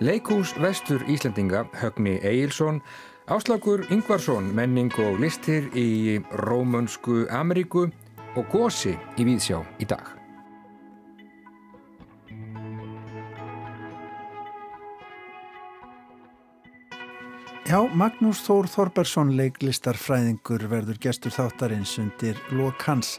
Leikús 0.00 0.52
vestur 0.60 1.02
Íslandinga, 1.08 1.64
Högni 1.72 2.18
Egilson, 2.22 2.82
Áslagur 3.26 3.86
Yngvarsson, 3.90 4.52
menning 4.54 4.92
og 5.02 5.18
listir 5.18 5.66
í 5.74 6.20
Rómönsku 6.46 7.24
Ameríku 7.32 7.88
og 8.36 8.44
gósi 8.52 8.92
í 9.18 9.26
Víðsjá 9.26 9.62
í 9.82 9.88
dag. 9.88 10.12
Já, 17.66 17.80
Magnús 17.90 18.44
Þór 18.46 18.68
Þorbergsson 18.70 19.32
leiklistarfræðingur 19.34 20.68
verður 20.70 21.00
gestur 21.02 21.34
þáttarins 21.34 21.96
undir 21.98 22.38
Lokans 22.54 23.16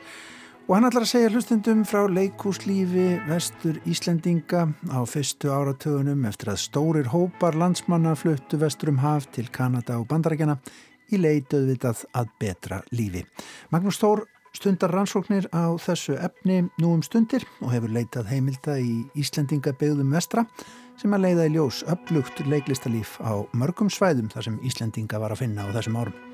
og 0.67 0.73
hann 0.75 0.83
ætlar 0.83 1.05
að 1.05 1.11
segja 1.13 1.29
hlustendum 1.31 1.83
frá 1.87 2.01
leikúslífi 2.11 3.05
vestur 3.29 3.77
Íslendinga 3.87 4.65
á 4.91 4.99
fyrstu 5.07 5.47
áratögunum 5.47 6.25
eftir 6.27 6.51
að 6.51 6.59
stórir 6.65 7.07
hópar 7.13 7.55
landsmanna 7.55 8.11
fluttu 8.19 8.59
vestur 8.59 8.91
um 8.91 8.99
haf 8.99 9.29
til 9.31 9.47
Kanada 9.47 9.95
og 9.95 10.09
Bandarækjana 10.11 10.57
í 11.07 11.21
leituðvitað 11.23 12.03
að 12.19 12.33
betra 12.43 12.81
lífi. 12.91 13.23
Magnús 13.71 14.01
Þór 14.01 14.25
stundar 14.57 14.91
rannsóknir 14.91 15.47
á 15.55 15.71
þessu 15.79 16.19
efni 16.19 16.65
nú 16.81 16.97
um 16.97 17.03
stundir 17.05 17.47
og 17.61 17.71
hefur 17.71 17.93
leitað 17.95 18.33
heimilda 18.33 18.75
í 18.83 19.05
Íslendinga 19.15 19.71
byggðum 19.79 20.11
vestra 20.19 20.43
sem 20.99 21.15
að 21.15 21.29
leiða 21.29 21.47
í 21.47 21.55
ljós 21.55 21.85
upplugt 21.87 22.43
leiklistalíf 22.43 23.21
á 23.23 23.39
mörgum 23.55 23.87
svæðum 23.87 24.27
þar 24.35 24.49
sem 24.49 24.63
Íslendinga 24.67 25.23
var 25.23 25.31
að 25.31 25.45
finna 25.45 25.63
á 25.63 25.71
þessum 25.71 26.01
árum. 26.01 26.26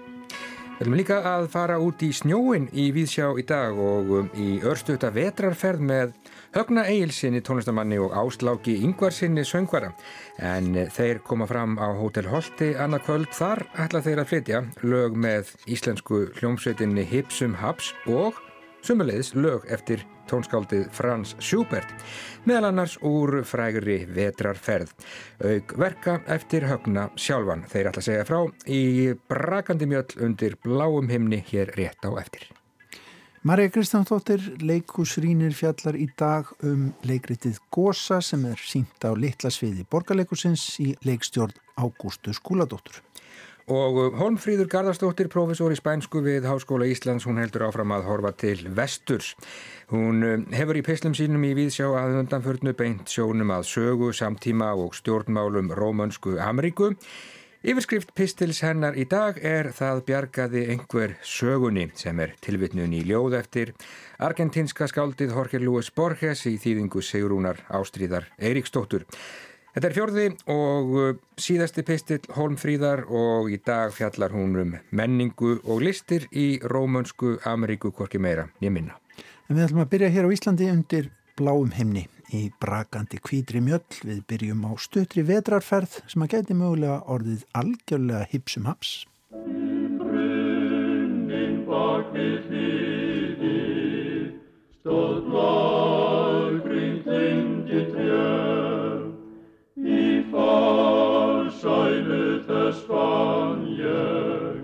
Við 0.74 0.88
viljum 0.88 0.98
líka 0.98 1.18
að 1.30 1.44
fara 1.54 1.76
út 1.78 2.02
í 2.02 2.08
snjóin 2.18 2.64
í 2.74 2.88
Víðsjá 2.96 3.28
í 3.38 3.44
dag 3.46 3.78
og 3.78 4.08
um, 4.18 4.30
í 4.34 4.58
örstuðta 4.66 5.12
vetrarferð 5.14 5.84
með 5.86 6.16
Högna 6.56 6.88
Egilsinni 6.90 7.44
tónlistamanni 7.46 8.00
og 8.02 8.16
Ásláki 8.18 8.80
Yngvarsinni 8.88 9.46
söngvara. 9.46 9.92
En 10.42 10.74
þeir 10.96 11.22
koma 11.28 11.46
fram 11.50 11.78
á 11.78 11.94
Hotel 12.00 12.26
Holti 12.32 12.72
annarkvöld 12.74 13.30
þar 13.38 13.62
ætla 13.86 14.02
þeir 14.02 14.24
að 14.24 14.32
flytja 14.32 14.64
lög 14.82 15.14
með 15.14 15.54
íslensku 15.70 16.26
hljómsveitinni 16.40 17.06
Hipsum 17.06 17.54
Haps 17.62 17.94
og 18.10 18.42
sumulegðis 18.84 19.34
lög 19.36 19.68
eftir 19.72 20.04
tónskáldið 20.30 20.88
Frans 20.96 21.36
Schubert, 21.44 21.92
meðal 22.48 22.70
annars 22.72 22.96
úr 23.04 23.42
frægri 23.48 24.04
vetrarferð. 24.12 24.94
Aug 25.44 25.76
verka 25.80 26.20
eftir 26.32 26.68
högna 26.70 27.10
sjálfan. 27.20 27.66
Þeir 27.72 27.92
ætla 27.92 28.04
að 28.04 28.10
segja 28.10 28.28
frá 28.28 28.42
í 28.68 28.82
brakandi 29.30 29.88
mjöll 29.90 30.28
undir 30.28 30.58
bláum 30.64 31.12
himni 31.12 31.44
hér 31.52 31.74
rétt 31.78 32.04
á 32.08 32.12
eftir. 32.20 32.50
Marja 33.44 33.74
Kristjánsdóttir, 33.76 34.40
leikusrínir 34.64 35.52
fjallar 35.52 35.98
í 36.00 36.06
dag 36.16 36.48
um 36.64 36.94
leikritið 37.04 37.58
Gosa 37.76 38.22
sem 38.24 38.46
er 38.48 38.62
sínt 38.64 39.04
á 39.04 39.12
litla 39.20 39.52
sviði 39.52 39.84
borgarleikusins 39.92 40.64
í 40.80 40.94
leikstjórn 41.04 41.52
Ágústu 41.76 42.32
Skúladóttur. 42.32 43.02
Og 43.72 43.96
uh, 43.96 44.16
Holmfríður 44.20 44.68
Garðarsdóttir, 44.68 45.30
professor 45.32 45.72
í 45.72 45.78
spænsku 45.80 46.20
við 46.26 46.44
Háskóla 46.50 46.88
Íslands, 46.92 47.24
hún 47.24 47.40
heldur 47.40 47.64
áfram 47.70 47.94
að 47.96 48.10
horfa 48.10 48.34
til 48.36 48.58
vesturs. 48.76 49.38
Hún 49.94 50.20
uh, 50.28 50.34
hefur 50.52 50.80
í 50.80 50.84
pislum 50.84 51.16
sínum 51.16 51.46
í 51.48 51.54
Víðsjá 51.56 51.88
að 51.88 52.18
undanförnu 52.24 52.74
beint 52.76 53.08
sjónum 53.08 53.54
að 53.56 53.70
sögu, 53.72 54.12
samtíma 54.12 54.74
og 54.76 54.98
stjórnmálum 55.00 55.72
Rómönsku 55.80 56.36
Ameríku. 56.44 56.92
Yfirskrift 57.64 58.10
pistils 58.12 58.60
hennar 58.60 58.98
í 59.00 59.06
dag 59.08 59.38
er 59.40 59.70
það 59.72 60.02
bjargaði 60.10 60.66
einhver 60.74 61.14
sögunni 61.24 61.86
sem 61.96 62.20
er 62.20 62.34
tilvitnun 62.44 62.92
í 62.92 63.06
ljóð 63.08 63.38
eftir 63.38 63.72
argentinska 64.20 64.90
skáldið 64.92 65.32
Jorge 65.32 65.62
Luis 65.64 65.88
Borges 65.96 66.44
í 66.52 66.58
þýðingu 66.60 67.00
Sigrúnar 67.00 67.64
Ástríðar 67.72 68.28
Eiríksdóttur. 68.36 69.08
Þetta 69.74 69.88
er 69.90 69.94
fjörði 69.96 70.24
og 70.54 70.92
uh, 70.94 71.16
síðasti 71.42 71.82
pistill 71.88 72.22
Holmfríðar 72.36 73.08
og 73.10 73.48
í 73.50 73.58
dag 73.58 73.90
fjallar 73.96 74.30
hún 74.36 74.54
um 74.62 74.76
menningu 74.94 75.56
og 75.66 75.82
listir 75.82 76.28
í 76.30 76.60
rómönsku 76.62 77.40
Ameríku 77.50 77.90
hvorki 77.90 78.22
meira 78.22 78.46
nýja 78.62 78.70
minna. 78.76 79.00
En 79.50 79.58
við 79.58 79.66
ætlum 79.66 79.82
að 79.82 79.90
byrja 79.96 80.12
hér 80.14 80.30
á 80.30 80.34
Íslandi 80.36 80.70
undir 80.70 81.10
bláum 81.40 81.74
himni 81.74 82.06
í 82.30 82.52
brakandi 82.62 83.18
kvítri 83.18 83.66
mjöll. 83.66 83.82
Við 84.06 84.22
byrjum 84.30 84.62
á 84.70 84.72
stutri 84.78 85.26
vetrarferð 85.26 86.04
sem 86.06 86.22
að 86.22 86.38
geti 86.38 86.54
mögulega 86.60 87.02
orðið 87.10 87.42
algjörlega 87.58 88.30
hipsum 88.30 88.70
haps. 88.70 89.08
Brunnin 89.98 91.66
bak 91.66 92.14
við 92.14 92.46
hlýði 92.46 93.58
stóð 94.84 95.18
blóðgrinn 95.32 95.63
Fann 102.74 103.68
ég, 103.78 104.64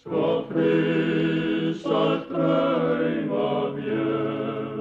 svo 0.00 0.48
frissalt 0.48 2.24
drauma 2.32 3.50
mér. 3.76 4.78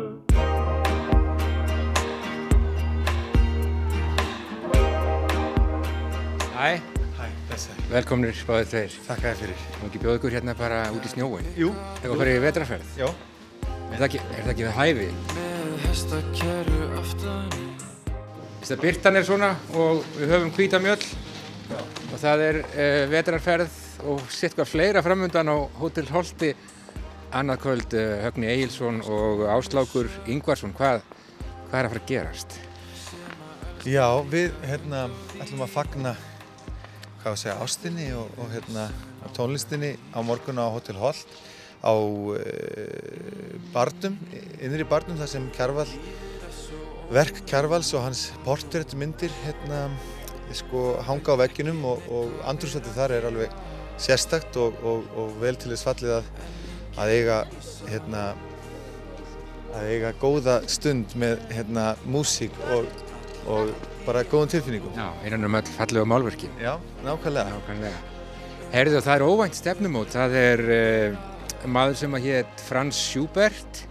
Hæ. 6.56 6.80
Hæ, 7.20 7.26
þessi. 7.50 7.76
Velkomnir 7.92 8.32
báðið 8.48 8.72
tveir. 8.72 8.92
Takk 9.10 9.20
að 9.20 9.28
þið 9.28 9.40
fyrir. 9.44 9.60
Þú 9.76 9.84
ekki 9.90 10.04
bjóð 10.06 10.20
ykkur 10.22 10.36
hérna 10.38 10.56
bara 10.60 10.80
út 10.96 11.04
í 11.04 11.12
snjóin? 11.12 11.48
Jú. 11.60 11.70
Þegar 12.00 12.14
þú 12.14 12.20
fyrir 12.24 12.32
í 12.32 12.44
vetrarferð? 12.48 12.88
Já. 13.00 13.10
Er 13.90 13.98
það 13.98 14.08
ekki, 14.08 14.22
er 14.24 14.42
það 14.46 14.54
ekki 14.56 14.68
við 14.70 14.78
hæfi? 14.80 15.10
Að 18.70 18.84
byrtan 18.84 19.18
er 19.18 19.26
svona 19.26 19.52
og 19.74 20.06
við 20.16 20.28
höfum 20.32 20.52
Já. 20.56 21.04
Og 21.78 22.18
það 22.18 22.44
er 22.46 22.60
uh, 22.64 23.04
vetrarferð 23.12 23.78
og 24.10 24.24
sitt 24.34 24.56
hvað 24.58 24.72
fleira 24.72 25.04
framöndan 25.06 25.52
á 25.52 25.58
Hotel 25.80 26.08
Holti 26.10 26.54
annað 27.36 27.62
kvöld 27.66 27.96
uh, 27.98 28.16
Högni 28.26 28.50
Egilson 28.50 29.02
og 29.06 29.46
Áslákur 29.54 30.10
Yngvarsson 30.30 30.74
hvað, 30.78 31.04
hvað 31.70 31.80
er 31.80 31.90
að 31.90 31.94
fara 31.94 32.04
að 32.04 32.10
gerast? 32.10 32.58
Já, 33.88 34.08
við 34.28 34.52
hérna 34.68 35.06
ætlum 35.40 35.64
að 35.64 35.76
fagna 35.76 36.16
hvað 37.22 37.32
að 37.34 37.40
segja 37.44 37.60
ástinni 37.64 38.10
og, 38.18 38.34
og 38.40 38.52
hérna 38.54 38.90
tónlistinni 39.38 39.94
á 40.16 40.20
morgun 40.26 40.60
á 40.60 40.68
Hotel 40.74 40.98
Holt 41.00 41.38
á 41.80 41.94
uh, 41.96 42.36
Bardum, 43.74 44.18
innri 44.60 44.88
Bardum 44.88 45.20
þar 45.20 45.32
sem 45.32 45.52
Kjærvall 45.56 45.92
verk 47.10 47.44
Kjarvals 47.50 47.90
og 47.98 48.04
hans 48.06 48.28
portréttmyndir 48.46 49.32
hérna 49.46 49.88
sko 50.58 50.84
hanga 51.08 51.36
á 51.36 51.42
vegginum 51.44 51.82
og, 51.88 52.06
og 52.12 52.38
andrúrstættið 52.50 52.98
þar 52.98 53.14
er 53.18 53.28
alveg 53.30 53.56
sérstakt 54.00 54.58
og, 54.60 54.78
og, 54.86 55.10
og 55.20 55.34
vel 55.42 55.58
til 55.60 55.74
þess 55.74 55.88
fallið 55.88 56.14
að, 56.18 56.30
að 57.00 57.14
eiga 57.18 57.40
hérna 57.90 58.24
að 59.78 59.90
eiga 59.94 60.14
góða 60.22 60.56
stund 60.72 61.14
með 61.20 61.44
hérna 61.54 61.92
músík 62.10 62.56
og 62.74 63.74
bara 64.06 64.24
góðum 64.26 64.50
tilfinningum. 64.50 64.96
Já, 64.98 65.12
einan 65.26 65.46
um 65.46 65.58
öll 65.60 65.74
fallega 65.76 66.08
málverki. 66.10 66.50
Já, 66.62 66.74
nákvæmlega. 67.06 67.54
Nákvæmlega. 67.54 68.00
Herðu 68.74 69.04
það 69.06 69.16
er 69.16 69.26
óvænt 69.26 69.58
stefnumót, 69.58 70.14
það 70.14 70.36
er 70.40 70.66
uh, 70.74 71.70
maður 71.70 72.02
sem 72.02 72.18
að 72.18 72.26
hétt 72.30 72.66
Frans 72.66 72.98
Schubert 73.10 73.86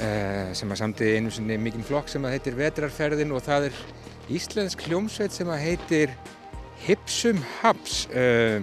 Eh, 0.00 0.52
sem 0.56 0.70
að 0.72 0.78
samtiði 0.80 1.16
einu 1.18 1.30
sinni 1.34 1.58
mikinn 1.60 1.84
flokk 1.84 2.08
sem 2.08 2.24
að 2.24 2.38
heitir 2.38 2.54
Vetrarferðin 2.56 3.34
og 3.36 3.42
það 3.44 3.66
er 3.68 3.80
íslensk 4.30 4.84
hljómsveit 4.86 5.34
sem 5.34 5.48
að 5.50 5.64
heitir 5.64 6.14
Hipsum 6.84 7.40
Haps 7.60 8.04
uh, 8.14 8.62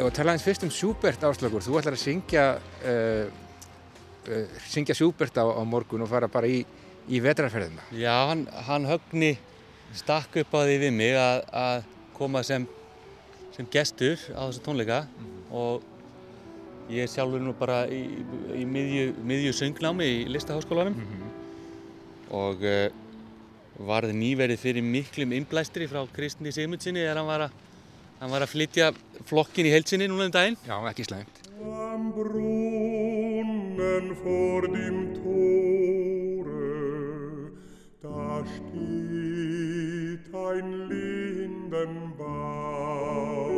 og 0.00 0.10
tala 0.16 0.34
eins 0.34 0.44
fyrst 0.46 0.64
um 0.66 0.72
Schubert 0.72 1.24
áslagur, 1.26 1.64
þú 1.64 1.78
ætlar 1.80 1.98
að 1.98 2.04
syngja 2.04 2.46
uh, 2.88 3.26
uh, 4.28 4.58
syngja 4.72 4.96
Schubert 4.96 5.36
á, 5.36 5.44
á 5.44 5.62
morgun 5.68 6.06
og 6.06 6.10
fara 6.12 6.30
bara 6.32 6.48
í, 6.48 6.62
í 7.08 7.22
Vetrarferðina 7.22 7.84
Já, 7.92 8.14
hann, 8.30 8.46
hann 8.68 8.88
högni 8.88 9.34
stakk 9.96 10.40
upp 10.42 10.56
á 10.56 10.60
því 10.64 10.78
við 10.86 10.96
mig 10.96 11.16
að, 11.20 11.42
að 11.52 11.88
koma 12.16 12.44
sem, 12.46 12.66
sem 13.56 13.68
gestur 13.72 14.16
á 14.32 14.48
þessu 14.48 14.64
tónleika 14.64 15.04
mm. 15.06 15.32
og 15.52 15.88
Ég 16.90 17.06
er 17.06 17.10
sjálfur 17.10 17.40
nú 17.40 17.52
bara 17.56 17.84
í, 17.88 18.00
í 18.58 18.64
miðju, 18.68 19.12
miðju 19.24 19.52
söngnámi 19.54 20.08
í 20.08 20.16
listaháskólanum 20.32 20.96
mm 20.98 21.04
-hmm. 21.12 21.28
og 22.36 22.64
uh, 22.66 23.01
varði 23.78 24.14
nýverið 24.16 24.58
fyrir 24.60 24.82
miklum 24.84 25.32
innblæstri 25.36 25.86
frá 25.90 26.00
Kristni 26.14 26.52
Sigmundsinni 26.52 27.00
þegar 27.02 27.18
hann 27.20 27.30
var 27.30 27.40
að, 27.46 27.52
hann 28.20 28.32
var 28.34 28.42
að 28.44 28.52
flytja 28.52 28.86
flokkin 29.28 29.68
í 29.68 29.74
heilsinni 29.74 30.06
núna 30.10 30.24
um 30.28 30.34
daginn. 30.34 30.58
Já, 30.66 30.76
ekki 30.90 31.04
Tore 35.22 36.58
da 38.02 38.42
steht 38.48 40.24
ein 40.34 40.68
Lindenbaum 40.90 43.51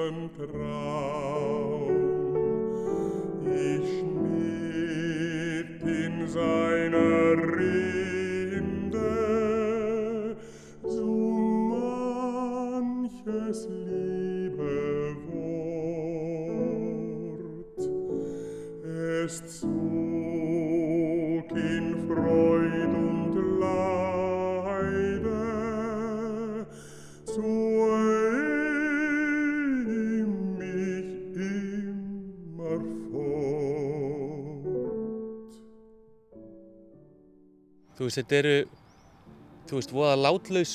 diesem 0.00 0.30
Traum. 0.36 1.90
Ich 3.46 3.88
schmied 3.98 5.82
in 5.82 6.28
seiner 6.28 7.58
Riege 7.58 7.99
veist, 38.10 38.20
þetta 38.20 38.38
eru, 38.42 38.54
þú 39.70 39.78
veist, 39.80 39.94
voða 39.94 40.18
látlaus 40.20 40.74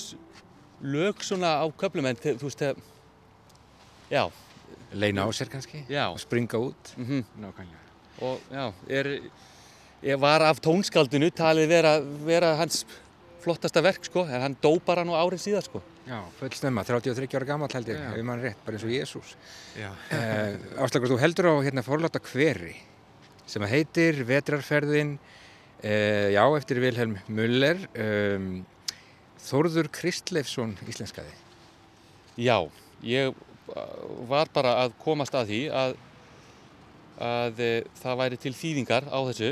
lög 0.85 1.21
svona 1.23 1.55
á 1.61 1.65
köflum 1.77 2.07
en 2.09 2.19
þú 2.23 2.35
veist, 2.47 2.63
það, 2.63 2.81
já, 4.11 4.25
Leina 4.95 5.25
á 5.27 5.29
sér 5.35 5.49
kannski 5.51 5.81
Já. 5.91 6.07
og 6.13 6.19
springa 6.21 6.55
út. 6.61 6.93
mhm, 6.95 7.25
Nákvæmlega. 7.41 7.81
og 8.21 8.39
já, 8.51 8.73
er, 8.87 9.09
ég 10.03 10.19
var 10.19 10.41
af 10.41 10.61
tónskaldinu 10.63 11.31
talið 11.35 11.67
vera, 11.67 11.99
vera 12.23 12.53
hans 12.55 12.85
flottasta 13.43 13.81
verk, 13.83 14.05
sko, 14.07 14.23
en 14.25 14.41
hann 14.41 14.55
dó 14.61 14.71
bara 14.79 15.03
nú 15.05 15.13
árið 15.13 15.41
síðar, 15.43 15.65
sko. 15.67 15.81
Já, 16.07 16.21
full 16.39 16.49
snemma, 16.53 16.83
33 16.85 17.27
ára 17.37 17.45
gammal 17.45 17.69
held 17.73 17.89
ég, 17.91 17.97
ef 17.97 18.23
mann 18.25 18.41
rétt, 18.41 18.57
bara 18.65 18.77
eins 18.77 18.85
og 18.85 18.93
Jésús. 18.93 19.35
Já. 19.77 19.89
Uh, 20.13 20.81
Áslagur, 20.85 21.11
þú 21.11 21.19
heldur 21.21 21.49
á 21.49 21.53
hérna 21.65 21.83
forláta 21.85 22.21
hveri 22.21 22.75
sem 23.45 23.61
heitir 23.69 24.23
Vetrarferðin, 24.25 25.17
uh, 25.83 26.27
já, 26.31 26.43
eftir 26.57 26.79
Vilhelm 26.83 27.17
Muller, 27.27 27.81
um, 27.97 28.63
Þórður 29.45 29.91
Kristleifsson 29.93 30.73
íslenskaði. 30.89 31.33
Já, 32.41 32.57
ég 33.05 33.29
uh, 33.29 33.45
var 34.29 34.49
bara 34.53 34.75
að 34.83 34.95
komast 35.01 35.35
að 35.37 35.51
því 35.51 35.61
að, 35.73 35.95
að 37.25 37.61
e, 37.63 37.69
það 38.01 38.19
væri 38.21 38.39
til 38.41 38.53
þýðingar 38.57 39.07
á 39.09 39.19
þessu. 39.29 39.51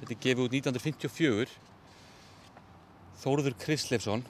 Þetta 0.00 0.14
er 0.14 0.22
gefið 0.24 0.44
út 0.44 0.56
1954. 0.58 1.54
Þórður 3.18 3.56
Kristleifsson, 3.64 4.24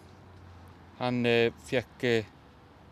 hann 1.00 1.22
e, 1.28 1.36
fekk 1.68 2.06
e, 2.08 2.14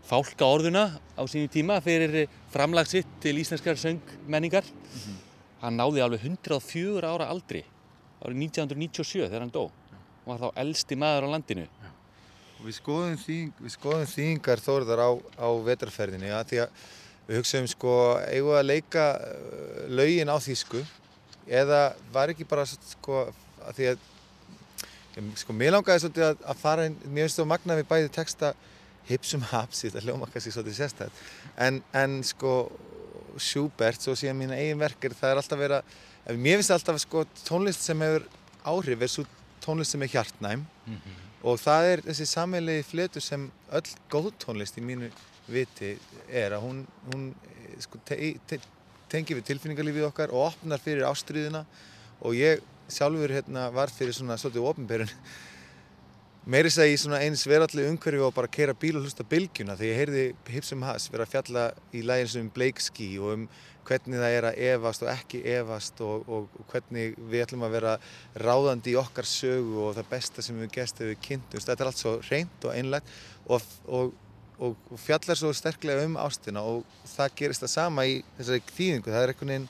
fálka 0.06 0.49
orðuna 0.49 0.88
á 1.17 1.23
sínu 1.27 1.50
tíma 1.53 1.79
fyrir 1.85 2.23
e, 2.23 2.27
framlag 2.53 2.91
sitt 2.91 3.09
til 3.25 3.38
íslenskar 3.41 3.81
söngmenningar. 3.81 4.67
Hann 5.62 5.81
náði 5.81 6.05
alveg 6.05 6.27
104 6.29 7.09
ára 7.09 7.31
aldri 7.33 7.65
árið 8.23 8.43
1997 8.47 9.27
þegar 9.27 9.45
hann 9.45 9.55
dó. 9.55 9.67
Hann 9.93 10.31
var 10.31 10.45
þá 10.45 10.61
elsti 10.65 10.99
maður 10.99 11.29
á 11.29 11.35
landinu. 11.35 11.67
Og 12.57 12.65
Við 12.67 12.79
skoðum, 12.79 13.17
þýðing, 13.21 13.51
við 13.61 13.75
skoðum 13.75 14.07
þýðingar 14.11 14.63
Þórðar 14.65 15.03
á, 15.05 15.11
á 15.37 15.49
vetrarferðinni 15.67 16.31
ja, 16.31 16.43
því 16.49 16.63
að 16.65 16.85
við 17.27 17.41
hugsaum 17.41 17.67
sko 17.71 17.95
eigum 18.31 18.53
við 18.53 18.61
að 18.61 18.69
leika 18.71 19.07
uh, 19.19 19.81
lögin 19.99 20.31
á 20.31 20.37
þýsku 20.41 20.83
eða 21.47 21.81
var 22.15 22.33
ekki 22.33 22.47
bara 22.49 22.67
sko 22.67 23.27
að 23.67 23.79
því 23.79 23.89
að 23.93 24.05
sko 25.41 25.55
mér 25.57 25.75
langaði 25.75 26.05
svolítið 26.05 26.27
að, 26.29 26.41
að 26.45 26.59
fara 26.61 26.89
inn, 26.89 26.97
mér 27.07 27.27
finnst 27.27 27.41
þú 27.41 27.47
magna 27.51 27.77
við 27.79 27.89
bæði 27.91 28.11
texta 28.15 28.53
hipsum 29.07 29.45
haps, 29.53 29.85
þetta 29.85 30.03
hljóma 30.05 30.29
kannski 30.31 30.53
svolítið 30.55 30.79
sérstætt 30.81 31.23
en, 31.62 31.81
en 31.97 32.19
sko 32.27 32.57
Schubert, 33.37 34.01
svo 34.01 34.15
síðan 34.17 34.39
mína 34.39 34.57
eigin 34.57 34.81
verkir 34.81 35.12
það 35.17 35.33
er 35.33 35.41
alltaf 35.43 35.61
verið 35.61 35.81
að 35.81 35.97
mér 36.34 36.58
finnst 36.58 36.75
alltaf 36.75 36.99
sko 37.00 37.25
tónlist 37.46 37.87
sem 37.87 38.00
hefur 38.02 38.26
áhrif 38.67 39.02
er 39.02 39.12
svo 39.12 39.25
tónlist 39.62 39.94
sem 39.94 40.02
er 40.02 40.11
hjartnæm. 40.11 40.67
Og 41.46 41.58
það 41.62 41.90
er 41.93 42.00
þessi 42.08 42.26
sammeilegi 42.26 42.82
fletur 42.82 43.23
sem 43.23 43.50
öll 43.70 43.90
góð 44.11 44.32
tónlist 44.43 44.78
í 44.78 44.82
mínu 44.82 45.11
viti 45.46 45.96
er 46.28 46.56
að 46.56 46.64
hún, 46.67 46.87
hún 47.12 47.34
sko, 47.78 47.99
te, 48.05 48.34
te, 48.46 48.58
tengir 49.08 49.38
við 49.38 49.46
tilfinningarlífið 49.52 50.08
okkar 50.08 50.32
og 50.34 50.49
opnar 50.49 50.82
fyrir 50.82 51.06
ástriðuna 51.06 51.64
og 52.20 52.34
ég 52.34 52.62
sjálfur 52.88 53.31
hérna, 53.31 53.70
var 53.70 53.90
fyrir 53.90 54.14
svona 54.14 54.37
svolítið 54.38 54.67
ofinberun 54.67 55.12
meiri 56.46 56.70
segja 56.70 56.94
í 56.94 56.99
svona 56.99 57.20
eins 57.26 57.43
veralli 57.46 57.87
umhverfi 57.90 58.23
og 58.23 58.34
bara 58.34 58.50
keira 58.50 58.75
bíl 58.75 58.96
og 58.99 59.06
hlusta 59.06 59.26
bylgjuna 59.26 59.75
þegar 59.78 59.90
ég 59.90 60.00
heyrði 60.00 60.26
Hipsum 60.55 60.84
Hass 60.87 61.11
vera 61.11 61.26
að 61.26 61.32
fjalla 61.32 61.64
í 61.90 62.02
lægin 62.06 62.31
sem 62.31 62.46
um 62.46 62.52
bleikski 62.55 63.08
og 63.19 63.32
um 63.32 63.49
hvernig 63.87 64.21
það 64.21 64.35
er 64.37 64.47
að 64.49 64.61
efast 64.71 65.05
og 65.05 65.11
ekki 65.12 65.41
efast 65.56 66.00
og, 66.05 66.29
og, 66.29 66.61
hvernig 66.71 67.17
við 67.31 67.44
ætlum 67.44 67.67
að 67.67 67.77
vera 67.77 67.97
ráðandi 68.43 68.93
í 68.93 68.99
okkar 69.00 69.29
sögu 69.29 69.81
og 69.87 69.97
það 69.97 70.11
besta 70.12 70.44
sem 70.44 70.61
við 70.61 70.73
þegar 70.77 71.11
við 71.12 71.21
kynntumst. 71.29 71.69
Þetta 71.71 71.85
er 71.85 71.91
allt 71.91 72.03
svo 72.03 72.15
reynd 72.29 72.67
og 72.67 72.75
einlægt 72.75 73.12
og, 73.47 73.69
og, 73.87 74.15
og, 74.59 74.88
fjallar 75.03 75.38
svo 75.38 75.53
sterklega 75.56 76.06
um 76.09 76.19
ástina 76.21 76.65
og 76.67 76.83
það 77.15 77.37
gerist 77.41 77.65
það 77.65 77.75
sama 77.77 78.06
í 78.09 78.19
þessari 78.38 78.65
þýðingu. 78.73 79.12
Það 79.12 79.23
er 79.23 79.35
einhvern 79.35 79.55
veginn, 79.55 79.69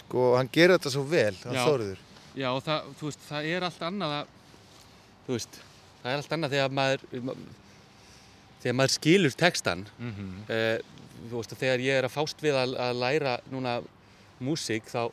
sko, 0.00 0.26
hann 0.38 0.50
gerir 0.52 0.76
þetta 0.76 0.94
svo 0.96 1.06
vel, 1.10 1.36
hann 1.44 1.62
þóruður. 1.62 2.02
Já, 2.36 2.50
og 2.52 2.64
það, 2.66 2.90
þú 2.98 3.10
veist, 3.10 3.22
það 3.30 3.46
er 3.52 3.64
allt 3.64 3.86
annað 3.86 4.18
að, 4.18 4.34
þú 5.26 5.38
veist, 5.38 5.62
það 6.02 6.10
er 6.10 6.20
allt 6.20 6.34
annað 6.36 6.56
þegar 6.56 6.74
maður, 6.80 7.06
þegar 8.64 8.76
maður 8.80 8.94
skilur 8.98 9.36
textan. 9.40 9.86
Mm 9.96 10.12
-hmm. 10.12 10.34
Eh, 10.52 10.78
þú 10.84 10.95
veist, 11.30 11.54
þegar 11.58 11.84
ég 11.84 12.00
er 12.00 12.08
að 12.08 12.14
fást 12.16 12.42
við 12.44 12.58
að, 12.58 12.74
að 12.80 13.00
læra 13.02 13.36
núna 13.52 13.78
músík, 14.42 14.88
þá, 14.90 15.08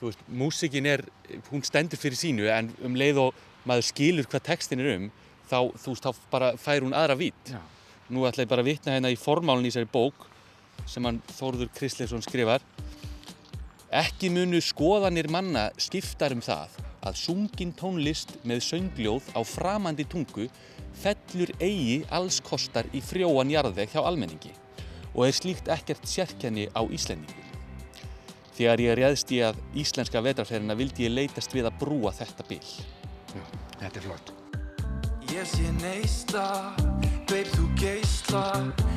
þú 0.00 0.10
veist, 0.10 0.24
músíkin 0.28 0.88
er, 0.88 1.04
hún 1.50 1.64
stendur 1.66 2.00
fyrir 2.00 2.18
sínu, 2.18 2.48
en 2.52 2.70
um 2.84 2.96
leið 2.98 3.20
og 3.26 3.42
maður 3.68 3.88
skilur 3.90 4.28
hvað 4.30 4.46
textin 4.48 4.82
er 4.82 4.94
um, 4.96 5.08
þá, 5.50 5.58
þú 5.84 5.94
veist, 5.94 6.06
þá 6.06 6.32
bara 6.32 6.52
fær 6.60 6.86
hún 6.86 6.96
aðra 6.96 7.18
vít. 7.18 7.52
Já. 7.52 7.60
Nú 8.12 8.26
ætla 8.28 8.44
ég 8.44 8.50
bara 8.50 8.64
að 8.64 8.72
vitna 8.72 8.96
hérna 8.96 9.12
í 9.12 9.18
formálinn 9.18 9.68
í 9.68 9.72
þessari 9.72 9.88
bók 9.92 10.26
sem 10.90 11.04
hann 11.06 11.20
Þórður 11.32 11.70
Kristleifsson 11.76 12.24
skrifar. 12.24 12.64
Ekki 13.92 14.30
munu 14.32 14.60
skoðanir 14.64 15.28
manna 15.32 15.68
skiptar 15.80 16.34
um 16.34 16.42
það 16.44 16.80
að 17.02 17.18
sungin 17.18 17.72
tónlist 17.76 18.34
með 18.46 18.62
söngljóð 18.68 19.32
á 19.36 19.40
framandi 19.46 20.06
tungu 20.08 20.48
fellur 21.02 21.52
eigi 21.60 22.02
alls 22.14 22.40
kostar 22.44 22.88
í 22.94 23.02
frjóan 23.04 23.50
jarðveg 23.52 23.94
hjá 23.94 24.02
almenningi 24.04 24.52
og 25.14 25.26
er 25.26 25.36
slíkt 25.36 25.70
ekkert 25.72 26.04
sérkenni 26.08 26.68
á 26.72 26.82
Íslendingum. 26.84 27.48
Þegar 28.52 28.84
ég 28.84 28.98
réðst 29.00 29.32
í 29.32 29.40
að 29.44 29.58
íslenska 29.80 30.20
vetrarferðina 30.24 30.76
vildi 30.76 31.06
ég 31.08 31.16
leitast 31.16 31.54
við 31.56 31.70
að 31.70 31.78
brúa 31.80 32.12
þetta 32.16 32.46
bil. 32.48 32.62
Já, 33.32 33.44
þetta 33.80 33.96
er 33.96 34.06
flott. 34.06 34.32
Ég 35.32 35.46
sé 35.48 35.70
neista, 35.80 36.74
beib 37.30 37.48
þú 37.54 37.68
geisla 37.80 38.42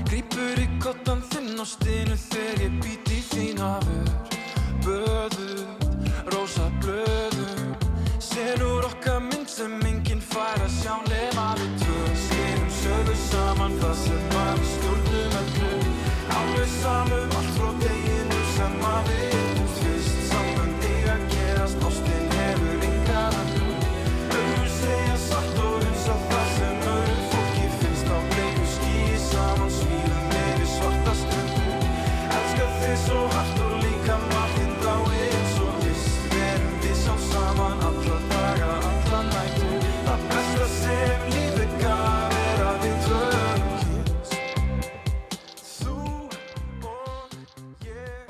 Grípur 0.10 0.60
í 0.60 0.66
kottan 0.84 1.22
þinn 1.32 1.56
á 1.56 1.64
stinu 1.64 2.18
þegar 2.20 2.64
ég 2.66 2.76
být 2.84 3.12
í 3.16 3.20
þín 3.30 3.62
hafur 3.64 4.12
Böður, 4.84 5.64
rósa 6.36 6.68
blöður 6.84 7.64
Senur 8.20 8.90
okkar 8.92 9.24
mynd 9.30 9.48
sem 9.50 9.80
enginn 9.88 10.24
fær 10.34 10.60
að 10.60 10.76
sjá 10.82 11.00
nema 11.08 11.50
við 11.62 11.74
tvö 11.86 12.04
Skrifum 12.26 12.70
sögu 12.82 13.20
saman 13.30 13.80
það 13.80 14.00
sem 14.04 14.32
var 14.36 14.66
öllu 14.66 15.05
Alveg 16.39 16.68
samum 16.82 17.38
allt 17.39 17.54
frá 17.56 17.72
deginu 17.84 18.44
sem 18.56 18.84
að 18.92 19.10
við 19.13 19.35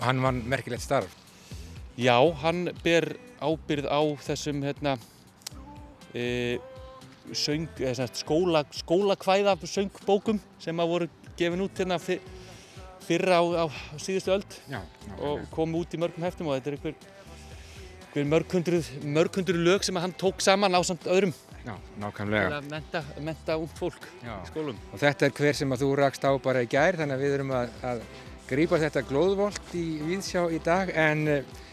Hann 0.05 0.21
vann 0.21 0.43
merkilegt 0.50 0.85
starf. 0.85 1.12
Já, 1.97 2.17
hann 2.43 2.69
ber 2.83 3.15
ábyrð 3.41 3.88
á 3.89 4.01
þessum 4.25 4.62
hérna, 4.65 4.97
e, 6.13 6.57
söng, 7.33 7.67
skóla, 8.13 8.65
skólakvæða 8.75 9.55
söngbókum 9.65 10.39
sem 10.62 10.77
að 10.77 10.91
voru 10.91 11.07
gefin 11.39 11.63
út 11.65 11.79
hérna 11.79 11.97
fyr, 12.00 12.21
fyrra 13.05 13.39
á, 13.41 13.43
á 13.63 13.65
síðustu 14.01 14.33
öld 14.35 14.59
Já, 14.69 14.81
og 15.19 15.45
komu 15.53 15.81
út 15.83 15.93
í 15.95 16.00
mörgum 16.01 16.25
heftum 16.25 16.50
og 16.50 16.59
þetta 16.59 16.71
er 16.71 16.77
einhver, 16.77 16.95
einhver 18.05 18.29
mörghundruð, 18.33 18.91
mörghundruð 19.17 19.65
lög 19.65 19.88
sem 19.88 20.00
hann 20.00 20.15
tók 20.19 20.43
saman 20.43 20.75
á 20.77 20.81
samt 20.85 21.07
öðrum 21.09 21.33
Já, 21.65 21.75
nákvæmlega. 21.97 22.59
að 22.59 22.69
menta, 22.69 23.01
menta 23.25 23.57
ung 23.57 23.71
fólk 23.79 24.03
Já. 24.21 24.35
í 24.38 24.51
skólum. 24.51 24.77
Og 24.93 25.01
þetta 25.01 25.25
er 25.25 25.35
hver 25.39 25.57
sem 25.57 25.74
að 25.74 25.81
þú 25.81 25.91
rakst 25.97 26.27
á 26.27 26.31
bara 26.38 26.62
í 26.62 26.69
gær, 26.69 27.00
þannig 27.00 27.17
að 27.17 27.24
við 27.25 27.38
erum 27.39 27.53
að, 27.57 27.71
að 27.81 28.03
grípa 28.49 28.79
þetta 28.81 29.05
glóðvolt 29.09 29.71
í 29.77 29.85
Víðsjá 30.05 30.45
í 30.53 30.59
dag. 30.63 30.91
En 30.93 31.27
uh, 31.31 31.63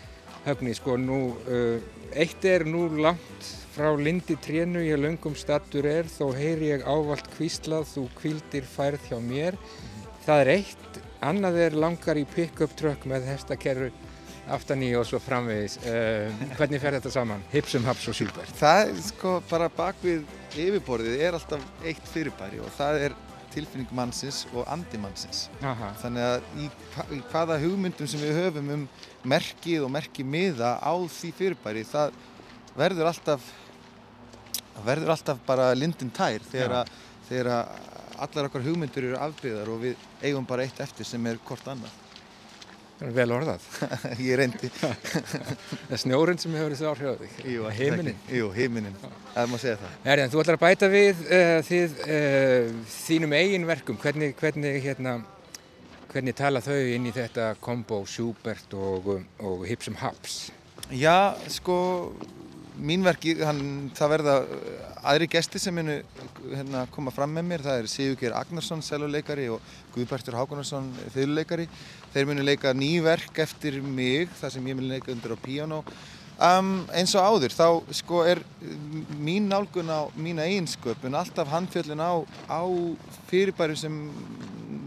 höfni, 0.46 0.74
sko, 0.76 0.96
nú, 1.00 1.20
uh, 1.46 1.82
eitt 2.12 2.44
er 2.48 2.66
nú 2.68 2.86
langt 3.00 3.50
frá 3.72 3.88
lindi 3.96 4.36
trénu 4.36 4.82
ég 4.84 5.00
löngum 5.00 5.36
stattur 5.38 5.86
er, 5.88 6.08
þó 6.10 6.32
heyri 6.36 6.72
ég 6.74 6.84
ávalt 6.84 7.28
kvíslað, 7.36 7.88
þú 7.94 8.06
kvildir 8.18 8.68
færð 8.68 9.08
hjá 9.08 9.18
mér. 9.24 9.56
Það 10.26 10.44
er 10.44 10.50
eitt, 10.58 11.02
annað 11.24 11.60
er 11.66 11.78
langar 11.78 12.20
í 12.20 12.26
pick-up 12.34 12.74
truck 12.78 13.06
með 13.08 13.30
hestakerru 13.32 13.90
aftan 14.52 14.82
í 14.84 14.90
og 14.98 15.06
svo 15.08 15.20
framvegis. 15.22 15.78
Uh, 15.86 16.46
hvernig 16.58 16.82
fer 16.82 16.98
þetta 16.98 17.12
saman? 17.14 17.44
Hipsum, 17.52 17.84
Haps 17.88 18.08
og 18.10 18.16
Silbert. 18.18 18.54
Það 18.58 18.84
er 18.84 19.04
sko 19.08 19.36
bara 19.50 19.70
bak 19.72 20.00
við 20.04 20.24
yfirborðið 20.52 21.26
er 21.28 21.38
alltaf 21.38 21.86
eitt 21.86 22.08
fyrirbæri 22.12 22.60
og 22.60 22.72
það 22.76 23.06
er 23.08 23.20
tilfinning 23.52 23.90
mannsins 23.94 24.42
og 24.52 24.66
andi 24.73 25.00
mannsins. 25.00 25.47
Aha. 25.61 25.92
Þannig 26.02 26.26
að 26.26 26.47
í, 26.64 26.68
í 27.16 27.21
hvaða 27.30 27.59
hugmyndum 27.62 28.11
sem 28.11 28.23
við 28.23 28.38
höfum 28.40 28.71
um 28.76 28.85
merkið 29.28 29.87
og 29.87 29.92
merkið 29.94 30.30
miða 30.35 30.75
á 30.82 30.94
því 31.16 31.32
fyrirbæri, 31.38 31.87
það 31.88 32.16
verður 32.78 33.12
alltaf, 33.12 33.49
verður 34.85 35.14
alltaf 35.16 35.42
bara 35.47 35.73
lindin 35.76 36.12
tær 36.14 36.44
þegar, 36.50 36.88
að, 37.30 37.90
allar 38.23 38.49
okkar 38.49 38.66
hugmyndur 38.66 39.11
eru 39.11 39.21
afbyggðar 39.21 39.73
og 39.73 39.85
við 39.87 40.09
eigum 40.23 40.49
bara 40.49 40.66
eitt 40.66 40.80
eftir 40.82 41.09
sem 41.09 41.30
er 41.30 41.40
hvort 41.47 41.68
annað. 41.71 42.01
Vel 43.11 43.28
orðað. 43.35 43.64
Ég 44.23 44.37
reyndi. 44.38 44.71
Það 44.78 45.94
er 45.97 46.00
snjórinn 46.02 46.40
sem 46.40 46.54
hefur 46.54 46.75
þessi 46.75 46.88
áhrif 46.90 47.11
á 47.11 47.14
þig. 47.23 47.37
Jú, 47.50 47.66
ekki. 47.71 48.14
Jú, 48.38 48.50
heiminin. 48.54 48.97
Það 49.32 49.50
má 49.50 49.56
segja 49.59 49.78
það. 49.80 49.97
Erjan, 50.14 50.32
þú 50.32 50.42
ætlar 50.42 50.59
að 50.59 50.62
bæta 50.62 50.90
við 50.92 51.23
uh, 51.26 51.54
þið, 51.66 51.97
uh, 52.06 52.73
þínum 52.97 53.37
eigin 53.38 53.68
verkum. 53.68 53.99
Hvernig, 54.02 54.37
hvernig, 54.38 54.78
hérna, 54.87 55.16
hvernig 56.12 56.38
tala 56.38 56.62
þau 56.64 56.78
inn 56.78 57.09
í 57.11 57.14
þetta 57.16 57.52
kombo 57.64 58.02
Schubert 58.06 58.76
og, 58.78 59.14
og 59.42 59.66
Hipsum 59.66 59.99
Haps? 60.02 60.44
Já, 60.92 61.35
sko, 61.50 61.76
mín 62.84 63.04
verki, 63.06 63.36
hann, 63.42 63.90
það 63.96 64.14
verða 64.16 64.36
uh, 64.42 64.86
aðri 65.12 65.28
gesti 65.32 65.60
sem 65.62 65.76
munu 65.76 65.98
hérna, 66.52 66.86
koma 66.94 67.12
fram 67.14 67.34
með 67.36 67.46
mér. 67.50 67.66
Það 67.66 67.82
er 67.82 67.92
Sigurgeir 67.92 68.38
Agnarsson, 68.38 68.82
seljuleikari 68.86 69.48
og 69.54 69.74
Guðbertur 69.94 70.38
Hákonarsson, 70.40 70.90
fyrirleikari. 71.14 71.68
Þeir 72.14 72.28
munu 72.30 72.46
leika 72.46 72.74
ný 72.76 72.96
verk 73.04 73.38
eftir 73.44 73.80
mig, 73.82 74.32
það 74.40 74.56
sem 74.56 74.72
ég 74.72 74.78
mun 74.78 74.90
leika 74.90 75.14
undir 75.14 75.34
á 75.34 75.38
píano. 75.40 75.84
Um, 76.42 76.86
eins 76.96 77.12
og 77.14 77.22
áður, 77.22 77.52
þá 77.54 77.66
sko 77.94 78.22
er 78.26 78.40
mm, 78.40 79.02
mín 79.22 79.44
nálgun 79.50 79.90
á 79.92 80.08
mína 80.18 80.46
eiginsköpun 80.48 81.14
alltaf 81.14 81.50
handfjöllin 81.52 82.00
á, 82.02 82.24
á 82.50 82.62
fyrirbærum 83.28 83.78
sem 83.78 83.98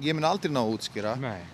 ég 0.04 0.18
mun 0.18 0.28
aldrei 0.28 0.52
ná 0.52 0.60
að 0.64 0.74
útskýra 0.74 1.14
Nei. 1.22 1.46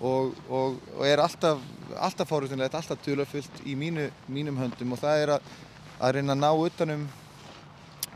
og, 0.00 0.32
og, 0.48 0.80
og 0.96 1.04
er 1.06 1.22
alltaf, 1.22 1.60
alltaf 1.94 2.32
fórhundinlegt, 2.32 2.74
alltaf 2.74 2.98
tulafullt 3.04 3.62
í 3.68 3.76
mínu, 3.78 4.08
mínum 4.26 4.58
höndum 4.58 4.96
og 4.96 5.02
það 5.04 5.22
er 5.22 5.34
að, 5.36 5.52
að 6.00 6.16
reyna 6.18 6.34
að 6.34 6.42
ná 6.42 6.50
utanum 6.66 7.06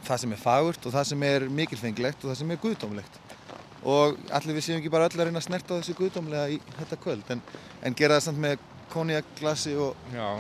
það 0.06 0.22
sem 0.22 0.34
er 0.34 0.42
fagurt 0.42 0.86
og 0.86 0.94
það 0.94 1.08
sem 1.12 1.24
er 1.28 1.48
mikilfenglegt 1.60 2.24
og 2.24 2.32
það 2.32 2.40
sem 2.40 2.54
er 2.54 2.62
guðdómlegt 2.62 3.20
og 3.88 4.18
allir 4.34 4.56
við 4.56 4.66
séum 4.66 4.80
ekki 4.80 4.90
bara 4.92 5.06
öll 5.06 5.18
að 5.18 5.28
reyna 5.28 5.40
að 5.40 5.46
snerta 5.46 5.78
þessu 5.78 5.94
guðdómlega 5.98 6.48
í 6.54 6.58
þetta 6.80 6.98
kvöld 7.02 7.32
en, 7.34 7.42
en 7.86 7.96
gera 7.98 8.18
það 8.18 8.26
samt 8.26 8.42
með 8.42 8.64
konjakglasi 8.92 9.74
og, 9.78 9.96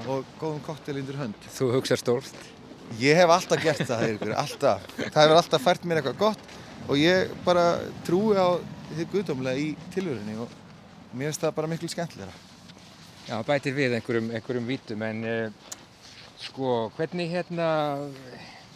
og 0.08 0.24
góðum 0.40 0.62
koktel 0.64 0.96
undir 1.00 1.18
hönd. 1.20 1.48
Þú 1.52 1.68
hugsar 1.76 2.00
stórt. 2.00 2.46
Ég 2.98 3.18
hef 3.20 3.28
alltaf 3.28 3.60
gert 3.60 3.84
það, 3.84 4.04
Eiríkur, 4.06 4.32
alltaf. 4.40 4.86
Það 4.96 5.18
hefur 5.20 5.36
alltaf 5.36 5.64
fært 5.64 5.84
mér 5.84 6.00
eitthvað 6.00 6.20
gott 6.22 6.54
og 6.88 6.96
ég 6.96 7.32
bara 7.44 7.66
trúi 8.06 8.38
á 8.40 8.56
þið 8.96 9.10
guðdómlega 9.12 9.60
í 9.60 9.72
tilvörunni 9.92 10.38
og 10.40 10.54
mér 11.12 11.28
finnst 11.28 11.44
það 11.44 11.56
bara 11.58 11.70
miklu 11.74 11.90
skemmtilegra. 11.92 12.32
Já, 13.28 13.36
bætir 13.44 13.76
við 13.76 13.98
einhverjum, 13.98 14.30
einhverjum 14.32 14.70
vítum 14.70 15.04
en 15.04 15.20
uh, 15.28 15.74
sko, 16.42 16.90
hvernig 16.96 17.32
hérna, 17.32 17.68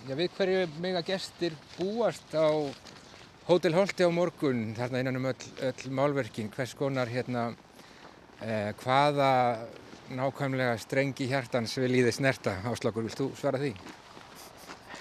já, 0.08 0.14
við 0.18 0.32
hverju 0.36 0.64
mega 0.82 1.02
gestir 1.06 1.54
búast 1.76 2.34
á 2.34 2.50
Hótel 3.46 3.74
Holti 3.74 4.06
á 4.06 4.10
morgun, 4.14 4.72
þarna 4.78 5.02
innan 5.02 5.18
um 5.18 5.30
öll, 5.30 5.46
öll 5.66 5.94
málverkin, 5.94 6.50
hvers 6.54 6.74
konar 6.78 7.10
hérna, 7.10 7.50
uh, 8.42 8.70
hvaða 8.82 9.32
nákvæmlega 10.12 10.76
strengi 10.80 11.26
hjartans 11.30 11.74
vil 11.80 11.90
í 11.94 12.04
þið 12.04 12.16
snerta, 12.18 12.54
Áslagur, 12.68 13.06
vilt 13.06 13.18
þú 13.18 13.30
svara 13.38 13.60
því? 13.62 13.72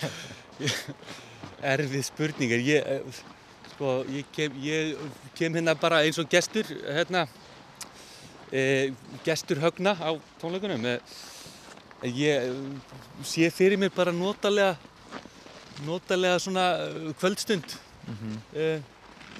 Erfið 1.74 2.06
spurningar. 2.08 2.62
Ég, 2.66 2.86
eh, 2.86 3.22
sko, 3.74 4.02
ég 4.10 4.30
kem, 4.34 4.56
ég 4.64 4.96
kem 5.38 5.58
hérna 5.58 5.76
bara 5.78 6.02
eins 6.06 6.20
og 6.22 6.30
gestur, 6.32 6.70
hérna, 6.88 7.28
e, 8.52 8.94
gestur 9.26 9.62
högna 9.62 9.94
á 9.94 10.12
tónleikunum. 10.42 10.86
Eh, 10.86 11.00
Ég 12.02 12.48
eh, 12.48 12.56
sé 13.24 13.50
fyrir 13.54 13.78
mér 13.78 13.92
bara 13.94 14.14
notalega, 14.16 14.74
notalega 15.86 16.40
svona 16.42 16.66
eh, 16.88 17.14
kvöldstund 17.20 17.78
mm 18.08 18.82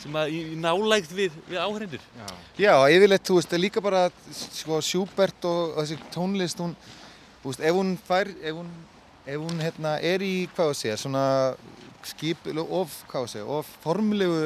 sem 0.02 0.16
að 0.18 0.34
í, 0.34 0.40
nálægt 0.58 1.12
við, 1.14 1.36
við 1.50 1.60
áhrendur. 1.62 2.06
Já. 2.18 2.30
Já, 2.64 2.74
yfirleitt, 2.96 3.26
þú 3.28 3.38
veist, 3.38 3.54
líka 3.60 3.84
bara 3.84 4.08
sko, 4.34 4.80
Schubert 4.86 5.46
og, 5.46 5.76
og 5.76 5.84
þessi 5.84 6.10
tónlist, 6.14 6.62
hún, 6.64 6.74
þú 7.44 7.52
veist, 7.52 7.62
ef 7.70 7.78
hún 7.78 7.94
fær, 8.08 8.32
ef 8.42 8.58
hún, 8.58 8.72
ef 9.26 9.44
hún 9.44 9.62
hérna, 9.62 9.94
er 10.14 10.26
í, 10.26 10.34
hvað 10.56 10.74
að 10.74 10.80
segja, 10.80 10.98
svona 11.04 11.26
skip, 12.08 12.50
of, 12.64 12.98
hvað 13.12 13.28
að 13.28 13.32
segja, 13.36 13.48
of 13.60 13.72
formlegu 13.84 14.42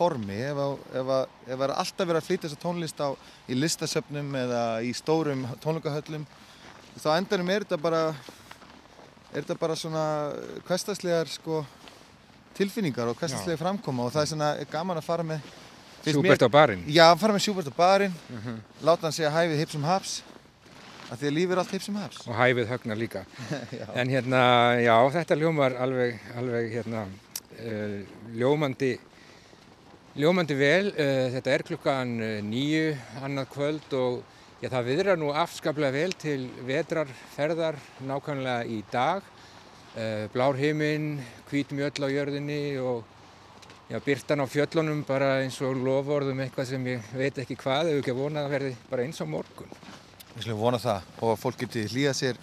formi, 0.00 0.38
ef, 0.48 0.58
að, 0.64 0.76
ef, 0.96 1.14
að, 1.18 1.38
ef 1.46 1.56
að 1.56 1.66
er 1.68 1.76
alltaf 1.76 2.08
verið 2.08 2.22
að 2.22 2.28
flytja 2.28 2.46
þessa 2.48 2.62
tónlist 2.64 3.02
á 3.04 3.08
í 3.46 3.58
listasöfnum 3.58 4.38
eða 4.42 4.62
í 4.86 4.94
stórum 4.96 5.44
tónleikahöllum, 5.62 6.24
þá 6.98 7.10
endanum 7.16 7.50
er 7.54 7.64
þetta 7.64 7.78
bara, 7.80 8.02
er 9.30 9.44
þetta 9.44 9.58
bara 9.60 9.76
svona 9.78 10.04
hverstaslegar, 10.66 11.30
sko, 11.30 11.62
tilfinningar 12.58 13.12
og 13.12 13.18
hverstaslega 13.20 13.60
framkoma 13.60 14.08
og 14.08 14.14
það 14.14 14.22
er 14.22 14.30
svona 14.32 14.50
gaman 14.72 15.00
að 15.00 15.06
fara 15.06 15.26
með 15.26 15.50
Sjúbert 16.00 16.40
á 16.40 16.48
barinn. 16.48 16.80
Já, 16.88 17.12
fara 17.20 17.34
með 17.36 17.42
Schubert 17.44 17.68
á 17.68 17.74
barinn, 17.76 18.14
láta 18.80 19.04
hann 19.04 19.12
segja 19.12 19.32
hæfið 19.34 19.58
hipsum 19.60 19.82
haps, 19.84 20.22
af 21.12 21.20
því 21.20 21.28
að 21.28 21.34
lífið 21.36 21.52
er 21.52 21.60
allt 21.60 21.74
hipsum 21.76 21.98
haps. 22.00 22.22
og 22.24 22.38
hæfið 22.38 22.70
högna 22.70 22.96
líka. 22.96 23.24
En 24.00 24.08
hérna, 24.08 24.40
já, 24.80 24.94
þetta 25.18 25.36
ljómar 25.36 25.76
alveg, 25.76 26.16
alveg 26.40 26.72
hérna, 26.72 27.04
uh, 27.60 27.98
ljómandi, 28.32 28.94
ljómandi 30.16 30.56
vel. 30.56 30.88
Uh, 30.96 31.28
þetta 31.36 31.52
er 31.52 31.66
klukkan 31.68 32.16
uh, 32.16 32.36
nýju 32.48 32.96
annað 33.20 33.52
kvöld 33.52 33.98
og 34.00 34.22
já, 34.60 34.68
það 34.68 34.90
viðrar 34.90 35.20
nú 35.20 35.30
afskaplega 35.36 35.96
vel 35.96 36.16
til 36.20 36.40
vetrarferðar 36.68 37.78
nákvæmlega 38.06 38.66
í 38.68 38.82
dag. 38.92 39.24
Uh, 39.90 40.26
blár 40.34 40.58
himinn, 40.60 41.16
hvít 41.50 41.72
mjöll 41.74 42.06
á 42.06 42.08
jörðinni 42.12 42.60
og 42.78 43.02
já, 43.90 43.98
byrtan 44.04 44.44
á 44.44 44.46
fjöllunum 44.46 45.02
bara 45.08 45.40
eins 45.42 45.58
og 45.66 45.80
lofórðum 45.80 46.44
eitthvað 46.44 46.70
sem 46.70 46.86
ég 46.92 47.10
veit 47.16 47.40
ekki 47.42 47.58
hvað, 47.58 47.90
ef 47.90 48.02
ekki 48.04 48.14
að 48.14 48.20
vona 48.22 48.44
að 48.44 48.54
verði 48.54 48.76
bara 48.92 49.06
eins 49.06 49.18
á 49.18 49.26
morgun. 49.26 49.72
Við 50.36 50.46
slumum 50.46 50.62
vona 50.62 50.78
það 50.78 51.08
og 51.18 51.32
að 51.32 51.40
fólk 51.42 51.64
geti 51.64 51.88
hlýja 51.90 52.14
sér 52.14 52.38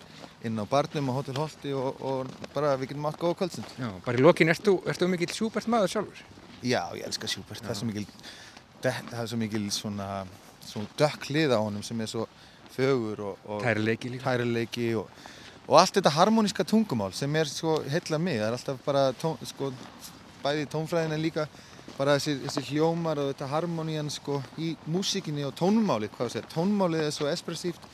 inn 0.46 0.60
á 0.60 0.66
barnum 0.70 1.08
og 1.12 1.22
Hotel 1.22 1.38
Holti 1.40 1.72
og, 1.74 2.02
og 2.04 2.50
bara 2.54 2.76
við 2.78 2.92
getum 2.92 3.08
átt 3.10 3.22
góða 3.22 3.40
kvöldstund. 3.40 3.72
Já, 3.80 3.88
bara 4.06 4.20
í 4.20 4.26
lokin, 4.26 4.52
ertu, 4.52 4.76
ertu 4.90 5.08
mikill 5.10 5.32
Schubert 5.34 5.70
maður 5.72 5.94
sjálfur? 5.94 6.26
Já, 6.62 6.82
ég 6.98 7.08
elska 7.08 7.30
Schubert, 7.32 7.64
það 7.64 7.74
er 7.74 7.80
svo 7.80 7.88
mikil, 7.90 8.06
það 8.84 9.22
er 9.22 9.32
svo 9.32 9.40
mikil 9.40 9.64
svona, 9.74 10.10
svona 10.68 10.92
dökk 11.00 11.30
hlið 11.32 11.56
á 11.56 11.60
honum 11.60 11.86
sem 11.86 12.02
er 12.04 12.12
svo 12.12 12.28
fögur 12.76 13.24
og, 13.32 13.48
og 13.48 13.64
Tærileiki 13.64 14.12
tærileiki 14.22 14.92
og, 15.00 15.08
og 15.68 15.80
allt 15.80 15.98
þetta 15.98 16.14
harmoníska 16.18 16.66
tungumál 16.68 17.16
sem 17.16 17.36
er 17.36 17.50
svo 17.50 17.80
heilla 17.90 18.20
mig, 18.22 18.40
það 18.42 18.48
er 18.50 18.58
alltaf 18.60 18.84
bara 18.86 19.08
tón, 19.22 19.40
sko, 19.48 19.72
bæði 20.44 20.68
í 20.68 20.70
tónfræðin 20.74 21.16
en 21.16 21.24
líka 21.24 21.48
bara 21.98 22.18
þessi, 22.18 22.38
þessi 22.46 22.66
hljómar 22.72 23.22
og 23.22 23.32
þetta 23.32 23.50
harmonían 23.52 24.12
sko 24.14 24.42
í 24.62 24.76
músíkinni 24.92 25.46
og 25.48 25.56
tónmálið, 25.58 26.14
hvað 26.18 26.34
sé, 26.36 26.44
tónmálið 26.54 27.08
er 27.08 27.16
svo 27.16 27.30
espressíft 27.32 27.88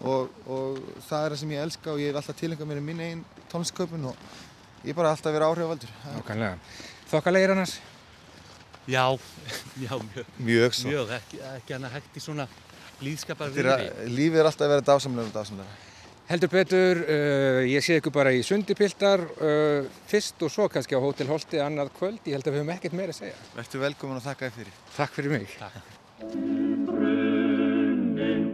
og, 0.00 0.30
og 0.46 0.80
það 1.08 1.26
er 1.26 1.34
það 1.34 1.38
sem 1.42 1.54
ég 1.56 1.66
elska 1.66 1.92
og 1.92 2.00
ég 2.00 2.12
hef 2.12 2.22
alltaf 2.22 2.40
tilengað 2.40 2.70
mér 2.70 2.80
í 2.80 2.86
minn 2.86 3.04
einn 3.04 3.24
tónlisköpun 3.52 4.08
og 4.12 4.26
ég 4.86 4.94
er 4.94 4.98
bara 5.02 5.12
alltaf 5.12 5.34
verið 5.34 5.50
áhrifavaldur. 5.50 5.94
Nákvæmlega. 6.16 6.58
Þokkalegir 7.10 7.56
annars? 7.56 7.76
Já, 8.90 9.04
já, 9.86 9.94
mjög, 9.94 10.26
Mjög 10.48 10.74
svo. 10.74 10.90
mjög, 10.90 11.12
ekki, 11.20 11.38
ekki 11.56 11.76
hann 11.76 11.86
að 11.88 11.94
hægt 11.98 12.18
í 12.18 12.22
svona 12.24 12.46
er 13.62 13.68
að- 13.74 14.10
Lífið 14.10 14.40
er 14.42 14.48
alltaf 14.50 14.66
að 14.66 14.72
vera 14.74 14.86
dásamlega 14.90 15.30
og 15.30 15.34
dásamlega. 15.38 15.78
Heldur 16.30 16.50
betur, 16.52 17.00
uh, 17.10 17.60
ég 17.66 17.82
sé 17.82 17.96
ykkur 17.98 18.12
bara 18.14 18.30
í 18.30 18.42
sundipiltar 18.46 19.22
uh, 19.42 19.88
fyrst 20.06 20.38
og 20.46 20.52
svo 20.54 20.68
kannski 20.70 20.94
á 20.94 21.00
Hótel 21.02 21.26
Holti 21.26 21.58
annað 21.58 21.90
kvöld. 21.96 22.20
Ég 22.28 22.36
held 22.38 22.46
að 22.46 22.54
við 22.54 22.60
höfum 22.62 22.74
ekkert 22.76 22.94
meira 23.00 23.10
að 23.14 23.18
segja. 23.24 23.38
Vertu 23.56 23.80
velkomin 23.82 24.20
og 24.20 24.26
þakka 24.28 24.46
þér 24.46 24.54
fyrir. 24.60 24.74
Takk 24.94 25.16
fyrir 25.16 25.30
mig. 25.34 25.46
Brunnen 26.86 28.52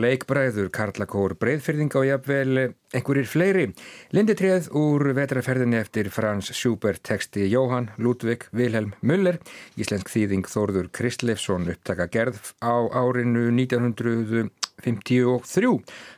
leikbræður, 0.00 0.68
karlakór, 0.74 1.34
breyðfyrðing 1.40 1.92
og 1.98 2.04
jafnvel 2.08 2.74
einhverjir 2.94 3.28
fleiri. 3.28 3.64
Linditrið 4.14 4.68
úr 4.78 5.12
vetraferðinni 5.16 5.78
eftir 5.80 6.10
Frans 6.14 6.50
Schubert 6.54 7.02
texti 7.06 7.48
Jóhann 7.50 7.90
Ludvig 7.98 8.46
Wilhelm 8.54 8.92
Müller, 9.02 9.38
íslensk 9.80 10.08
þýðing 10.12 10.46
Þórður 10.50 10.90
Kristlefsson 10.94 11.70
upptaka 11.72 12.06
gerð 12.12 12.52
á 12.62 12.74
árinu 12.94 13.50
1953. 13.54 14.50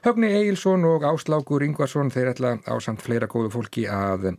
Högni 0.07 0.29
Egilson 0.33 0.85
og 0.89 1.05
Áslákur 1.05 1.63
Ingvarsson 1.67 2.11
þeir 2.15 2.33
ætla 2.33 2.57
á 2.65 2.75
samt 2.81 3.05
fleira 3.05 3.29
góðu 3.31 3.51
fólki 3.53 3.85
að 3.91 4.33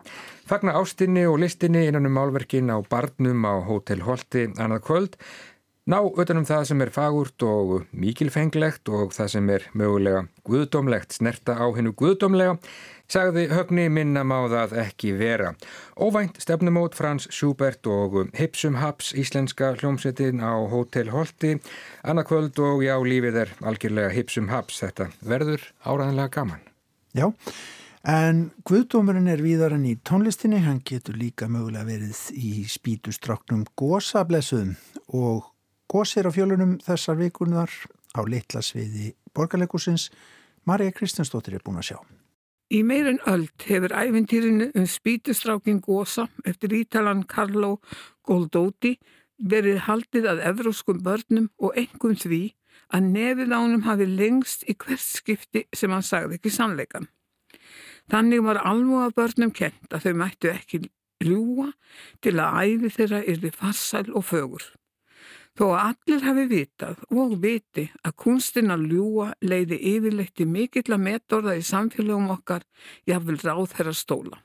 fagna 0.49 0.73
ástinni 0.79 1.27
og 1.29 1.39
listinni 1.43 1.87
innan 1.87 2.09
um 2.09 2.17
málverkin 2.17 2.73
á 2.73 2.77
barnum 2.81 3.45
á 3.45 3.61
Hótel 3.67 4.01
Holti 4.07 4.49
annað 4.57 4.83
kvöld. 4.89 5.13
Ná 5.87 6.01
utanum 6.03 6.43
það 6.43 6.65
sem 6.67 6.81
er 6.83 6.89
fagurt 6.91 7.43
og 7.47 7.69
mikilfenglegt 7.95 8.89
og 8.91 9.13
það 9.15 9.29
sem 9.31 9.51
er 9.53 9.67
mögulega 9.71 10.25
guðdómlegt, 10.43 11.15
snerta 11.15 11.55
á 11.55 11.63
hennu 11.77 11.93
guðdómlega, 11.95 12.57
sagði 13.07 13.45
högni 13.53 13.85
minna 13.95 14.25
má 14.27 14.35
það 14.51 14.75
ekki 14.83 15.13
vera. 15.15 15.53
Óvænt 15.95 16.41
stefnumót 16.43 16.99
Frans 16.99 17.29
Schubert 17.31 17.87
og 17.87 18.19
Hipsum 18.35 18.75
Haps 18.81 19.13
íslenska 19.15 19.71
hljómsettin 19.79 20.43
á 20.43 20.59
Hotel 20.67 21.15
Holti, 21.15 21.55
annarkvöld 22.03 22.59
og 22.59 22.83
já, 22.83 22.97
lífið 22.99 23.41
er 23.45 23.57
algjörlega 23.63 24.11
Hipsum 24.11 24.51
Haps, 24.51 24.83
þetta 24.83 25.07
verður 25.23 25.69
áraðanlega 25.87 26.35
gaman. 26.35 26.71
Já, 27.15 27.31
en 28.03 28.49
Guðdómurinn 28.67 29.31
er 29.31 29.39
víðar 29.39 29.79
en 29.79 29.87
í 29.87 29.95
tónlistinni, 30.03 30.65
hann 30.67 30.83
getur 30.83 31.15
líka 31.15 31.47
mögulega 31.47 31.87
verið 31.87 32.25
í 32.35 32.57
spítustráknum 32.67 33.69
gósablessuðum 33.79 34.75
og 35.15 35.53
gósir 35.91 36.27
á 36.27 36.31
fjölunum 36.31 36.77
þessar 36.83 37.17
vikunar 37.21 37.71
á 38.17 38.21
litla 38.27 38.61
sviði 38.61 39.13
borgarleikusins. 39.35 40.09
Marja 40.67 40.91
Kristjánsdóttir 40.91 41.55
er 41.55 41.63
búin 41.63 41.79
að 41.79 41.91
sjá. 41.91 41.99
Í 42.67 42.81
meirinn 42.83 43.21
öld 43.31 43.63
hefur 43.63 43.93
æfintýrinu 43.95 44.73
um 44.75 44.87
spítustrákin 44.91 45.79
gósa 45.79 46.27
eftir 46.43 46.73
ítalan 46.75 47.23
Carlo 47.23 47.77
Goldóti 48.27 48.97
verið 49.37 49.85
haldið 49.85 50.27
að 50.27 50.41
evróskum 50.49 50.99
börnum 51.05 51.47
og 51.63 51.77
engum 51.79 52.17
því 52.19 52.41
að 52.91 53.07
nefið 53.13 53.53
ánum 53.55 53.85
hafi 53.87 54.07
lengst 54.09 54.65
í 54.67 54.75
hvert 54.75 55.03
skipti 55.03 55.63
sem 55.71 55.93
hann 55.95 56.03
sagði 56.03 56.39
ekki 56.39 56.51
sannleikan. 56.51 57.07
Þannig 58.11 58.43
var 58.43 58.59
að 58.63 59.15
börnum 59.15 59.51
kent 59.51 59.91
að 59.91 60.07
þau 60.07 60.13
mættu 60.19 60.51
ekki 60.51 60.81
ljúa 61.23 61.71
til 62.21 62.35
að 62.39 62.59
æfi 62.67 62.93
þeirra 62.97 63.23
yrði 63.23 63.51
farsæl 63.55 64.11
og 64.13 64.25
fögur. 64.27 64.63
Þó 65.57 65.65
að 65.73 65.79
allir 65.83 66.25
hafi 66.27 66.43
vitað 66.51 66.99
og 67.17 67.31
viti 67.41 67.87
að 68.05 68.17
kunstin 68.23 68.73
að 68.73 68.83
ljúa 68.91 69.31
leiði 69.41 69.79
yfirleitti 69.95 70.45
mikill 70.45 70.91
að 70.93 71.05
metorða 71.07 71.55
í 71.57 71.63
samfélagum 71.65 72.29
okkar 72.35 72.67
jafnvel 73.09 73.39
ráð 73.41 73.71
þeirra 73.73 73.93
stóla. 73.97 74.37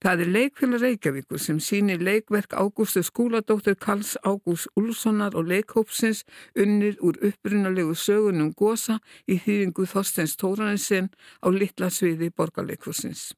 Það 0.00 0.22
er 0.24 0.30
leikfélag 0.32 0.80
Reykjavíkur 0.80 1.40
sem 1.44 1.58
sýnir 1.60 2.00
leikverk 2.00 2.54
Ágústu 2.56 3.02
skúladóttur 3.04 3.76
Karls 3.76 4.14
Ágúst 4.24 4.70
Úlssonar 4.80 5.36
og 5.36 5.50
leikhópsins 5.52 6.22
unnir 6.56 6.96
úr 7.04 7.20
upprunalegu 7.20 7.92
sögunum 7.92 8.54
Gosa 8.56 8.96
í 9.28 9.36
þýðingu 9.36 9.84
Þorsteins 9.84 10.38
Tóraninsen 10.40 11.12
á 11.44 11.52
litla 11.52 11.92
sviði 11.92 12.30
borgarleikursins. 12.32 13.34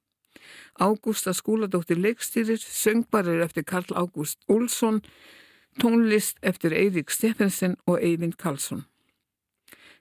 Ágústa 0.78 1.34
skúladóttir 1.34 1.98
leikstýrir, 1.98 2.62
söngbarir 2.62 3.42
eftir 3.42 3.66
Karl 3.66 3.90
Ágúst 3.98 4.38
Úlsson, 4.46 5.02
tónlist 5.80 6.38
eftir 6.42 6.72
Eirík 6.76 7.10
Steffensen 7.10 7.76
og 7.86 8.02
Eyvind 8.02 8.36
Karlsson. 8.36 8.84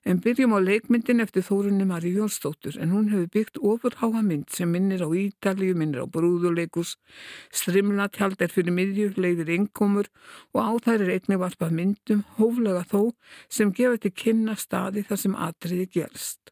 En 0.02 0.18
byrjum 0.18 0.56
á 0.58 0.60
leikmyndin 0.60 1.22
eftir 1.22 1.44
Þórunni 1.46 1.86
Mari 1.86 2.16
Jónsdóttur 2.16 2.80
en 2.82 2.90
hún 2.90 3.12
hefur 3.12 3.28
byggt 3.36 3.60
ofurháa 3.62 4.24
mynd 4.26 4.50
sem 4.50 4.72
minnir 4.74 5.04
á 5.06 5.10
Ítalíu, 5.14 5.76
minnir 5.78 6.02
á 6.02 6.08
brúðuleikus, 6.10 6.96
strimla 7.54 8.08
tjald 8.10 8.42
er 8.42 8.50
fyrir 8.50 8.74
miðjur, 8.74 9.14
leiðir 9.14 9.54
innkomur 9.54 10.10
og 10.56 10.60
á 10.66 10.72
þær 10.88 11.06
er 11.06 11.14
einnig 11.20 11.44
varpað 11.44 11.78
myndum, 11.78 12.26
hóflega 12.40 12.82
þó, 12.90 13.14
sem 13.46 13.70
gefa 13.70 14.02
til 14.02 14.16
kynna 14.24 14.58
staði 14.58 15.06
þar 15.06 15.22
sem 15.22 15.38
atriði 15.38 15.88
gerst. 16.00 16.51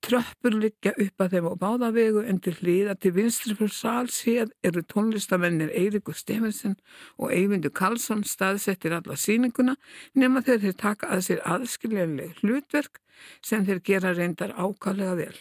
Tröppur 0.00 0.54
liggja 0.56 0.94
upp 1.04 1.22
að 1.22 1.34
þeim 1.34 1.48
á 1.52 1.54
báðavegu 1.60 2.22
en 2.24 2.38
til 2.40 2.54
hliða 2.56 2.94
til 2.96 3.12
vinstri 3.18 3.52
fyrir 3.58 3.74
salséð 3.76 4.54
eru 4.64 4.82
tónlistamennir 4.92 5.72
Eirikur 5.76 6.16
Stefensen 6.16 6.78
og 7.20 7.34
Eyvindur 7.36 7.74
Karlsson 7.76 8.24
staðsettir 8.24 8.96
alla 8.96 9.18
síninguna 9.20 9.76
nema 10.16 10.40
þegar 10.46 10.64
þeir 10.64 10.78
taka 10.84 11.12
að 11.12 11.24
sér 11.28 11.44
aðskiljanleg 11.54 12.40
hlutverk 12.40 13.02
sem 13.44 13.66
þeir 13.68 13.84
gera 13.90 14.14
reyndar 14.16 14.56
ákallega 14.56 15.18
vel. 15.20 15.36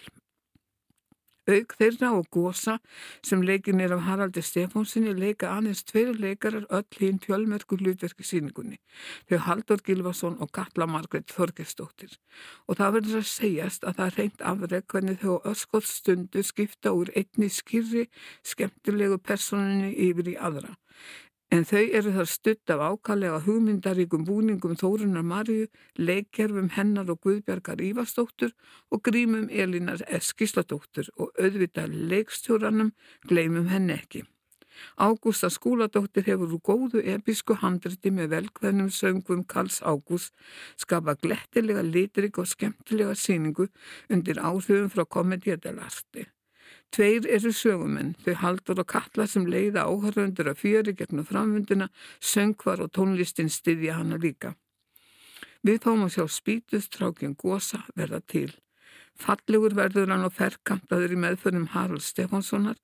Auk 1.49 1.73
þeirra 1.79 2.12
og 2.13 2.27
gósa 2.29 2.75
sem 3.25 3.41
leikin 3.41 3.79
er 3.81 3.95
af 3.95 4.03
Haraldi 4.05 4.41
Stefánsinni 4.45 5.15
leika 5.17 5.49
aðeins 5.55 5.81
tveir 5.88 6.12
leikarar 6.21 6.67
öll 6.69 6.99
hinn 6.99 7.17
fjölmerku 7.23 7.79
hlutverki 7.79 8.25
síningunni. 8.27 8.77
Þau 9.29 9.39
Haldur 9.47 9.81
Gilvason 9.85 10.38
og 10.43 10.51
Katla 10.53 10.85
Margret 10.85 11.33
Þorgestóttir. 11.33 12.13
Og 12.67 12.77
það 12.77 12.99
verður 12.99 13.21
að 13.21 13.31
segjast 13.31 13.88
að 13.88 13.97
það 14.01 14.19
reynd 14.19 14.45
afreg 14.51 14.85
hvernig 14.93 15.23
þau 15.23 15.39
öskótt 15.53 15.89
stundu 15.89 16.43
skipta 16.45 16.93
úr 16.93 17.09
einni 17.15 17.49
skýrri 17.49 18.05
skemmtilegu 18.45 19.17
personinni 19.17 19.95
yfir 20.09 20.35
í 20.35 20.38
aðra. 20.38 20.75
En 21.55 21.65
þau 21.65 21.81
eru 21.99 22.12
þar 22.13 22.29
stutt 22.29 22.73
af 22.73 22.81
ákallega 22.85 23.41
hugmyndaríkum 23.45 24.25
búningum 24.27 24.75
Þórunar 24.77 25.25
Marju, 25.25 25.67
leikkerfum 25.97 26.69
hennar 26.75 27.09
og 27.09 27.21
Guðbjargar 27.25 27.81
Ívarsdóttur 27.81 28.53
og 28.93 29.03
grímum 29.05 29.49
Elinar 29.49 30.03
Eskisladóttur 30.07 31.09
og 31.17 31.31
auðvitað 31.41 31.95
leikstjóranum 32.13 32.93
gleymum 33.27 33.71
henn 33.73 33.89
ekki. 33.95 34.25
Ágústa 34.95 35.49
skúladóttir 35.51 36.23
hefur 36.29 36.53
úr 36.55 36.62
góðu 36.63 37.01
episku 37.15 37.57
handriti 37.59 38.13
með 38.15 38.31
velkvæðnum 38.35 38.91
söngum 38.95 39.43
Karls 39.43 39.81
Ágúst 39.81 40.31
skapa 40.79 41.17
glettilega 41.19 41.83
litrik 41.83 42.39
og 42.39 42.47
skemmtilega 42.47 43.15
síningu 43.15 43.67
undir 44.07 44.39
áhrifum 44.39 44.91
frá 44.93 45.03
komediðalarti. 45.17 46.29
Tveir 46.89 47.28
eru 47.30 47.52
sögumenn, 47.54 48.15
þau 48.23 48.34
haldur 48.41 48.80
og 48.82 48.88
kalla 48.89 49.28
sem 49.30 49.43
leiða 49.45 49.84
áhörðundur 49.86 50.47
að 50.49 50.62
fjöri 50.63 50.93
gegnum 50.97 51.28
framvundina, 51.28 51.88
söngvar 52.17 52.82
og 52.82 52.89
tónlistin 52.97 53.52
styðja 53.54 53.99
hana 53.99 54.17
líka. 54.17 54.56
Við 55.62 55.84
fáum 55.84 56.08
að 56.08 56.15
sjá 56.15 56.25
spítustrákinn 56.34 57.36
gósa 57.38 57.84
verða 57.99 58.21
til. 58.34 58.49
Fallegur 59.19 59.75
verður 59.78 60.10
hann 60.15 60.25
og 60.25 60.34
ferkantaður 60.34 61.13
í 61.13 61.19
meðförnum 61.25 61.67
Harald 61.75 62.06
Stefánssonar. 62.08 62.80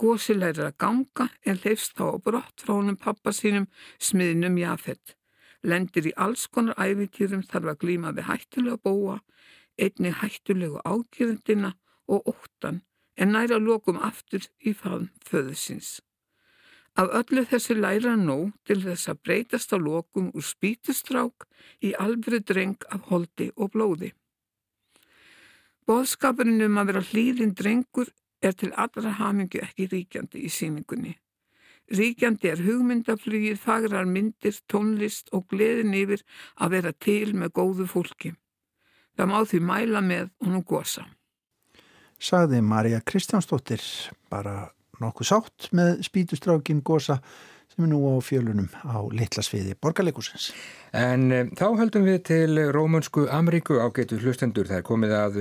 Gósi 0.00 0.38
lærir 0.38 0.70
að 0.70 0.78
ganga 0.80 1.28
en 1.44 1.60
leifst 1.66 1.98
þá 1.98 2.16
á 2.16 2.18
brott 2.24 2.64
frá 2.64 2.72
honum 2.78 2.96
pappa 2.96 3.34
sínum 3.34 3.68
smiðnum 3.98 4.56
Jafet. 4.62 5.18
Lendir 5.62 6.08
í 6.08 6.14
alls 6.16 6.46
konar 6.48 6.80
æfitýrum 6.80 7.44
þarf 7.44 7.74
að 7.74 7.80
glýma 7.84 8.16
við 8.16 8.28
hættulega 8.30 8.80
búa, 8.88 9.20
einni 9.76 10.16
hættulegu 10.16 10.80
ágjörndina 10.86 11.74
og 12.08 12.32
óttan 12.32 12.82
en 13.16 13.32
næra 13.34 13.58
lokum 13.58 14.00
aftur 14.02 14.46
í 14.60 14.74
faðum 14.74 15.08
föðusins. 15.28 16.00
Af 16.94 17.10
öllu 17.18 17.42
þessu 17.50 17.74
læra 17.74 18.14
nóg 18.18 18.52
til 18.66 18.78
þess 18.84 19.10
að 19.10 19.22
breytast 19.26 19.72
á 19.74 19.78
lokum 19.78 20.30
úr 20.30 20.46
spítustrák 20.46 21.46
í 21.82 21.94
alvöru 21.98 22.38
dreng 22.38 22.86
af 22.94 23.08
holdi 23.10 23.50
og 23.56 23.72
blóði. 23.74 24.12
Bóðskapurinn 25.86 26.62
um 26.64 26.78
að 26.80 26.92
vera 26.92 27.02
hlýðin 27.10 27.56
drengur 27.58 28.12
er 28.40 28.54
til 28.54 28.70
allra 28.78 29.10
hamingu 29.18 29.60
ekki 29.66 29.88
ríkjandi 29.90 30.44
í 30.46 30.52
síningunni. 30.52 31.16
Ríkjandi 31.92 32.48
er 32.48 32.62
hugmyndaflugið, 32.64 33.58
fagrar 33.60 34.06
myndir, 34.08 34.54
tónlist 34.70 35.28
og 35.36 35.50
gleðin 35.50 35.92
yfir 35.98 36.22
að 36.56 36.78
vera 36.78 36.92
til 36.92 37.34
með 37.34 37.52
góðu 37.58 37.90
fólki. 37.90 38.32
Það 39.18 39.30
má 39.30 39.38
því 39.44 39.60
mæla 39.60 40.00
með 40.00 40.30
honum 40.40 40.64
gósa 40.64 41.04
sagði 42.22 42.60
Marja 42.64 43.00
Kristjánsdóttir 43.04 43.82
bara 44.32 44.70
nokkuð 45.02 45.30
sátt 45.30 45.68
með 45.74 45.98
spítustrákin 46.06 46.82
Gosa 46.84 47.20
sem 47.74 47.86
er 47.88 47.90
nú 47.90 47.98
á 48.06 48.22
fjölunum 48.22 48.68
á 48.86 49.02
litlasviði 49.10 49.74
borgarleikusins. 49.82 50.52
En 50.94 51.26
um, 51.34 51.50
þá 51.58 51.64
höldum 51.80 52.04
við 52.06 52.20
til 52.28 52.60
Rómunsku 52.74 53.24
Ameríku 53.34 53.80
ágætu 53.82 54.20
hlustendur. 54.20 54.68
Það 54.70 54.78
er 54.78 54.86
komið 54.86 55.14
að 55.18 55.40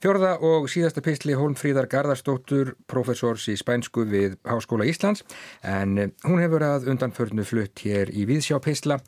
fjörða 0.00 0.30
og 0.48 0.70
síðasta 0.72 1.04
písli 1.04 1.36
Hólmfríðar 1.36 1.90
Garðarsdóttur, 1.92 2.72
professors 2.88 3.50
í 3.52 3.58
spænsku 3.60 4.06
við 4.08 4.38
Háskóla 4.48 4.88
Íslands 4.88 5.26
en 5.60 5.98
um, 6.06 6.16
hún 6.24 6.40
hefur 6.40 6.64
að 6.64 6.88
undanförnu 6.94 7.44
flutt 7.44 7.84
hér 7.84 8.12
í 8.16 8.24
Víðsjá 8.30 8.62
písla 8.64 9.02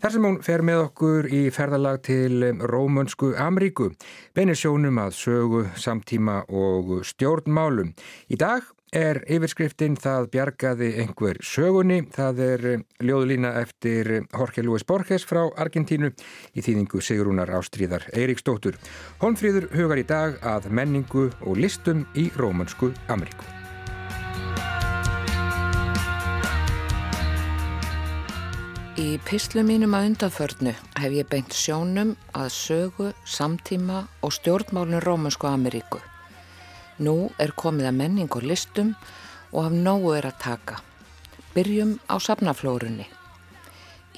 Þar 0.00 0.12
sem 0.14 0.24
hún 0.24 0.36
fer 0.40 0.62
með 0.64 0.78
okkur 0.86 1.26
í 1.28 1.40
ferðalag 1.52 1.98
til 2.06 2.44
Rómönsku 2.70 3.34
Amríku, 3.36 3.90
beinir 4.32 4.56
sjónum 4.56 4.96
að 5.02 5.12
sögu, 5.18 5.60
samtíma 5.76 6.38
og 6.48 7.02
stjórnmálum. 7.04 7.90
Í 8.32 8.38
dag 8.40 8.64
er 8.96 9.20
yfirskriftin 9.28 9.98
Það 10.00 10.30
bjargaði 10.32 10.90
einhver 11.04 11.42
sögunni. 11.44 12.00
Það 12.16 12.42
er 12.46 12.66
ljóðlína 13.04 13.52
eftir 13.60 14.14
Jorge 14.22 14.64
Luis 14.64 14.88
Borges 14.88 15.28
frá 15.28 15.44
Argentínu 15.52 16.14
í 16.56 16.64
þýðingu 16.64 17.04
Sigrúnar 17.04 17.52
Ástríðar 17.60 18.08
Eiríksdóttur. 18.16 18.80
Holmfríður 19.20 19.68
hugar 19.76 20.00
í 20.00 20.08
dag 20.08 20.40
að 20.40 20.72
menningu 20.72 21.28
og 21.44 21.60
listum 21.60 22.06
í 22.16 22.30
Rómönsku 22.40 22.94
Amríku. 23.12 23.59
Í 29.00 29.14
pyslu 29.24 29.62
mínum 29.64 29.94
að 29.96 30.10
undanförnu 30.10 30.72
hef 31.00 31.14
ég 31.14 31.28
beint 31.30 31.54
sjónum 31.56 32.10
að 32.36 32.50
sögu, 32.52 33.06
samtíma 33.24 34.02
og 34.20 34.34
stjórnmálun 34.36 35.00
Rómansku 35.00 35.48
Ameríku. 35.48 36.02
Nú 37.00 37.30
er 37.40 37.54
komið 37.56 37.88
að 37.88 37.96
menning 37.96 38.28
og 38.36 38.44
listum 38.44 38.90
og 39.54 39.70
af 39.70 39.78
nógu 39.86 40.10
er 40.18 40.28
að 40.28 40.36
taka. 40.42 40.82
Byrjum 41.54 41.94
á 42.12 42.20
safnaflórunni. 42.20 43.06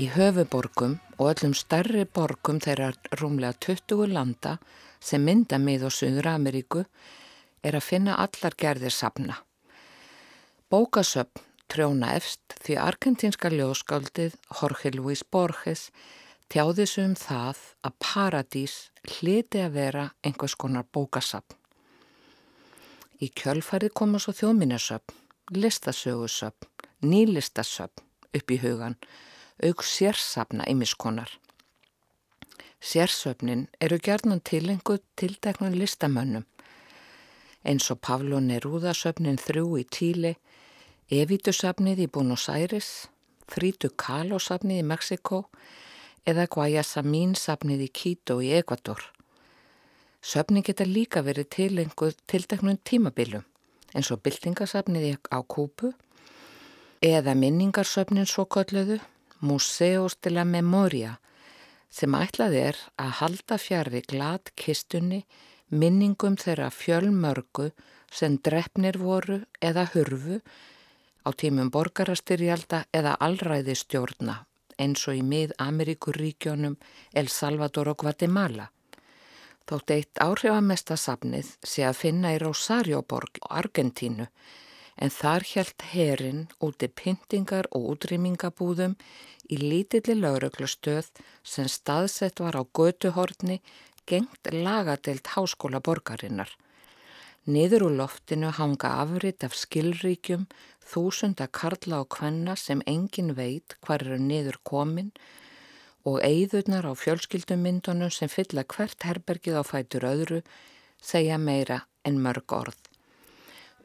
Í 0.02 0.08
höfuborgum 0.16 0.98
og 1.14 1.30
öllum 1.30 1.54
starri 1.54 2.02
borgum 2.02 2.58
þeirra 2.58 2.90
rúmlega 3.20 3.54
20 3.68 4.10
landa 4.16 4.56
sem 4.98 5.22
mynda 5.22 5.62
mið 5.62 5.86
og 5.92 5.94
Suður 5.94 6.32
Ameríku 6.32 6.82
er 7.62 7.78
að 7.78 7.86
finna 7.92 8.18
allar 8.18 8.58
gerðir 8.58 8.98
safna. 8.98 9.38
Bókasöfn 10.72 11.51
trjóna 11.72 12.10
efst 12.18 12.56
því 12.60 12.76
argentínska 12.82 13.48
ljóskáldið 13.52 14.34
Jorge 14.58 14.90
Luis 14.92 15.22
Borges 15.24 15.86
tjáði 16.52 16.84
sig 16.84 17.06
um 17.06 17.14
það 17.16 17.60
að 17.88 17.98
paradís 18.04 18.74
hliti 19.08 19.62
að 19.64 19.76
vera 19.78 20.04
einhvers 20.20 20.56
konar 20.60 20.84
bókasapn. 20.92 21.56
Í 23.24 23.30
kjölfærið 23.38 23.94
koma 23.96 24.20
svo 24.20 24.34
þjóðminnarsöpn, 24.36 25.14
listasögusöpn, 25.56 26.68
nýlistasöpn 27.06 28.04
upp 28.36 28.52
í 28.52 28.58
hugan, 28.60 28.98
auk 29.62 29.84
sérsapna 29.86 30.66
ymiskonar. 30.68 31.30
Sérsöpnin 32.82 33.68
eru 33.80 34.00
gerðnum 34.02 34.42
tilengu 34.44 34.98
tildeknum 35.16 35.76
listamönnum, 35.78 36.44
eins 37.64 37.88
og 37.94 38.02
Pavlo 38.02 38.42
Neruda-söpnin 38.42 39.38
þrjú 39.40 39.78
í 39.78 39.86
Tíli 39.86 40.34
Evítusafnið 41.12 41.98
í 42.00 42.04
Buenos 42.08 42.46
Aires, 42.48 42.86
Frítu 43.44 43.90
Kahlo-safnið 44.00 44.78
í 44.80 44.84
Mexiko 44.88 45.42
eða 46.24 46.46
Guayasamín-safnið 46.54 47.82
í 47.84 47.88
Quito 47.92 48.38
í 48.40 48.48
Ecuador. 48.56 49.02
Söfni 50.24 50.62
geta 50.64 50.86
líka 50.88 51.20
verið 51.26 51.50
til 51.52 51.68
einhver 51.82 52.16
tildeknum 52.32 52.80
tímabilum 52.88 53.44
eins 53.92 54.08
og 54.08 54.22
byltingasafnið 54.24 55.20
á 55.28 55.44
Kúpu 55.44 55.92
eða 57.04 57.36
minningarsöfnin 57.36 58.24
svo 58.24 58.48
kölluðu 58.48 59.02
Museos 59.44 60.16
de 60.24 60.32
la 60.32 60.48
Memoria 60.48 61.18
sem 61.92 62.16
ætlað 62.16 62.60
er 62.64 62.84
að 62.96 63.16
halda 63.20 63.60
fjari 63.60 64.00
glad 64.08 64.56
kistunni 64.56 65.26
minningum 65.68 66.40
þeirra 66.40 66.72
fjölmörgu 66.72 67.74
sem 68.08 68.40
drefnir 68.40 68.96
voru 68.96 69.42
eða 69.60 69.90
hurfu 69.92 70.40
á 71.26 71.30
tímum 71.42 71.70
borgarastyrjalda 71.74 72.84
eða 72.92 73.16
allræði 73.26 73.76
stjórna 73.78 74.42
eins 74.82 75.02
og 75.08 75.18
í 75.18 75.22
mið-Ameríkuríkjónum 75.26 76.76
El 77.14 77.28
Salvador 77.28 77.92
og 77.92 78.02
Guatemala. 78.02 78.70
Þótt 79.68 79.92
eitt 79.94 80.22
áhrifamesta 80.24 80.96
safnið 80.98 81.52
sé 81.62 81.84
að 81.86 82.00
finna 82.00 82.32
í 82.34 82.40
Rosarioborg 82.42 83.38
og 83.44 83.52
Argentínu 83.60 84.26
en 85.02 85.12
þar 85.12 85.46
hjælt 85.48 85.84
herin 85.92 86.42
úti 86.66 86.88
pyntingar 86.88 87.68
og 87.76 87.86
útrýmingabúðum 87.94 88.96
í 89.48 89.60
lítilli 89.62 90.18
lauröklustöð 90.18 91.08
sem 91.42 91.70
staðsett 91.70 92.42
var 92.42 92.58
á 92.58 92.62
götuhorni 92.66 93.60
gengt 94.06 94.50
lagadelt 94.52 95.32
háskóla 95.36 95.80
borgarinnar. 95.80 96.50
Niður 97.42 97.88
úr 97.88 97.94
loftinu 97.98 98.52
hanga 98.54 98.92
afrit 99.02 99.42
af 99.42 99.56
skilríkjum, 99.58 100.44
þúsunda 100.86 101.48
karla 101.50 102.04
og 102.04 102.12
kvenna 102.14 102.54
sem 102.54 102.82
engin 102.86 103.32
veit 103.34 103.74
hvar 103.82 104.04
eru 104.04 104.18
niður 104.22 104.60
komin 104.62 105.10
og 106.06 106.20
eigðurnar 106.22 106.86
á 106.86 106.92
fjölskyldumyndunum 106.94 108.14
sem 108.14 108.30
fylla 108.30 108.62
hvert 108.62 109.02
herbergið 109.02 109.58
á 109.58 109.62
fætur 109.66 110.06
öðru 110.06 110.40
segja 111.02 111.38
meira 111.38 111.82
en 112.06 112.22
mörg 112.22 112.46
orð. 112.54 112.78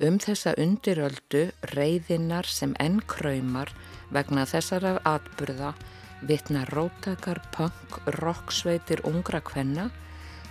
Um 0.05 0.21
þessa 0.21 0.53
undiröldu 0.61 1.47
reyðinnar 1.73 2.45
sem 2.45 2.75
enn 2.77 3.01
kræmar 3.09 3.73
vegna 4.13 4.45
þessara 4.45 4.99
atburða 5.01 5.73
vitna 6.21 6.65
rótakar, 6.69 7.41
punk, 7.53 8.03
rocksveitir 8.21 9.01
ungra 9.09 9.41
kvenna 9.41 9.89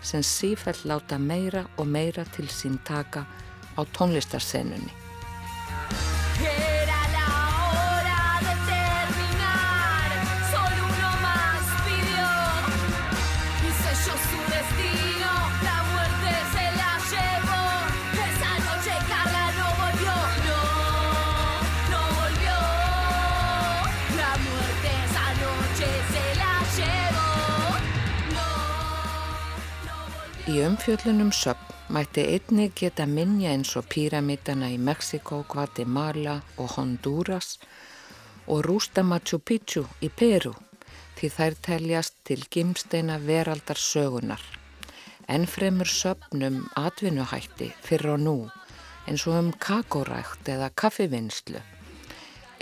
sem 0.02 0.22
sífæll 0.22 0.84
láta 0.84 1.18
meira 1.18 1.66
og 1.76 1.86
meira 1.86 2.24
til 2.24 2.48
sín 2.48 2.78
taka 2.84 3.24
á 3.78 3.82
tónlistarsennunni. 3.96 4.92
Í 30.46 30.60
umfjöllunum 30.62 31.32
söpn 31.34 31.72
mætti 31.90 32.22
einni 32.30 32.68
geta 32.78 33.02
minja 33.10 33.50
eins 33.50 33.72
og 33.80 33.88
píramítana 33.90 34.68
í 34.70 34.76
Mexiko, 34.78 35.40
Guatemala 35.50 36.36
og 36.62 36.76
Honduras 36.76 37.56
og 38.46 38.62
rústa 38.68 39.02
Machu 39.02 39.40
Picchu 39.42 39.82
í 40.06 40.06
Peru 40.06 40.54
því 41.18 41.32
þær 41.38 41.58
teljast 41.66 42.22
til 42.30 42.46
gimsteina 42.46 43.18
veraldar 43.26 43.82
sögunar. 43.88 44.38
Ennfremur 45.26 45.90
söpnum 45.90 46.62
atvinnuhætti 46.78 47.72
fyrir 47.82 48.14
og 48.14 48.22
nú 48.28 48.38
eins 49.10 49.26
og 49.26 49.40
um 49.42 49.52
kakorækt 49.58 50.46
eða 50.46 50.70
kaffivinnslu 50.78 51.58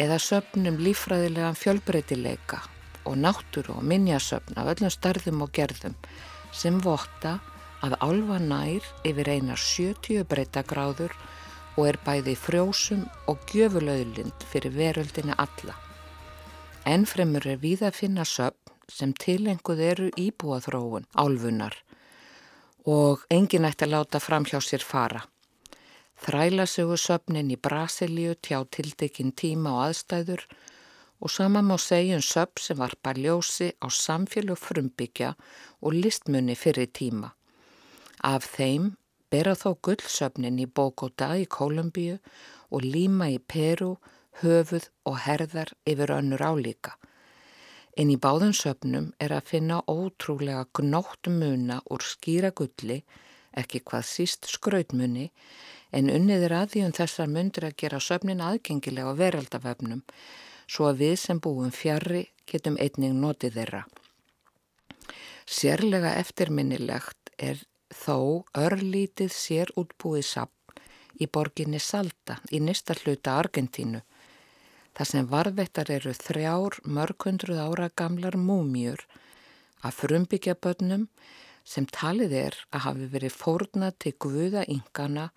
eða 0.01 0.23
söpnum 0.33 0.81
lífræðilegan 0.81 1.61
fjölbreytileika 1.61 2.65
og 3.05 3.21
náttúru 3.21 3.77
og 3.77 3.85
minjasöpn 3.85 4.57
af 4.57 4.73
öllum 4.73 5.01
starðum 5.03 5.45
og 5.45 5.53
gerðum 5.53 6.01
sem 6.53 6.81
votta 6.81 7.43
að 7.85 7.97
álfa 8.01 8.39
nær 8.41 8.87
yfir 9.05 9.29
einar 9.29 9.61
70 9.61 10.25
breytagráður 10.31 11.13
og 11.77 11.89
er 11.89 11.99
bæði 12.07 12.35
frjósum 12.39 13.05
og 13.31 13.43
gjöfulauðlind 13.51 14.47
fyrir 14.51 14.75
veröldina 14.77 15.37
alla. 15.45 15.75
Ennfremur 16.89 17.47
er 17.49 17.61
við 17.61 17.85
að 17.89 17.99
finna 17.99 18.25
söpn 18.29 18.73
sem 18.93 19.13
tilenguð 19.17 19.81
eru 19.81 20.09
íbúaþróun 20.21 21.07
álfunar 21.17 21.77
og 22.85 23.25
engin 23.33 23.65
ætti 23.65 23.87
að 23.87 23.95
láta 23.95 24.21
fram 24.21 24.45
hjá 24.45 24.61
sér 24.61 24.85
fara. 24.85 25.23
Þrælasögu 26.25 26.99
söpnin 27.01 27.51
í 27.51 27.57
Brasilíu 27.57 28.37
tjá 28.37 28.61
tildekinn 28.71 29.33
tíma 29.33 29.73
og 29.75 29.87
aðstæður 29.89 30.45
og 31.25 31.33
sama 31.33 31.63
má 31.65 31.79
segja 31.81 32.21
um 32.21 32.25
söpn 32.25 32.61
sem 32.61 32.79
varpa 32.79 33.15
ljósi 33.17 33.73
á 33.81 33.89
samfélag 33.89 34.61
frumbyggja 34.61 35.35
og 35.81 35.97
listmunni 35.97 36.55
fyrir 36.55 36.93
tíma. 36.93 37.33
Af 38.25 38.47
þeim 38.57 38.95
bera 39.29 39.53
þó 39.53 39.75
gullsöpnin 39.85 40.61
í 40.63 40.65
Bogota 40.65 41.35
í 41.37 41.45
Kolumbíu 41.45 42.17
og 42.73 42.85
Lima 42.85 43.27
í 43.29 43.37
Peru, 43.37 43.99
höfuð 44.41 44.87
og 45.05 45.19
herðar 45.27 45.75
yfir 45.85 46.13
önnur 46.15 46.41
álíka. 46.41 46.95
En 48.01 48.09
í 48.11 48.17
báðum 48.17 48.55
söpnum 48.57 49.11
er 49.23 49.35
að 49.37 49.51
finna 49.51 49.83
ótrúlega 49.87 50.65
gnótt 50.79 51.29
muna 51.29 51.83
úr 51.93 52.03
skýra 52.03 52.51
gulli, 52.57 53.03
ekki 53.53 53.83
hvað 53.85 54.09
síst 54.09 54.49
skrautmunni, 54.51 55.29
en 55.93 56.11
unnið 56.11 56.49
er 56.49 56.57
að 56.63 56.73
því 56.73 56.87
um 56.89 56.97
þessar 56.97 57.31
myndir 57.31 57.69
að 57.69 57.77
gera 57.85 58.01
söpnin 58.03 58.43
aðgengilega 58.43 59.13
á 59.13 59.21
veraldaföfnum, 59.21 60.01
svo 60.67 60.89
að 60.89 61.05
við 61.05 61.15
sem 61.27 61.45
búum 61.45 61.71
fjarrri 61.71 62.25
getum 62.51 62.81
einning 62.81 63.21
notið 63.21 63.61
þeirra. 63.61 63.85
Sérlega 65.45 66.17
eftirminnilegt 66.25 67.31
er 67.39 67.61
þó 67.95 68.45
örlítið 68.59 69.33
sér 69.33 69.71
útbúið 69.81 70.27
sapn 70.27 70.83
í 71.23 71.29
borginni 71.31 71.79
Salta 71.79 72.41
í 72.51 72.61
nýsta 72.63 72.97
hluta 73.03 73.39
Argentínu. 73.39 74.03
Það 74.95 75.11
sem 75.11 75.29
varðvettar 75.31 75.91
eru 75.91 76.13
þrjár 76.15 76.79
mörgundruð 76.97 77.63
ára 77.63 77.89
gamlar 77.99 78.37
múmjur 78.39 79.03
af 79.83 79.99
frumbyggja 80.03 80.55
börnum 80.55 81.09
sem 81.65 81.87
talið 81.87 82.37
er 82.41 82.59
að 82.71 82.85
hafi 82.89 83.09
verið 83.15 83.39
fórna 83.41 83.91
til 83.99 84.15
guða 84.21 84.67
yngana 84.71 85.31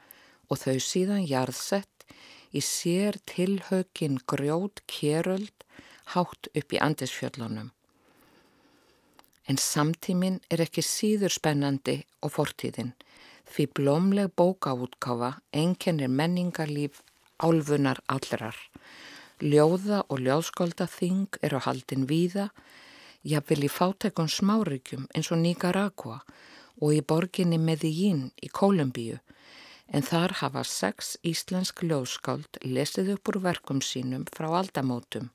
og 0.50 0.62
þau 0.62 0.78
síðan 0.84 1.26
jarðsett 1.28 2.06
í 2.54 2.62
sér 2.63 3.17
tilhökin 3.30 4.20
grjót 4.30 4.84
kéröld 4.89 5.65
hátt 6.13 6.50
upp 6.54 6.74
í 6.74 6.82
andisfjöllunum. 6.84 7.72
En 9.48 9.58
samtímin 9.58 10.42
er 10.52 10.62
ekki 10.66 10.84
síður 10.84 11.32
spennandi 11.32 12.02
og 12.22 12.34
fortíðin 12.36 12.94
því 13.48 13.66
blómleg 13.80 14.34
bókaútkáfa 14.36 15.38
einkennir 15.56 16.12
menningarlíf 16.12 17.02
álfunar 17.40 18.02
allrar. 18.12 18.58
Ljóða 19.40 20.02
og 20.10 20.24
ljóðskólda 20.26 20.88
þing 20.90 21.38
eru 21.46 21.62
haldin 21.64 22.08
víða, 22.10 22.50
jafnvel 23.24 23.68
í 23.68 23.72
fátækun 23.72 24.32
smárygjum 24.32 25.08
eins 25.14 25.32
og 25.32 25.42
Nicaragua 25.44 26.20
og 26.82 26.94
í 26.94 27.02
borginni 27.02 27.60
Medellín 27.62 28.32
í 28.44 28.50
Kólumbíu, 28.50 29.20
en 29.88 30.04
þar 30.04 30.36
hafa 30.42 30.64
sex 30.68 31.16
íslensk 31.24 31.86
ljóðskáld 31.86 32.60
lesið 32.66 33.14
upp 33.16 33.32
úr 33.32 33.40
verkum 33.46 33.80
sínum 33.82 34.26
frá 34.28 34.50
aldamótum 34.60 35.30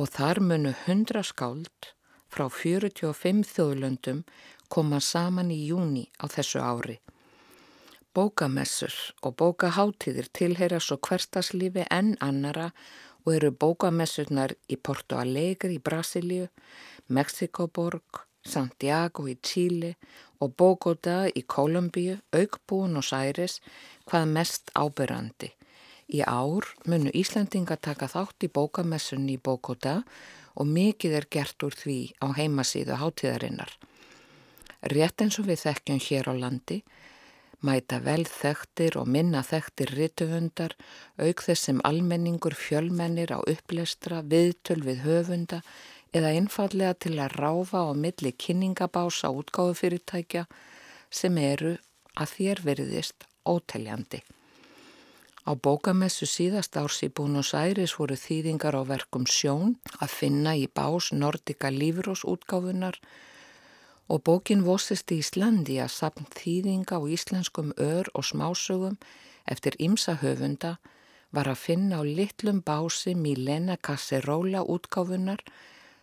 og 0.00 0.08
þar 0.10 0.40
munu 0.42 0.72
hundra 0.86 1.22
skáld 1.22 1.92
frá 2.34 2.48
45 2.50 3.46
þjóðlöndum 3.46 4.24
koma 4.72 4.98
saman 4.98 5.52
í 5.54 5.60
júni 5.68 6.08
á 6.18 6.26
þessu 6.26 6.58
ári. 6.58 6.98
Bókamessur 8.14 8.94
og 9.22 9.36
bókaháttíðir 9.38 10.30
tilheyra 10.34 10.80
svo 10.82 10.98
hverstaslífi 11.02 11.86
enn 11.94 12.14
annara 12.22 12.68
og 13.24 13.32
eru 13.36 13.50
bókamessurnar 13.50 14.54
í 14.70 14.78
Porto 14.78 15.18
Alegre 15.18 15.72
í 15.74 15.80
Brasilíu, 15.82 16.46
Mexikoborg, 17.08 18.22
Santiago 18.44 19.26
í 19.30 19.34
Tíli 19.40 19.94
og 20.42 20.54
Bogota 20.58 21.24
í 21.26 21.42
Kolumbíu, 21.48 22.18
Aukbúin 22.34 22.98
og 23.00 23.06
Særis 23.08 23.60
hvað 24.10 24.32
mest 24.36 24.74
ábyrrandi. 24.74 25.54
Í 26.14 26.20
ár 26.20 26.68
munu 26.86 27.10
Íslandinga 27.16 27.78
taka 27.80 28.10
þátt 28.12 28.44
í 28.44 28.52
bókamessunni 28.52 29.38
í 29.38 29.42
Bogota 29.42 30.02
og 30.02 30.43
mikið 30.62 31.16
er 31.18 31.26
gert 31.26 31.66
úr 31.66 31.74
því 31.74 31.98
á 32.22 32.30
heimasíðu 32.38 32.98
hátíðarinnar. 33.00 33.72
Rétt 34.94 35.24
eins 35.24 35.40
og 35.40 35.48
við 35.48 35.64
þekkjum 35.64 36.00
hér 36.06 36.30
á 36.30 36.34
landi, 36.38 36.78
mæta 37.64 37.98
vel 38.04 38.22
þekktir 38.28 38.98
og 39.00 39.08
minna 39.08 39.40
þekktir 39.42 39.94
rituhundar, 39.98 40.76
auk 41.18 41.42
þess 41.42 41.70
sem 41.70 41.80
almenningur 41.88 42.54
fjölmennir 42.54 43.32
á 43.34 43.40
upplestra, 43.40 44.20
viðtöl 44.22 44.82
við 44.84 45.02
höfunda 45.08 45.62
eða 46.14 46.34
einfallega 46.36 46.94
til 46.94 47.16
að 47.18 47.34
ráfa 47.40 47.82
á 47.88 47.92
milli 47.96 48.34
kynningabása 48.36 49.32
útgáðufyrirtækja 49.34 50.46
sem 51.10 51.38
eru 51.40 51.76
að 52.14 52.36
þér 52.36 52.64
veriðist 52.68 53.26
óteljandi. 53.48 54.22
Á 55.44 55.52
bókamessu 55.52 56.24
síðast 56.24 56.76
árs 56.80 57.02
í 57.04 57.10
Búnus 57.12 57.50
Æris 57.52 57.92
voru 57.98 58.16
þýðingar 58.16 58.78
á 58.80 58.82
verkum 58.88 59.26
sjón 59.28 59.74
að 60.00 60.14
finna 60.18 60.54
í 60.56 60.64
bás 60.72 61.10
Nordika 61.12 61.68
Lífrós 61.68 62.22
útgáfunar 62.24 62.96
og 64.08 64.22
bókin 64.24 64.64
Vosist 64.64 65.12
í 65.12 65.18
Íslandi 65.20 65.76
að 65.84 65.92
sapn 65.92 66.24
þýðinga 66.32 66.96
á 66.96 67.00
íslenskum 67.16 67.74
ör 67.76 68.08
og 68.16 68.24
smásögum 68.24 68.96
eftir 69.44 69.76
ymsa 69.76 70.16
höfunda 70.24 70.78
var 71.36 71.52
að 71.52 71.60
finna 71.66 72.00
á 72.00 72.02
litlum 72.08 72.64
bási 72.64 73.12
Milena 73.12 73.76
Casserola 73.76 74.64
útgáfunar 74.64 75.44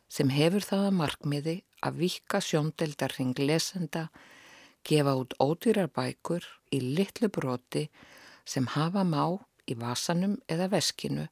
sem 0.06 0.30
hefur 0.30 0.62
það 0.69 0.88
að 0.91 0.97
markmiði 1.01 1.58
að 1.82 2.01
vika 2.06 2.45
sjóndeldarring 2.45 3.34
lesenda, 3.41 4.12
gefa 4.86 5.17
út 5.17 5.34
ódýrar 5.41 5.89
bækur 5.89 6.45
í 6.69 6.86
litlu 6.93 7.34
broti 7.34 7.88
sem 8.52 8.68
hafa 8.76 9.04
má 9.08 9.24
í 9.72 9.78
vasanum 9.80 10.38
eða 10.52 10.68
veskinu 10.76 11.28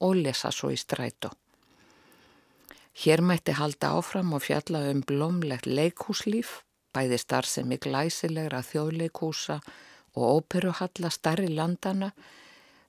og 0.00 0.18
lesa 0.24 0.50
svo 0.54 0.70
í 0.74 0.78
strætó. 0.78 1.32
Hér 3.00 3.22
mætti 3.22 3.54
halda 3.58 3.94
áfram 3.98 4.34
og 4.36 4.44
fjalla 4.44 4.82
um 4.90 5.00
blómlegt 5.06 5.66
leikhúslíf, 5.66 6.60
bæði 6.94 7.18
starfsemi 7.22 7.78
glæsilegra 7.78 8.60
þjóðleikhúsa 8.66 9.60
og 10.18 10.22
óperuhalla 10.36 11.10
starri 11.14 11.50
landana 11.54 12.10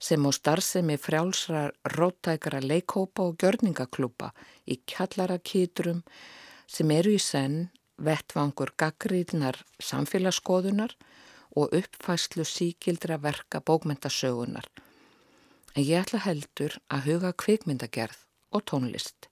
sem 0.02 0.26
á 0.26 0.30
starfsemi 0.34 0.98
frjálsra 0.98 1.70
róttækara 1.96 2.62
leikhópa 2.65 3.28
og 3.30 3.38
gjörningaklúpa 3.41 4.32
í 4.65 4.80
kjallarakýtrum 4.89 6.02
sem 6.65 6.91
eru 6.98 7.13
í 7.13 7.22
senn 7.22 7.70
vettvangur 8.02 8.74
gaggríðnar 8.82 9.62
samfélagsskoðunar 9.78 10.98
og 11.56 11.74
uppfæslu 11.78 12.46
síkildra 12.48 13.18
verka 13.22 13.60
bókmyndasögunar. 13.60 14.68
En 15.76 15.84
ég 15.84 16.04
ætla 16.04 16.20
heldur 16.26 16.78
að 16.90 17.08
huga 17.08 17.32
kvikmyndagerð 17.34 18.20
og 18.52 18.66
tónlist. 18.72 19.28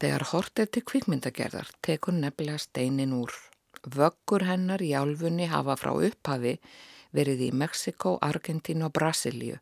Þegar 0.00 0.28
hort 0.32 0.58
er 0.58 0.68
til 0.68 0.84
kvikmyndagerðar 0.84 1.70
tekur 1.82 2.16
nefnilega 2.16 2.60
steinin 2.60 3.16
úr. 3.16 3.32
Vöggur 3.84 4.44
hennar 4.44 4.82
í 4.84 4.92
álfunni 4.96 5.48
hafa 5.48 5.76
frá 5.80 5.92
upphafi 5.92 6.58
verið 7.12 7.48
í 7.48 7.52
Mexiko, 7.52 8.18
Argentínu 8.20 8.88
og 8.88 8.96
Brasilíu 8.96 9.60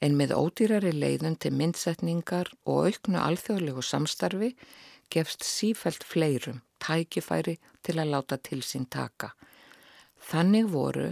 en 0.00 0.16
með 0.16 0.32
ódýrari 0.36 0.92
leiðun 0.96 1.36
til 1.40 1.52
myndsetningar 1.56 2.50
og 2.64 2.88
auknu 2.88 3.20
alþjóðlegu 3.20 3.84
samstarfi 3.84 4.54
gefst 5.12 5.44
sífælt 5.44 6.06
fleirum 6.06 6.62
tækifæri 6.80 7.58
til 7.84 7.98
að 8.00 8.12
láta 8.14 8.38
til 8.40 8.62
sín 8.64 8.88
taka. 8.88 9.34
Þannig 10.30 10.68
voru 10.70 11.08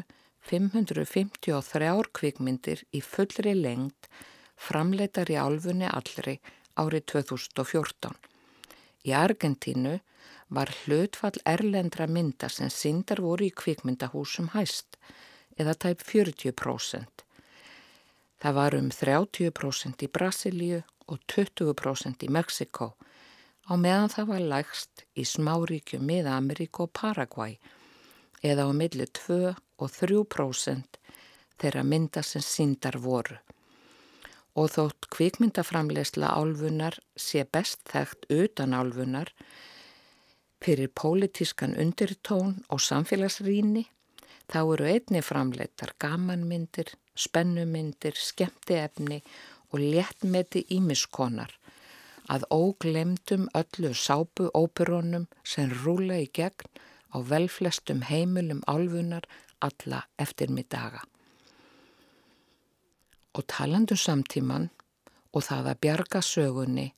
553 0.47 2.11
kvikmyndir 2.15 2.85
í 2.95 3.01
fullri 3.03 3.55
lengt 3.59 4.07
framleitar 4.55 5.31
í 5.33 5.37
álfunni 5.37 5.89
allri 5.91 6.37
árið 6.79 7.07
2014. 7.13 8.13
Í 9.09 9.11
Argentínu 9.19 9.97
var 10.55 10.71
hlutfall 10.83 11.41
erlendra 11.45 12.07
mynda 12.07 12.49
sem 12.49 12.71
syndar 12.71 13.21
voru 13.25 13.49
í 13.49 13.55
kvikmyndahúsum 13.63 14.53
hæst 14.55 15.01
eða 15.59 15.75
tæp 15.75 16.05
40%. 16.07 17.25
Það 18.39 18.55
var 18.55 18.77
um 18.79 18.93
30% 18.95 20.07
í 20.07 20.11
Brasilíu 20.15 20.85
og 21.11 21.19
20% 21.27 22.23
í 22.23 22.31
Mexiko 22.31 22.93
á 23.67 23.75
meðan 23.75 24.15
það 24.15 24.31
var 24.31 24.47
lægst 24.55 25.05
í 25.19 25.27
smáríkju 25.27 25.99
miða 25.99 26.39
Ameríku 26.39 26.87
og 26.87 26.95
Paraguay 26.95 27.59
eða 28.43 28.69
á 28.69 28.73
milli 28.73 29.07
2 29.19 29.55
og 29.55 29.93
3% 29.95 30.99
þeirra 31.59 31.85
mynda 31.85 32.23
sem 32.23 32.45
síndar 32.45 32.99
voru. 33.03 33.39
Og 34.59 34.73
þótt 34.75 35.09
kvikmyndaframlegsla 35.15 36.31
álfunar 36.35 36.99
sé 37.15 37.45
best 37.45 37.85
þekkt 37.91 38.27
utan 38.35 38.75
álfunar 38.75 39.31
fyrir 40.63 40.91
pólitískan 40.91 41.77
undirtón 41.79 42.59
og 42.69 42.83
samfélagsrýni 42.83 43.85
þá 44.51 44.61
eru 44.63 44.89
einni 44.89 45.23
framleittar 45.23 45.95
gamanmyndir, 46.03 46.91
spennumyndir, 47.15 48.17
skemmtiefni 48.17 49.21
og 49.71 49.83
léttmeti 49.83 50.65
ímiskonar 50.75 51.53
að 52.33 52.45
óglemdum 52.53 53.47
öllu 53.57 53.95
sápu 53.97 54.49
óperónum 54.57 55.29
sem 55.45 55.71
rúla 55.85 56.19
í 56.25 56.29
gegn 56.35 56.69
á 57.15 57.17
velflestum 57.31 58.03
heimilum 58.11 58.61
álfunar 58.67 59.25
alla 59.61 60.03
eftir 60.19 60.51
mig 60.51 60.69
daga. 60.71 61.03
Og 63.35 63.47
talandu 63.47 63.95
um 63.95 64.03
samtíman 64.05 64.71
og 65.33 65.45
það 65.45 65.73
að 65.73 65.81
bjarga 65.85 66.23
sögunni 66.23 66.89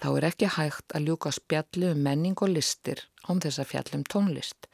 þá 0.00 0.08
er 0.16 0.26
ekki 0.30 0.50
hægt 0.56 0.94
að 0.96 1.08
ljúka 1.08 1.32
spjallu 1.32 1.92
um 1.94 2.02
menning 2.06 2.38
og 2.42 2.54
listir 2.54 3.04
án 3.28 3.40
þess 3.40 3.60
að 3.62 3.70
fjallum 3.72 4.04
tónlist. 4.04 4.68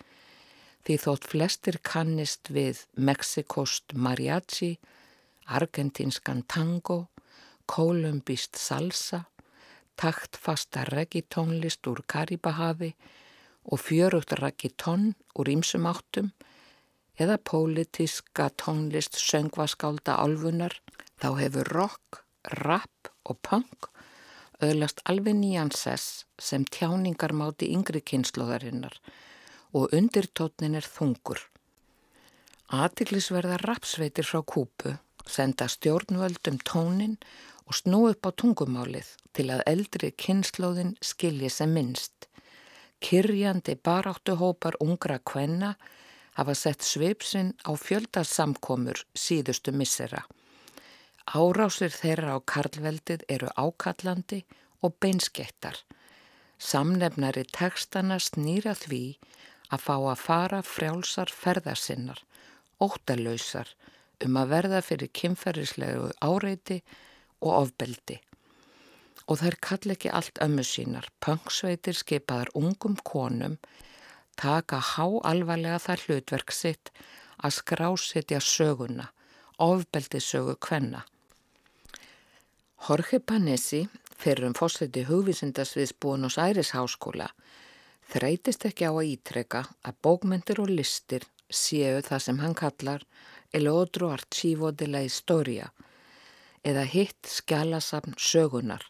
Því 0.85 0.97
þótt 1.05 1.29
flestir 1.29 1.79
kannist 1.85 2.51
við 2.51 2.85
Mexikost 2.97 3.93
mariachi, 3.95 4.79
argentinskan 5.47 6.43
tango, 6.49 7.09
kolumbist 7.67 8.57
salsa, 8.57 9.27
taktfasta 10.01 10.87
reggitónlist 10.89 11.87
úr 11.87 12.01
Karibahavi 12.09 12.95
og 13.65 13.83
fjörugt 13.83 14.33
reggiton 14.41 15.15
úr 15.37 15.51
ímsum 15.53 15.89
áttum 15.91 16.33
eða 17.21 17.37
pólitíska 17.37 18.49
tónlist 18.57 19.19
söngvaskálda 19.21 20.17
álfunar, 20.17 20.73
þá 21.21 21.29
hefur 21.37 21.69
rock, 21.77 22.25
rap 22.65 23.13
og 23.29 23.37
punk 23.45 23.91
öðlast 24.65 25.01
alveg 25.09 25.37
nýjan 25.37 25.73
sess 25.73 26.25
sem 26.41 26.65
tjáningar 26.65 27.33
máti 27.37 27.71
yngri 27.73 28.03
kynnslóðarinnar 28.05 28.97
og 29.77 29.93
undirtótnin 29.97 30.77
er 30.77 30.87
þungur. 30.87 31.41
Atiklisverða 32.71 33.59
rapsveitir 33.65 34.27
frá 34.27 34.43
kúpu 34.47 34.97
senda 35.31 35.69
stjórnvöldum 35.71 36.61
tónin 36.67 37.17
og 37.67 37.77
snú 37.79 38.07
upp 38.11 38.27
á 38.27 38.31
tungumálið 38.35 39.15
til 39.37 39.49
að 39.55 39.65
eldri 39.73 40.11
kynnslóðin 40.17 40.97
skilji 41.05 41.51
sem 41.53 41.73
minnst. 41.75 42.30
Kyrjandi 43.01 43.75
baráttuhópar 43.81 44.77
ungra 44.81 45.19
kvenna 45.19 45.75
hafa 46.37 46.55
sett 46.55 46.85
sveipsinn 46.85 47.55
á 47.65 47.73
fjöldarsamkomur 47.77 49.05
síðustu 49.17 49.73
missera. 49.73 50.23
Árásir 51.31 51.93
þeirra 51.95 52.37
á 52.37 52.39
karlveldið 52.45 53.25
eru 53.29 53.49
ákallandi 53.57 54.45
og 54.83 54.97
beinskettar. 55.01 55.77
Samnefnari 56.61 57.45
tekstana 57.49 58.19
snýra 58.21 58.75
því 58.77 59.05
að 59.71 59.85
fá 59.87 59.95
að 59.97 60.23
fara 60.25 60.61
frjálsar 60.67 61.33
ferðarsinnar, 61.33 62.21
óttalöysar 62.83 63.71
um 64.25 64.37
að 64.37 64.51
verða 64.55 64.81
fyrir 64.85 65.13
kynferðislegu 65.17 66.11
áreiti 66.21 66.81
og 67.41 67.53
ofbeldi. 67.63 68.19
Og 69.29 69.41
þær 69.43 69.57
kall 69.63 69.95
ekki 69.95 70.11
allt 70.11 70.41
ömmu 70.43 70.65
sínar, 70.67 71.07
pöngsveitir 71.21 71.99
skipaðar 71.99 72.51
ungum 72.55 72.97
konum, 73.05 73.59
taka 74.37 74.81
há 74.81 75.07
alvarlega 75.29 75.79
það 75.79 76.05
hlutverk 76.07 76.53
sitt 76.55 76.93
að 77.45 77.57
skrásetja 77.61 78.41
söguna, 78.41 79.11
ofbeldi 79.59 80.21
sögu 80.21 80.57
kvenna. 80.57 81.05
Jorge 82.89 83.21
Panesi, 83.21 83.85
fyrir 84.17 84.49
um 84.49 84.55
fórseti 84.57 85.05
hugvísindasviðs 85.09 85.93
Bónus 86.01 86.39
Æris 86.41 86.73
háskóla, 86.77 87.29
þreytist 88.13 88.65
ekki 88.69 88.89
á 88.89 88.93
að 88.93 89.11
ítreka 89.15 89.67
að 89.85 90.01
bókmyndir 90.05 90.63
og 90.65 90.73
listir 90.73 91.27
séu 91.51 92.01
það 92.07 92.25
sem 92.25 92.41
hann 92.41 92.57
kallar 92.57 93.05
el 93.53 93.69
otro 93.69 94.11
archivo 94.15 94.71
de 94.73 94.87
la 94.89 95.03
historia 95.05 95.71
eða 96.65 96.85
hitt 96.87 97.29
skjálasafn 97.29 98.17
sögunar 98.19 98.87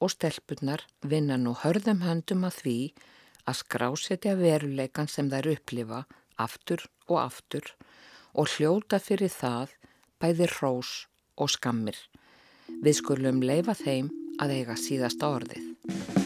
og 0.00 0.12
stelpunar 0.14 0.84
vinna 1.04 1.36
nú 1.40 1.54
hörðum 1.62 2.02
höndum 2.06 2.46
að 2.48 2.60
því 2.62 2.76
að 3.48 3.60
skrásetja 3.60 4.36
veruleikan 4.38 5.10
sem 5.10 5.30
þær 5.32 5.52
upplifa 5.54 6.04
aftur 6.40 6.86
og 7.08 7.18
aftur 7.24 7.74
og 8.32 8.48
hljóta 8.54 9.00
fyrir 9.02 9.32
það 9.32 9.76
bæði 10.20 10.48
hrós 10.54 10.94
og 11.40 11.52
skammir. 11.52 11.98
Við 12.80 13.00
skulum 13.02 13.42
leifa 13.44 13.76
þeim 13.76 14.12
að 14.40 14.56
eiga 14.60 14.78
síðasta 14.78 15.34
orðið. 15.36 16.19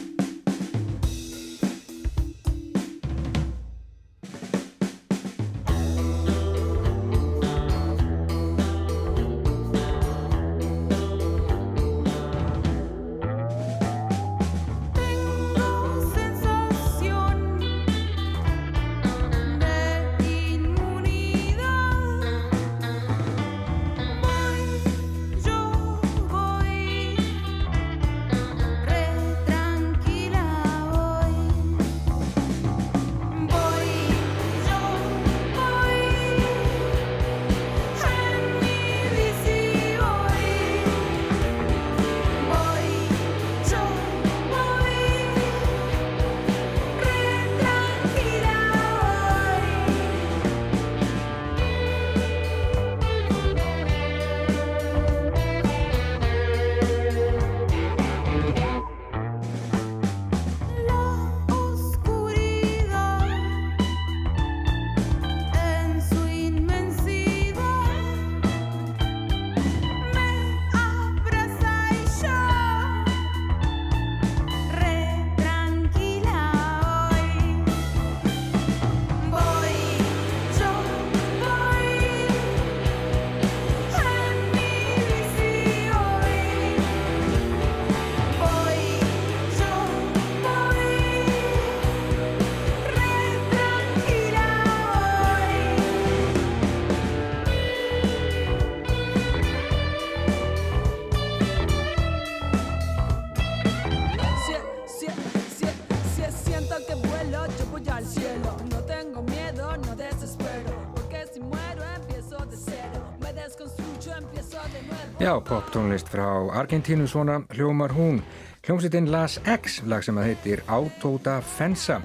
Já, 115.35 115.41
poptónlist 115.43 116.07
frá 116.07 116.47
Argentínu 116.55 117.07
svona 117.07 117.41
hljómar 117.51 117.91
hún. 117.91 118.21
Hljómsveitin 118.63 119.11
Las 119.11 119.41
X, 119.43 119.81
lag 119.83 119.99
sem 119.99 120.15
að 120.15 120.29
heitir 120.29 120.61
Autoda 120.71 121.41
Fensa, 121.43 121.97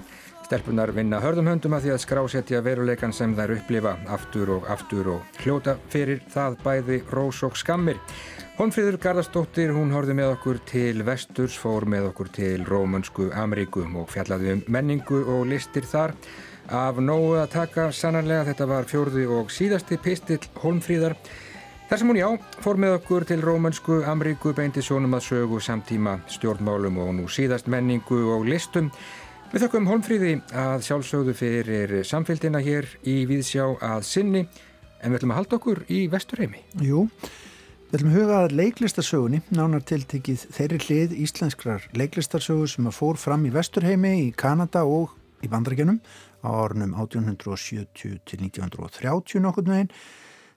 Stelpunar 0.42 0.90
vinna 0.90 1.20
hörðum 1.22 1.46
höndum 1.46 1.76
að 1.76 1.84
því 1.84 1.92
að 1.94 2.00
skrásetja 2.02 2.60
veruleikan 2.66 3.12
sem 3.14 3.36
þær 3.38 3.52
upplifa 3.54 3.92
aftur 4.10 4.50
og 4.56 4.66
aftur 4.66 5.12
og 5.12 5.36
hljóta 5.44 5.76
fyrir 5.92 6.24
það 6.26 6.56
bæði 6.64 6.96
rós 7.14 7.44
og 7.46 7.54
skammir. 7.54 8.00
Honfríður 8.58 8.98
Garðarsdóttir, 9.04 9.70
hún 9.76 9.94
horfið 9.94 10.18
með 10.18 10.32
okkur 10.32 10.58
til 10.66 11.04
vesturs, 11.06 11.54
fór 11.54 11.86
með 11.86 12.08
okkur 12.08 12.32
til 12.34 12.64
Rómönsku 12.66 13.28
Ameríku 13.30 13.84
og 13.94 14.10
fjallaði 14.10 14.56
um 14.56 14.64
menningu 14.66 15.20
og 15.36 15.46
listir 15.52 15.86
þar. 15.86 16.16
Af 16.66 16.98
nógu 16.98 17.38
að 17.38 17.54
taka 17.54 17.86
sannarlega 17.94 18.48
þetta 18.50 18.68
var 18.74 18.90
fjórði 18.90 19.28
og 19.30 19.54
síðasti 19.54 20.00
pistill 20.02 20.42
Holmfríðar. 20.64 21.14
Þar 21.90 21.98
sem 21.98 22.10
hún 22.12 22.18
já 22.20 22.26
fór 22.62 22.78
með 22.78 22.92
okkur 23.00 23.24
til 23.26 23.40
Rómönsku 23.42 23.96
Ameríku 24.06 24.52
beindi 24.54 24.78
sjónum 24.78 25.16
að 25.16 25.24
sögu 25.26 25.56
samtíma 25.58 26.12
stjórnmálum 26.30 27.00
og 27.02 27.08
nú 27.16 27.24
síðast 27.26 27.66
menningu 27.66 28.20
og 28.30 28.44
listum. 28.46 28.92
Við 29.50 29.64
þökkum 29.64 29.88
Holmfríði 29.90 30.36
að 30.54 30.84
sjálfsögðu 30.86 31.34
fyrir 31.40 31.94
samfélgina 32.06 32.60
hér 32.62 32.86
í 33.02 33.16
Víðsjá 33.26 33.66
að 33.82 34.06
sinni 34.06 34.44
en 34.44 35.10
við 35.10 35.18
ætlum 35.18 35.34
að 35.34 35.40
halda 35.40 35.58
okkur 35.58 35.82
í 35.90 36.04
Vesturheimi. 36.14 36.62
Jú, 36.78 37.08
við 37.90 37.98
ætlum 37.98 38.14
að 38.14 38.20
huga 38.20 38.38
að 38.44 38.56
leiklistarsögunni, 38.62 39.42
nánar 39.50 39.82
tiltekið 39.90 40.46
þeirri 40.60 40.80
hlið 40.86 41.18
íslenskrar 41.26 41.90
leiklistarsögu 41.98 42.70
sem 42.70 42.86
að 42.86 42.98
fór 43.00 43.18
fram 43.18 43.50
í 43.50 43.54
Vesturheimi 43.58 44.14
í 44.28 44.32
Kanada 44.38 44.86
og 44.86 45.18
í 45.42 45.50
Bandarækjunum 45.50 45.98
á 46.46 46.54
ornum 46.54 46.94
1870 46.94 48.22
til 48.22 48.44
1930 48.46 49.42
nokkur 49.42 49.66
meginn 49.66 49.90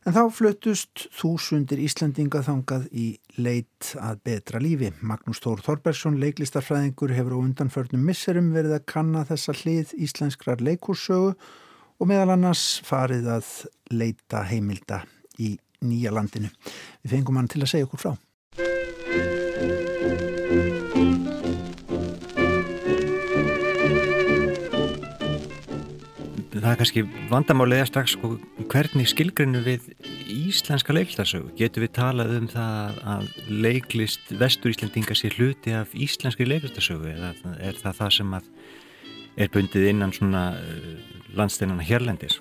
en 0.04 0.16
þá 0.16 0.24
fluttust 0.36 1.06
þúsundir 1.16 1.82
Íslandinga 1.84 2.44
þangað 2.46 2.88
í 2.92 3.08
leit 3.40 3.94
að 4.02 4.20
betra 4.28 4.62
lífi. 4.64 4.92
Magnús 5.06 5.42
Tór 5.44 5.64
Þorbergsson, 5.64 6.20
leiklistarfræðingur, 6.22 7.16
hefur 7.16 7.38
á 7.40 7.44
undanförnum 7.44 8.04
misserum 8.08 8.52
verið 8.56 8.78
að 8.78 8.88
kanna 8.94 9.24
þessa 9.30 9.56
hlið 9.62 9.96
íslenskrar 10.04 10.64
leikursögu 10.64 11.34
og 11.34 12.10
meðal 12.10 12.36
annars 12.36 12.82
farið 12.84 13.32
að 13.38 13.52
leita 13.94 14.44
heimilda 14.50 15.04
í 15.40 15.56
nýja 15.84 16.14
landinu. 16.16 16.52
Við 17.04 17.18
fengum 17.18 17.40
hann 17.40 17.52
til 17.52 17.64
að 17.64 17.74
segja 17.76 17.88
okkur 17.88 18.04
frá. 18.04 18.14
Það 26.64 26.72
er 26.72 26.80
kannski 26.80 27.02
vandamálið 27.28 27.82
eða 27.82 27.88
strax 27.90 28.14
sko, 28.16 28.30
hvernig 28.72 29.10
skilgrinu 29.12 29.60
við 29.66 29.90
íslenska 30.32 30.96
leiklistarsögu 30.96 31.52
getur 31.60 31.84
við 31.84 31.92
talað 31.98 32.32
um 32.38 32.48
það 32.52 33.00
að 33.14 33.26
leiklist 33.52 34.32
vestur 34.40 34.72
Íslandinga 34.72 35.18
sé 35.18 35.32
hluti 35.36 35.74
af 35.76 35.92
íslenski 35.92 36.48
leiklistarsögu 36.48 37.12
eða 37.12 37.34
er 37.60 37.80
það 37.82 38.00
það 38.00 38.14
sem 38.18 38.36
að 38.40 38.50
er 39.44 39.52
bundið 39.52 39.90
innan 39.90 40.16
svona 40.16 40.44
uh, 40.56 40.90
landsteinana 41.36 41.84
hérlendis? 41.84 42.40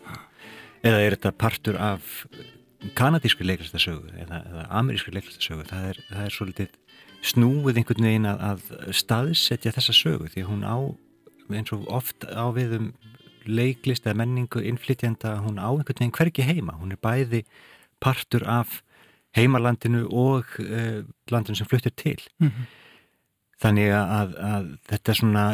Eða 0.87 1.03
er 1.03 1.17
þetta 1.17 1.35
partur 1.43 1.79
af 1.83 2.27
kanadísku 2.99 3.47
leiklistarsögu 3.47 4.13
eða, 4.23 4.43
eða 4.53 4.67
amerísku 4.79 5.15
leiklistarsögu 5.17 5.67
það 5.71 5.89
er, 5.91 6.03
það 6.13 6.27
er 6.29 6.37
svolítið 6.37 6.77
snúið 7.33 7.81
einhvern 7.81 8.07
veginn 8.07 8.31
að, 8.31 8.45
að 8.53 8.95
staðsetja 9.03 9.75
þessa 9.75 9.97
sögu 9.99 10.31
því 10.31 10.47
hún 10.47 10.63
á 10.63 10.79
eins 11.53 11.73
og 11.75 11.89
oft 11.91 12.25
á 12.31 12.47
við 12.55 12.79
um 12.79 12.93
leiklist 13.47 14.07
eða 14.07 14.21
menningu 14.23 14.63
innflytjanda 14.63 15.39
hún 15.45 15.61
á 15.61 15.71
einhvern 15.71 15.99
veginn 15.99 16.17
hverki 16.17 16.47
heima. 16.47 16.77
Hún 16.81 16.95
er 16.95 17.01
bæði 17.03 17.43
partur 18.03 18.45
af 18.49 18.81
heimalandinu 19.37 20.07
og 20.09 20.45
uh, 20.61 21.03
landinu 21.33 21.59
sem 21.59 21.69
fluttir 21.69 21.95
til. 21.97 22.21
Mm 22.39 22.49
-hmm. 22.49 22.71
þannig 23.63 23.93
að, 23.95 24.31
að 24.39 24.65
þetta 24.91 25.15
svona 25.15 25.45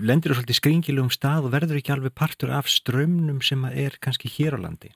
lendir 0.00 0.32
á 0.32 0.36
svolítið 0.36 0.60
skringilum 0.60 1.10
stað 1.10 1.46
og 1.46 1.52
verður 1.52 1.76
ekki 1.80 1.92
alveg 1.92 2.12
partur 2.14 2.50
af 2.50 2.68
strömmnum 2.68 3.40
sem 3.42 3.64
er 3.64 3.96
kannski 4.00 4.28
hér 4.28 4.54
á 4.56 4.58
landi. 4.60 4.92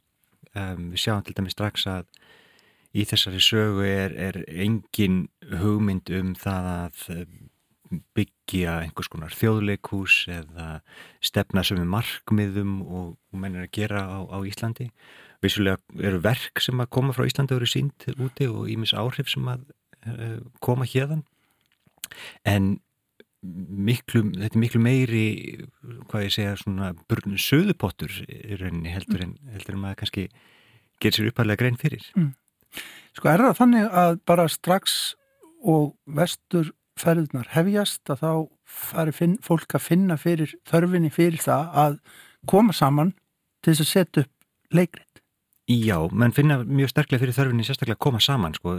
Um, 0.54 0.92
við 0.92 1.00
sjáum 1.00 1.24
til 1.24 1.34
dæmi 1.34 1.50
strax 1.50 1.86
að 1.86 2.04
í 2.94 3.04
þessari 3.04 3.40
sögu 3.40 3.84
er, 3.84 4.12
er 4.16 4.44
engin 4.48 5.28
hugmynd 5.60 6.10
um 6.10 6.34
það 6.34 6.64
að 6.64 7.26
byggja 8.16 8.78
einhvers 8.84 9.10
konar 9.12 9.34
þjóðleikús 9.36 10.20
eða 10.32 10.68
stefna 11.24 11.64
sem 11.66 11.80
er 11.80 11.88
markmiðum 11.88 12.74
og, 12.84 13.08
og 13.32 13.40
mennir 13.42 13.66
að 13.66 13.74
gera 13.78 14.04
á, 14.04 14.18
á 14.28 14.38
Íslandi. 14.48 14.90
Vissulega 15.44 15.78
eru 16.02 16.20
verk 16.24 16.62
sem 16.62 16.80
að 16.82 16.90
koma 16.96 17.14
frá 17.16 17.26
Íslandi 17.28 17.54
og 17.54 17.62
eru 17.62 17.70
sínt 17.70 18.08
úti 18.16 18.48
og 18.50 18.68
ímis 18.72 18.94
áhrif 18.96 19.30
sem 19.32 19.46
að 19.48 19.64
uh, 20.08 20.38
koma 20.64 20.88
hérðan 20.88 21.24
en 22.48 22.76
miklu, 23.42 24.24
þetta 24.34 24.56
er 24.56 24.62
miklu 24.62 24.80
meiri 24.82 25.26
hvað 26.10 26.24
ég 26.26 26.34
segja 26.34 26.56
svona 26.58 26.92
söðupottur 27.38 28.12
í 28.26 28.58
rauninni 28.58 28.90
heldur 28.92 29.22
en, 29.28 29.36
heldur 29.52 29.76
en 29.76 29.84
maður 29.84 30.00
kannski 30.02 30.26
gerir 30.98 31.14
sér 31.14 31.30
upphæðlega 31.30 31.62
grein 31.62 31.78
fyrir. 31.78 32.08
Mm. 32.18 32.32
Sko 33.16 33.30
er 33.30 33.44
það 33.46 33.60
þannig 33.60 33.94
að 34.02 34.18
bara 34.28 34.48
strax 34.50 34.98
og 35.62 35.94
vestur 36.18 36.72
ferðunar 37.00 37.50
hefjast 37.54 38.10
að 38.12 38.22
þá 38.22 38.32
fari 38.68 39.14
finn, 39.16 39.36
fólk 39.44 39.76
að 39.76 39.84
finna 39.86 40.16
fyrir 40.20 40.54
þörfinni 40.68 41.10
fyrir 41.14 41.42
það 41.42 41.76
að 41.84 41.98
koma 42.48 42.74
saman 42.76 43.14
til 43.62 43.74
þess 43.74 43.84
að 43.84 43.92
setja 43.92 44.24
upp 44.24 44.74
leikrit. 44.74 45.04
Já, 45.68 45.98
menn 46.16 46.32
finna 46.32 46.62
mjög 46.64 46.94
sterklega 46.94 47.20
fyrir 47.20 47.36
þörfinni 47.36 47.66
sérstaklega 47.66 47.98
að 47.98 48.04
koma 48.06 48.20
saman 48.24 48.56
sko. 48.56 48.78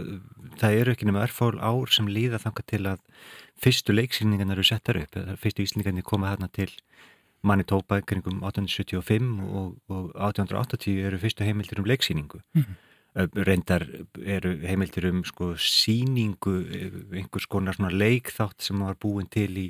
Það 0.58 0.78
eru 0.80 0.94
ekki 0.94 1.06
nema 1.06 1.22
örfól 1.22 1.54
ár 1.62 1.92
sem 1.94 2.10
líða 2.10 2.40
þanga 2.42 2.66
til 2.66 2.82
að 2.90 3.04
fyrstu 3.62 3.94
leiksýningarna 3.94 4.56
eru 4.56 4.66
settar 4.66 4.98
upp. 4.98 5.18
Fyrstu 5.38 5.62
íslningarnir 5.66 6.06
koma 6.06 6.32
þarna 6.32 6.50
til 6.50 6.70
Manitoba 7.46 8.00
kringum 8.02 8.42
1875 8.42 9.30
og, 9.46 9.76
og 9.88 10.10
1880 10.18 11.06
eru 11.06 11.20
fyrstu 11.22 11.46
heimildir 11.46 11.80
um 11.80 11.86
leiksýningu. 11.88 12.42
Mm 12.58 12.64
-hmm 12.66 12.89
reyndar 13.14 13.84
eru 14.22 14.52
heimildir 14.62 15.08
um 15.10 15.24
sko 15.26 15.54
síningu 15.58 16.60
einhvers 17.10 17.48
konar 17.50 17.74
svona 17.74 17.90
leikþátt 17.90 18.62
sem 18.62 18.78
var 18.78 18.98
búin 19.00 19.26
til 19.30 19.50
í 19.58 19.66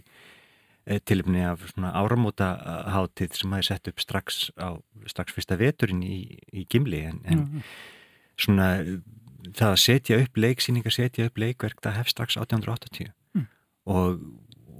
tilumni 1.06 1.42
af 1.44 1.62
svona 1.70 1.92
áramóta 1.96 2.50
hátið 2.90 3.38
sem 3.38 3.54
hafi 3.54 3.68
sett 3.68 3.88
upp 3.88 4.00
strax 4.02 4.50
á 4.60 4.76
strax 5.08 5.32
fyrsta 5.36 5.58
veturinn 5.60 6.02
í, 6.02 6.40
í 6.52 6.66
Gimli 6.68 7.02
en, 7.06 7.20
en 7.24 7.42
mm. 7.44 7.64
svona 8.40 8.68
það 9.56 9.70
að 9.70 9.80
setja 9.84 10.20
upp 10.24 10.40
leiksýningar 10.40 10.94
setja 10.94 11.28
upp 11.30 11.40
leikverk 11.40 11.80
það 11.84 11.98
hef 12.00 12.12
strax 12.12 12.36
1880 12.40 13.12
mm. 13.36 13.46
og, 13.92 14.24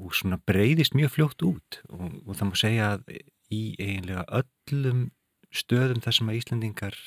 og 0.00 0.16
svona 0.16 0.40
breyðist 0.48 0.96
mjög 0.98 1.14
fljótt 1.16 1.46
út 1.46 1.80
og, 1.88 2.08
og 2.26 2.34
það 2.34 2.50
má 2.50 2.60
segja 2.64 2.92
að 2.96 3.14
í 3.50 3.62
eiginlega 3.78 4.26
öllum 4.42 5.08
stöðum 5.50 6.02
þar 6.04 6.16
sem 6.16 6.30
að 6.30 6.40
Íslandingar 6.40 6.98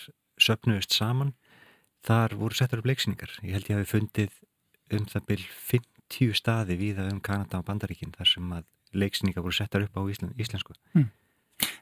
söpnuðist 0.42 0.96
saman 0.96 1.34
þar 2.04 2.36
voru 2.40 2.58
settar 2.58 2.82
upp 2.82 2.90
leiksýningar. 2.90 3.38
Ég 3.42 3.58
held 3.58 3.72
ég 3.72 3.82
við 3.82 3.92
fundið 3.92 4.38
um 4.94 5.08
það 5.10 5.28
byrj 5.32 5.48
50 5.72 6.38
staði 6.38 6.78
viða 6.80 7.08
um 7.12 7.22
Kanada 7.24 7.62
og 7.62 7.68
Bandaríkinn 7.68 8.14
þar 8.16 8.30
sem 8.30 8.54
að 8.54 8.68
leiksýningar 8.94 9.46
voru 9.46 9.58
settar 9.58 9.86
upp 9.88 9.98
á 9.98 10.02
íslen, 10.12 10.34
íslensku. 10.38 10.76
Hmm. 10.94 11.10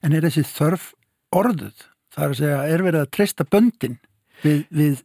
En 0.06 0.16
er 0.16 0.26
þessi 0.28 0.46
þörf 0.48 0.92
orðuð? 1.36 1.86
Það 2.12 2.24
er 2.24 2.34
að 2.34 2.40
segja, 2.42 2.64
er 2.68 2.84
verið 2.86 3.06
að 3.06 3.12
treysta 3.18 3.48
böndin 3.48 4.00
við, 4.44 4.66
við, 4.70 5.04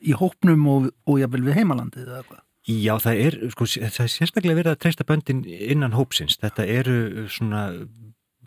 í 0.00 0.14
hópnum 0.18 0.68
og, 0.70 0.92
og 1.08 1.18
jáfnvel 1.22 1.44
við 1.48 1.58
heimalandið 1.58 2.06
eða 2.06 2.22
eitthvað? 2.22 2.44
Já, 2.68 2.92
það 3.00 3.22
er, 3.24 3.36
sko, 3.54 3.66
það 3.80 4.02
er 4.04 4.12
sérstaklega 4.12 4.58
verið 4.58 4.74
að 4.74 4.80
treysta 4.84 5.06
böndin 5.08 5.44
innan 5.48 5.96
hópsins. 5.96 6.36
Þetta 6.42 6.66
eru 6.68 7.26
svona 7.32 7.62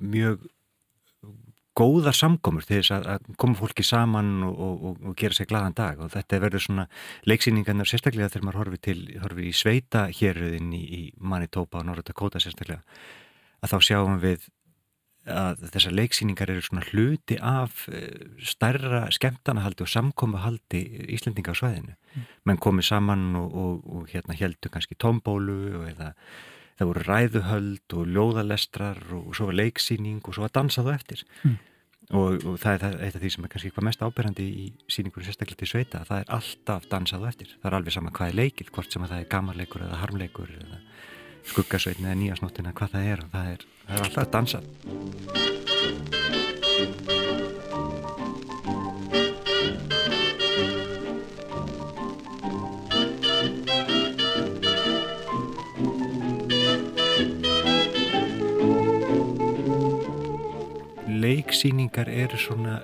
mjög 0.01 0.43
góðar 1.77 2.15
samkomur 2.15 2.65
til 2.67 2.79
þess 2.79 2.93
að, 2.97 3.05
að 3.13 3.35
koma 3.39 3.57
fólki 3.59 3.85
saman 3.87 4.31
og, 4.43 4.55
og, 4.59 4.95
og 5.07 5.17
gera 5.19 5.37
sér 5.37 5.47
gladan 5.49 5.75
dag 5.77 6.01
og 6.03 6.11
þetta 6.11 6.41
verður 6.43 6.65
svona 6.65 6.87
leiksýningarnar 7.29 7.87
sérstaklega 7.87 8.31
þegar 8.33 8.47
maður 8.47 8.61
horfi 8.63 8.81
til, 8.89 8.97
horfi 9.23 9.47
í 9.47 9.55
sveita 9.55 10.07
héröðin 10.11 10.73
í, 10.75 10.81
í 10.81 11.03
Manitoba 11.17 11.79
og 11.79 11.87
Norra 11.87 12.03
Dakota 12.05 12.41
sérstaklega 12.43 12.83
að 13.61 13.71
þá 13.71 13.87
sjáum 13.87 14.19
við 14.23 14.49
að 15.29 15.67
þessar 15.69 15.93
leiksýningar 15.93 16.49
eru 16.49 16.63
svona 16.65 16.85
hluti 16.89 17.35
af 17.37 17.83
eh, 17.93 18.23
stærra 18.41 19.03
skemmtanahaldi 19.13 19.85
og 19.85 19.91
samkomahaldi 19.91 20.81
Íslendinga 21.13 21.53
á 21.53 21.59
svæðinu 21.59 21.93
mm. 21.93 22.23
menn 22.49 22.61
komið 22.61 22.87
saman 22.89 23.27
og, 23.37 23.85
og 23.85 24.09
hérna 24.09 24.37
heldur 24.37 24.73
kannski 24.73 24.97
tombólu 24.97 25.85
eða 25.91 26.15
það 26.81 26.89
voru 26.89 27.03
ræðuhöld 27.05 27.95
og 27.97 28.07
ljóðalestrar 28.15 28.99
og 29.13 29.35
svo 29.37 29.45
var 29.51 29.59
leiksýning 29.59 30.21
og 30.25 30.33
svo 30.33 30.41
var 30.47 30.55
dansaðu 30.57 30.91
eftir. 30.95 31.19
Mm. 31.45 31.57
og, 32.17 32.31
og 32.49 32.55
það 32.59 32.73
er 32.89 32.95
eitt 33.05 33.15
af 33.15 33.21
því 33.21 33.29
sem 33.31 33.45
er 33.45 33.51
kannski 33.53 33.67
eitthvað 33.69 33.87
mest 33.87 34.01
áberandi 34.03 34.45
í 34.49 34.65
síningunum 34.91 35.27
sérstaklega 35.27 35.59
til 35.61 35.71
sveita 35.71 35.97
það 36.09 36.19
er 36.23 36.27
alltaf 36.39 36.81
dansaðu 36.91 37.25
eftir. 37.29 37.49
Það 37.61 37.69
er 37.69 37.77
alveg 37.77 37.93
sama 37.95 38.15
hvað 38.17 38.29
er 38.31 38.39
leikið, 38.41 38.67
hvort 38.75 38.91
sem 38.91 39.05
að 39.05 39.11
það 39.13 39.21
er 39.21 39.31
gamarleikur 39.35 39.85
eða 39.87 40.01
harmleikur 40.01 40.49
eða 40.57 40.77
skuggasveitin 41.51 42.09
eða 42.09 42.19
nýjasnóttin 42.25 42.67
eða 42.67 42.77
hvað 42.81 42.93
það 42.97 43.03
er. 43.13 43.19
Og 43.23 43.29
það 43.37 43.45
er, 43.53 43.59
það 43.87 43.95
er 43.95 44.03
alltaf 44.09 44.27
dansað 44.35 44.63
leiksýningar 61.21 62.09
eru 62.09 62.37
svona 62.39 62.79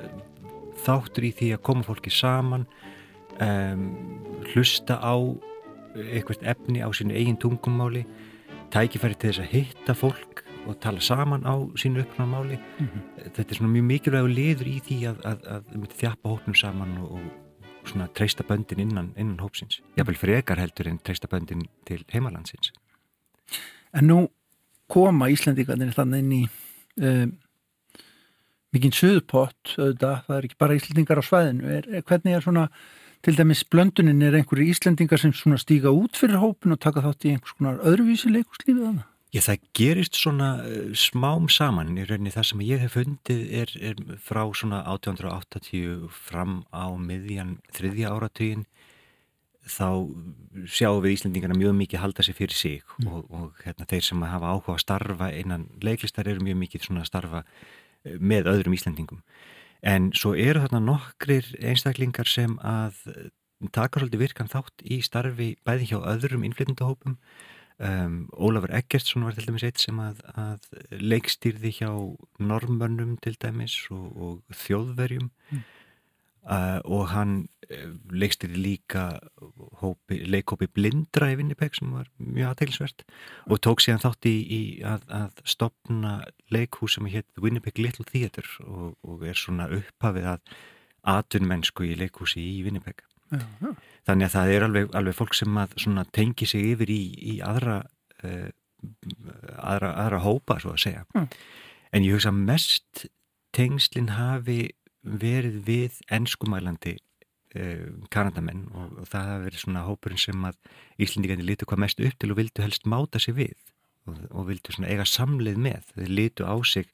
þáttur 0.85 1.27
í 1.27 1.33
því 1.35 1.51
að 1.55 1.63
koma 1.69 1.85
fólki 1.87 2.13
saman 2.13 2.67
um, 3.41 3.87
hlusta 4.53 4.99
á 5.01 5.15
eitthvað 5.97 6.45
efni 6.53 6.83
á 6.85 6.89
sínu 6.93 7.15
eigin 7.17 7.39
tungumáli 7.41 8.05
tækifæri 8.73 9.17
til 9.17 9.31
þess 9.31 9.43
að 9.43 9.53
hitta 9.55 9.95
fólk 9.97 10.43
og 10.67 10.77
tala 10.83 11.01
saman 11.01 11.47
á 11.47 11.55
sínu 11.79 12.03
uppnámáli 12.03 12.57
mm 12.57 12.87
-hmm. 12.87 13.33
þetta 13.35 13.51
er 13.51 13.55
svona 13.55 13.73
mjög 13.73 13.83
mikilvæg 13.83 14.27
liður 14.27 14.67
í 14.67 14.79
því 14.87 14.97
að, 15.09 15.17
að, 15.25 15.39
að, 15.47 15.87
þjapa 15.99 16.29
hópnum 16.29 16.55
saman 16.55 16.97
og, 16.97 17.11
og 17.11 17.21
svona 17.87 18.07
treysta 18.07 18.43
böndin 18.43 18.79
innan, 18.79 19.13
innan 19.17 19.39
hópsins. 19.39 19.81
Jáfnveil 19.97 20.17
frekar 20.17 20.59
heldur 20.59 20.87
en 20.87 20.99
treysta 20.99 21.27
böndin 21.27 21.67
til 21.85 22.03
heimalandsins. 22.13 22.73
En 23.93 24.07
nú 24.07 24.27
koma 24.87 25.29
Íslandíkarnir 25.29 25.93
þannig 25.95 26.19
inn 26.19 26.31
í 26.31 26.43
um, 27.01 27.31
mikinn 28.75 28.95
söðupott 28.95 29.75
auðvitað, 29.77 30.23
það 30.27 30.37
er 30.37 30.47
ekki 30.47 30.59
bara 30.59 30.77
Íslandingar 30.77 31.21
á 31.21 31.23
svæðinu 31.25 31.75
er, 31.77 31.91
er, 31.91 32.07
hvernig 32.07 32.37
er 32.37 32.45
svona 32.45 32.65
til 33.25 33.35
dæmis 33.37 33.63
blöndunin 33.67 34.23
er 34.25 34.37
einhverju 34.37 34.71
Íslandingar 34.73 35.21
sem 35.21 35.33
svona 35.35 35.59
stíga 35.61 35.93
út 35.93 36.19
fyrir 36.19 36.41
hópin 36.41 36.75
og 36.75 36.81
taka 36.83 37.03
þátt 37.05 37.27
í 37.27 37.35
einhvers 37.35 37.55
konar 37.57 37.79
öðruvísi 37.87 38.31
leikuslífið 38.33 38.83
þannig? 38.83 39.05
Já, 39.35 39.41
það 39.43 39.63
gerist 39.75 40.15
svona 40.15 40.49
uh, 40.63 40.91
smám 40.95 41.49
saman 41.51 41.97
í 41.99 42.05
rauninni 42.07 42.31
það 42.31 42.49
sem 42.51 42.61
ég 42.63 42.83
hef 42.85 42.95
fundið 42.95 43.41
er, 43.61 43.73
er 43.89 44.19
frá 44.23 44.43
svona 44.55 44.83
1880 44.87 46.07
fram 46.15 46.61
á 46.71 46.87
miðjan 46.95 47.57
þriðja 47.75 48.13
áratugin 48.15 48.63
þá 49.67 50.07
sjáum 50.71 51.01
við 51.03 51.17
Íslandingarna 51.17 51.57
mjög 51.59 51.75
mikið 51.81 52.01
halda 52.01 52.23
sér 52.23 52.37
fyrir 52.37 52.55
sig 52.55 52.95
mm. 53.01 53.09
og, 53.11 53.25
og 53.27 53.65
hérna, 53.65 53.87
þeir 53.89 54.05
sem 54.07 54.23
hafa 54.23 54.53
áhuga 54.53 54.77
að 54.77 54.83
starfa 54.85 55.29
innan 55.35 55.67
leiklistar 55.83 56.29
eru 56.31 56.45
mjög 56.45 56.61
mikið 56.63 56.87
svona 56.87 57.03
að 57.03 57.11
starfa 57.11 57.43
með 58.03 58.51
öðrum 58.53 58.77
Íslandingum 58.77 59.21
en 59.85 60.11
svo 60.17 60.33
eru 60.37 60.63
þarna 60.63 60.81
nokkrir 60.83 61.49
einstaklingar 61.61 62.29
sem 62.29 62.57
að 62.65 62.97
taka 63.73 63.99
svolítið 64.01 64.23
virkan 64.23 64.49
þátt 64.51 64.83
í 64.85 65.01
starfi 65.05 65.55
bæði 65.65 65.91
hjá 65.91 65.99
öðrum 66.13 66.45
innflytjandahópum 66.45 67.17
um, 67.77 68.17
Ólafur 68.33 68.73
Eggertsson 68.77 69.25
var 69.25 69.37
til 69.37 69.47
dæmis 69.47 69.65
eitt 69.67 69.81
sem 69.81 69.97
að, 70.01 70.21
að 70.37 70.67
leikstýrði 71.01 71.73
hjá 71.79 71.89
normönnum 72.41 73.17
til 73.23 73.35
dæmis 73.41 73.79
og, 73.93 74.05
og 74.17 74.59
þjóðverjum. 74.65 75.29
Mm. 75.51 75.65
Uh, 76.47 76.79
og 76.83 77.09
hann 77.11 77.33
uh, 77.67 77.89
leikstýrði 78.11 78.61
líka 78.63 79.03
hópi, 79.81 80.21
leikhópi 80.27 80.69
blindra 80.73 81.31
í 81.33 81.37
Vinnipeg 81.39 81.75
sem 81.77 81.91
var 81.93 82.09
mjög 82.17 82.53
aðteglisvert 82.53 83.05
og 83.47 83.61
tók 83.65 83.83
síðan 83.83 84.03
þátt 84.05 84.29
í, 84.29 84.37
í 84.37 84.61
að, 84.87 85.05
að 85.19 85.43
stopna 85.47 86.15
leikhús 86.53 86.97
sem 86.97 87.11
hétt 87.11 87.29
Winnipeg 87.43 87.81
Little 87.81 88.07
Theatre 88.07 88.47
og, 88.65 88.95
og 89.03 89.27
er 89.27 89.37
svona 89.37 89.69
upphafið 89.77 90.31
að 90.35 90.57
atvinnmennsku 91.07 91.87
í 91.87 91.95
leikhúsi 91.99 92.41
í 92.43 92.65
já. 93.61 93.71
Þannig 94.07 94.27
að 94.27 94.33
það 94.33 94.53
er 94.53 94.65
alveg, 94.67 94.89
alveg 94.95 95.15
fólk 95.17 95.35
sem 95.35 95.59
að 95.59 96.11
tengi 96.15 96.47
sig 96.47 96.71
yfir 96.73 96.91
í, 96.91 97.01
í 97.35 97.37
aðra, 97.43 97.81
uh, 98.23 98.49
aðra, 99.57 99.93
aðra 100.05 100.21
hópa, 100.23 100.59
svo 100.63 100.73
að 100.75 100.83
segja. 100.85 101.05
Mm. 101.15 101.29
En 101.95 102.07
ég 102.07 102.17
hugsa 102.17 102.33
mest 102.35 103.07
tengslinn 103.55 104.13
hafi 104.15 104.71
verið 105.21 105.61
við 105.67 106.01
ennskumælandi 106.13 106.95
uh, 106.97 107.87
kanadamenn 108.13 108.67
og, 108.73 108.99
það 109.11 109.31
hafi 109.31 109.47
verið 109.47 109.63
svona 109.63 109.85
hópurinn 109.87 110.21
sem 110.21 110.49
að 110.49 110.59
Íslindikandi 111.03 111.47
litur 111.47 111.69
hvað 111.69 111.83
mest 111.85 112.03
upp 112.03 112.19
til 112.19 112.33
og 112.33 112.41
vildu 112.41 112.65
helst 112.65 112.89
máta 112.89 113.21
sig 113.23 113.37
við 113.37 113.55
og, 114.07 114.19
og 114.31 114.49
vildu 114.51 114.75
svona 114.75 114.91
eiga 114.91 115.07
samleið 115.07 115.63
með. 115.67 115.93
Þeir 115.95 116.13
litu 116.21 116.47
á 116.47 116.55
sig 116.65 116.91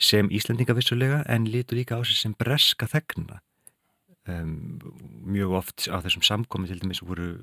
sem 0.00 0.30
Íslandinga 0.32 0.74
vissulega 0.78 1.22
en 1.28 1.48
litu 1.50 1.76
líka 1.76 2.00
á 2.00 2.02
sig 2.04 2.16
sem 2.16 2.36
breska 2.38 2.88
þegna 2.88 3.42
Um, 4.28 4.78
mjög 5.24 5.54
oft 5.56 5.86
á 5.88 5.96
þessum 6.04 6.20
samkomi 6.20 6.68
til 6.68 6.80
dæmis 6.82 7.00
voru, 7.00 7.38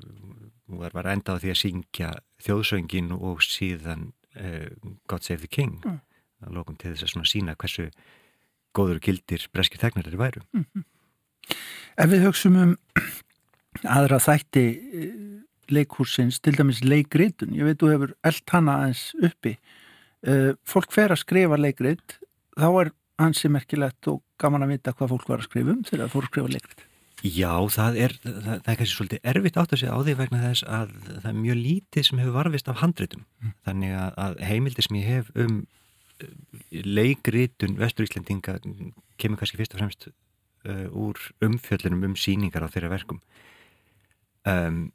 var, 0.69 0.93
var 0.93 1.07
endað 1.09 1.41
því 1.41 1.49
að 1.49 1.59
syngja 1.61 2.09
þjóðsöngin 2.45 3.09
og 3.17 3.41
síðan 3.41 4.11
uh, 4.38 4.69
God 5.09 5.25
Save 5.25 5.41
the 5.41 5.49
King 5.49 5.79
mm. 5.81 5.97
að 6.45 6.53
lókum 6.53 6.77
til 6.77 6.93
þess 6.93 7.17
að 7.17 7.25
sína 7.31 7.55
hversu 7.57 7.88
góður 8.78 9.01
gildir 9.03 9.47
breski 9.53 9.82
tegnar 9.82 10.07
eru 10.07 10.21
væru 10.21 10.43
mm 10.53 10.65
-hmm. 10.65 10.86
Ef 11.97 12.09
við 12.11 12.25
högstum 12.28 12.55
um 12.61 12.78
aðra 13.84 14.19
þætti 14.19 14.65
leikhúsins, 15.69 16.39
til 16.39 16.55
dæmis 16.55 16.84
leikritun 16.84 17.55
ég 17.55 17.67
veit 17.67 17.80
þú 17.82 17.91
hefur 17.91 18.13
eld 18.23 18.53
hana 18.53 18.78
aðeins 18.82 19.15
uppi 19.21 19.57
uh, 20.28 20.53
fólk 20.63 20.91
fer 20.91 21.11
að 21.11 21.23
skrifa 21.23 21.57
leikrit 21.57 22.19
þá 22.57 22.69
er 22.82 22.91
hansi 23.21 23.49
merkilegt 23.51 24.07
og 24.11 24.21
gaman 24.41 24.65
að 24.65 24.75
vita 24.75 24.93
hvað 24.93 25.13
fólk 25.15 25.32
var 25.32 25.41
að 25.41 25.49
skrifa 25.49 25.73
um 25.73 25.82
þegar 25.88 26.05
það 26.05 26.13
fór 26.13 26.28
að 26.28 26.32
skrifa 26.32 26.53
leikrit. 26.53 26.84
Já, 27.25 27.53
það 27.73 27.95
er, 27.97 28.13
það, 28.21 28.36
það 28.45 28.71
er 28.71 28.78
kannski 28.80 28.93
svolítið 28.93 29.30
erfitt 29.32 29.57
átt 29.57 29.71
að 29.73 29.80
segja 29.82 29.95
á 29.97 29.99
því 30.05 30.13
vegna 30.19 30.41
þess 30.43 30.65
að 30.69 30.91
það 31.07 31.30
er 31.32 31.39
mjög 31.39 31.57
lítið 31.63 32.05
sem 32.05 32.21
hefur 32.21 32.36
varfist 32.36 32.69
af 32.69 32.82
handritum. 32.84 33.23
Mm. 33.41 33.55
Þannig 33.65 33.95
að, 33.97 34.11
að 34.25 34.38
heimildi 34.51 34.86
sem 34.86 34.99
ég 34.99 35.09
hef 35.09 35.32
um 35.34 35.55
leikritun 36.72 37.78
Vesturíslendinga 37.80 38.57
kemur 39.22 39.39
kannski 39.39 39.59
fyrst 39.59 39.76
og 39.76 39.84
fremst 39.84 40.07
uh, 40.09 40.88
úr 40.91 41.20
umfjöllunum 41.43 42.09
um 42.09 42.18
síningar 42.20 42.65
á 42.65 42.72
þeirra 42.72 42.93
verkum. 42.95 43.22
Um, 44.47 44.89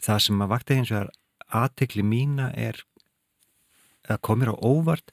það 0.00 0.24
sem 0.26 0.42
að 0.44 0.52
vakti 0.54 0.78
eins 0.78 0.92
og 0.94 1.02
er 1.02 1.12
aðtekli 1.60 2.04
mína 2.06 2.50
er 2.54 2.78
að 4.10 4.20
komir 4.26 4.52
á 4.52 4.56
óvart 4.56 5.12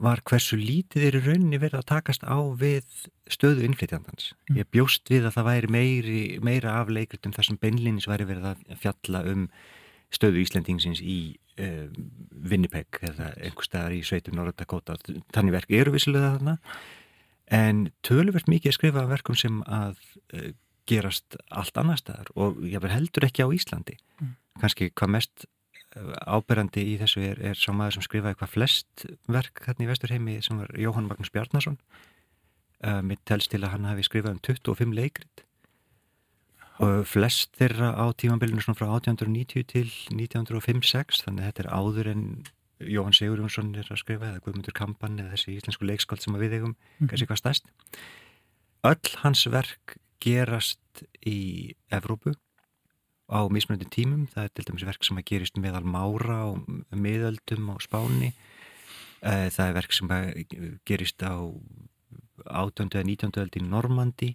var 0.00 0.20
hversu 0.26 0.56
lítið 0.58 1.06
í 1.06 1.10
rauninni 1.14 1.60
verið 1.62 1.80
að 1.80 1.90
takast 1.92 2.24
á 2.26 2.38
við 2.58 2.82
stöðu 3.30 3.62
innflytjandans. 3.68 4.32
Mm. 4.48 4.58
Ég 4.58 4.70
bjóst 4.74 5.10
við 5.10 5.28
að 5.28 5.36
það 5.36 5.48
væri 5.48 5.70
meiri, 5.70 6.22
meira 6.42 6.80
af 6.80 6.90
leikritum 6.90 7.34
þar 7.34 7.48
sem 7.48 7.60
beinlinis 7.62 8.08
væri 8.10 8.26
verið 8.28 8.50
að 8.50 8.64
fjalla 8.82 9.22
um 9.30 9.46
stöðu 10.14 10.42
Íslendingsins 10.42 11.02
í 11.02 11.18
uh, 11.60 11.88
Winnipeg 12.50 13.00
eða 13.02 13.32
einhver 13.38 13.68
staðar 13.68 13.96
í 13.96 14.02
sveitum 14.06 14.38
Norra-Dakota. 14.38 14.98
Þannig 15.34 15.58
verk 15.58 15.74
eru 15.74 15.94
vissilega 15.94 16.36
þarna 16.36 16.58
en 17.54 17.88
töluvert 18.06 18.48
mikið 18.48 18.70
að 18.70 18.78
skrifa 18.78 19.08
verkum 19.10 19.36
sem 19.38 19.60
að 19.66 19.98
uh, 20.36 20.52
gerast 20.88 21.36
allt 21.48 21.76
annar 21.80 22.00
staðar 22.00 22.30
og 22.36 22.62
ég 22.68 22.82
verð 22.82 22.98
heldur 22.98 23.26
ekki 23.28 23.44
á 23.44 23.48
Íslandi. 23.56 23.98
Mm. 24.20 24.34
Kanski 24.62 24.90
hvað 24.92 25.14
mest 25.16 25.46
áberandi 26.26 26.82
í 26.94 26.96
þessu 26.98 27.22
er, 27.22 27.40
er 27.52 27.58
sá 27.58 27.70
maður 27.74 27.98
sem 27.98 28.06
skrifaði 28.08 28.38
hvað 28.40 28.52
flest 28.52 29.04
verk 29.30 29.62
hérna 29.66 29.86
í 29.86 29.90
Vesturheimi 29.90 30.36
sem 30.42 30.58
var 30.58 30.72
Jóhann 30.80 31.06
Magnús 31.06 31.30
Bjarnason 31.34 31.78
uh, 31.78 33.00
mitt 33.06 33.22
telst 33.28 33.52
til 33.52 33.62
að 33.62 33.76
hann 33.76 33.88
hafi 33.88 34.06
skrifað 34.06 34.36
um 34.36 34.42
25 34.42 34.96
leikrit 34.96 35.44
og 36.82 37.04
flest 37.06 37.54
þeirra 37.58 37.92
á 37.94 38.04
tímanbylunum 38.18 38.64
svona 38.64 38.78
frá 38.78 38.88
1890 38.96 39.66
til 39.70 39.88
1905-06 40.10 41.22
þannig 41.22 41.44
að 41.44 41.50
þetta 41.50 41.64
er 41.64 41.70
áður 41.70 42.10
en 42.10 42.24
Jóhann 42.82 43.14
Sigurjónsson 43.14 43.70
er 43.78 43.86
að 43.86 44.00
skrifa 44.00 44.32
eða 44.32 44.42
Guðmundur 44.42 44.74
Kampan 44.74 45.20
eða 45.22 45.36
þessi 45.36 45.54
íslensku 45.54 45.86
leikskáld 45.86 46.24
sem 46.24 46.34
við 46.40 46.58
eigum, 46.58 46.74
mm. 46.98 47.10
kannski 47.10 47.28
hvað 47.30 47.42
stærst 47.44 47.70
öll 48.84 49.12
hans 49.22 49.44
verk 49.52 49.96
gerast 50.24 51.04
í 51.24 51.74
Evrópu 51.94 52.34
á 53.30 53.40
mismunandi 53.48 53.88
tímum, 53.92 54.26
það 54.32 54.48
er 54.48 54.52
til 54.52 54.66
dæmis 54.68 54.86
verk 54.88 55.06
sem 55.06 55.20
að 55.20 55.28
gerist 55.30 55.56
meðal 55.60 55.84
mára 55.86 56.42
og 56.50 56.66
miðöldum 56.90 57.70
á 57.72 57.76
spáni 57.80 58.34
eh, 59.22 59.48
það 59.54 59.68
er 59.68 59.78
verk 59.78 59.96
sem 59.96 60.12
að 60.12 60.28
gerist 60.84 61.24
á 61.24 61.38
18. 62.50 62.90
eða 62.90 63.06
19. 63.06 63.40
öld 63.40 63.56
í 63.56 63.64
Normandi 63.64 64.34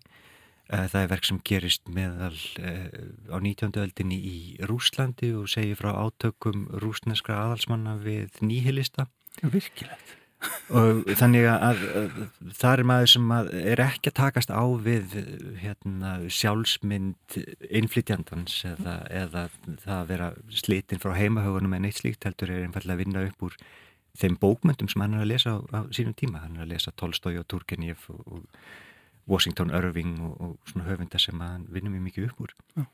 það 0.70 1.02
er 1.02 1.10
verk 1.10 1.26
sem 1.28 1.40
gerist 1.46 1.90
meðal 1.90 2.36
eh, 2.62 2.90
á 3.34 3.38
19. 3.42 3.74
öldinni 3.82 4.20
í 4.20 4.38
Rúslandi 4.70 5.32
og 5.38 5.50
segir 5.50 5.80
frá 5.80 5.92
átökum 5.98 6.68
rúsneskra 6.84 7.42
aðalsmanna 7.48 7.98
við 8.04 8.38
nýhilista 8.46 9.10
Virkilegt 9.42 10.16
og 10.80 11.10
þannig 11.20 11.50
að, 11.52 11.82
að 12.00 12.20
það 12.56 12.72
er 12.72 12.86
maður 12.88 13.12
sem 13.12 13.32
er 13.34 13.82
ekki 13.84 14.12
að 14.12 14.18
takast 14.22 14.54
á 14.54 14.64
við 14.80 15.18
hérna, 15.60 16.14
sjálfsmynd 16.32 17.40
innflytjandans 17.68 18.62
eða, 18.70 18.96
eða 19.10 19.44
það 19.84 19.96
að 19.98 20.10
vera 20.14 20.30
slitinn 20.62 21.02
frá 21.04 21.12
heimahögunum 21.18 21.76
en 21.76 21.90
eitt 21.90 22.00
slíkt 22.00 22.30
heldur 22.30 22.54
er 22.54 22.68
einfallega 22.68 22.96
að 22.96 23.04
vinna 23.04 23.26
upp 23.28 23.50
úr 23.50 23.58
þeim 24.20 24.38
bókmyndum 24.40 24.90
sem 24.92 25.04
hann 25.04 25.18
er 25.18 25.26
að 25.26 25.34
lesa 25.34 25.58
á, 25.58 25.58
á 25.76 25.80
sínum 25.96 26.16
tíma 26.18 26.46
hann 26.46 26.56
er 26.56 26.68
að 26.68 26.74
lesa 26.76 26.96
Tolstói 26.96 27.36
og 27.42 27.50
Turgenev 27.52 28.08
og, 28.14 28.24
og 28.40 28.48
Washington 29.30 29.74
Irving 29.76 30.18
og, 30.26 30.36
og 30.42 30.72
svona 30.72 30.90
höfunda 30.90 31.22
sem 31.22 31.40
hann 31.44 31.68
vinnur 31.70 31.94
mjög 31.96 32.06
mikið 32.10 32.30
upp 32.30 32.46
úr 32.46 32.54
Já. 32.76 32.86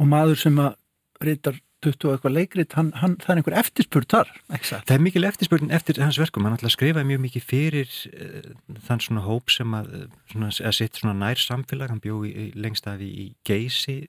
og 0.00 0.10
maður 0.10 0.40
sem 0.42 0.62
að 0.62 0.78
reytar 1.20 1.60
20 1.80 2.10
og 2.10 2.14
eitthvað 2.14 2.34
leikrit, 2.34 2.74
hann, 2.76 2.90
hann, 3.00 3.14
það 3.22 3.32
er 3.32 3.38
einhver 3.40 3.56
eftirspurn 3.56 4.08
þar, 4.12 4.30
það? 4.52 4.90
Er 4.92 5.00
mikil 5.00 5.24
eftirspurn 5.24 5.72
eftir 5.72 6.00
hans 6.02 6.18
verkum, 6.20 6.44
hann 6.44 6.58
alltaf 6.58 6.74
skrifaði 6.74 7.08
mjög 7.08 7.22
mikið 7.24 7.46
fyrir 7.48 7.94
uh, 8.10 8.50
þann 8.84 9.00
svona 9.06 9.24
hóp 9.24 9.52
sem 9.54 9.76
að, 9.78 9.94
svona, 10.32 10.50
að 10.52 10.76
sitt 10.76 11.00
svona 11.00 11.16
nær 11.16 11.40
samfélag, 11.40 11.92
hann 11.92 12.02
bjóði 12.04 12.34
í, 12.34 12.46
lengst 12.60 12.88
af 12.90 13.00
í, 13.00 13.08
í 13.08 13.26
Geysi 13.48 14.02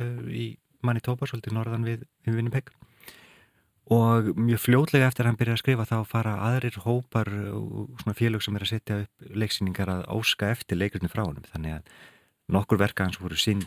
uh, 0.00 0.24
í 0.32 0.54
Manitoba, 0.86 1.28
svolítið 1.28 1.58
norðan 1.58 1.84
við, 1.84 2.06
við 2.24 2.40
Winnipeg 2.40 2.72
og 3.90 4.30
mjög 4.38 4.62
fljótlega 4.62 5.08
eftir 5.10 5.26
að 5.26 5.32
hann 5.32 5.38
byrjaði 5.40 5.56
að 5.56 5.62
skrifa 5.64 5.86
þá 5.88 5.96
fara 6.06 6.36
aðrir 6.46 6.76
hópar 6.84 7.30
og 7.50 7.88
svona 8.02 8.14
félög 8.18 8.44
sem 8.44 8.56
er 8.56 8.64
að 8.64 8.70
setja 8.70 8.98
upp 9.04 9.32
leiksýningar 9.42 9.90
að 9.90 10.04
óska 10.14 10.50
eftir 10.54 10.78
leikurinn 10.78 11.10
frá 11.10 11.24
honum 11.24 11.46
þannig 11.50 11.80
að 11.80 11.94
nokkur 12.54 12.80
verka 12.80 13.06
hans 13.06 13.18
voru 13.20 13.38
sínd 13.38 13.66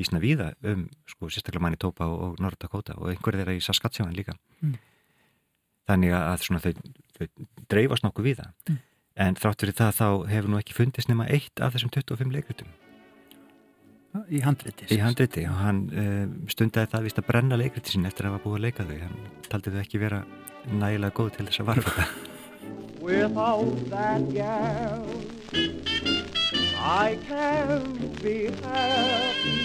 bísna 0.00 0.20
víða 0.22 0.50
um 0.66 0.86
sko, 1.06 1.28
sérstaklega 1.28 1.62
Manitoba 1.62 2.08
og, 2.08 2.20
og 2.26 2.42
North 2.42 2.58
Dakota 2.62 2.96
og 2.98 3.12
einhver 3.12 3.38
þeirra 3.38 3.54
í 3.54 3.62
Saskatchewan 3.64 4.16
líka 4.16 4.34
mm. 4.64 4.76
þannig 5.90 6.14
að 6.18 6.46
svona, 6.46 6.62
þau, 6.64 6.72
þau 7.18 7.26
dreifast 7.70 8.06
nokkuð 8.06 8.30
víða 8.32 8.50
mm. 8.66 8.78
en 9.26 9.38
þrátt 9.38 9.62
fyrir 9.62 9.78
það 9.78 9.98
þá 10.00 10.06
hefur 10.32 10.50
nú 10.50 10.62
ekki 10.62 10.78
fundist 10.78 11.12
nema 11.12 11.28
eitt 11.30 11.62
af 11.62 11.76
þessum 11.76 11.92
25 11.94 12.34
leikritum 12.34 12.72
Í 14.10 14.40
handriti 14.42 14.88
Í 14.90 14.96
handriti 14.98 15.44
og 15.46 15.58
hann 15.60 15.80
uh, 15.94 16.24
stundaði 16.50 16.90
það 16.90 17.04
vist 17.06 17.20
að 17.22 17.28
brenna 17.28 17.58
leikriti 17.60 17.94
sín 17.94 18.08
eftir 18.08 18.26
að 18.26 18.32
hafa 18.34 18.44
búið 18.46 18.56
að 18.58 18.64
leika 18.64 18.86
þau. 18.88 18.96
Hann 19.04 19.20
taldi 19.46 19.70
þau 19.70 19.82
ekki 19.84 20.00
vera 20.02 20.24
nægilega 20.66 21.14
góð 21.14 21.30
til 21.36 21.46
þess 21.46 21.62
að 21.62 21.70
varfa 21.70 21.90
það 22.00 22.08
Without 23.00 23.90
that 23.90 24.26
gal 24.34 25.06
I 26.80 27.18
can't 27.28 28.22
be 28.22 28.50
happy. 28.62 29.56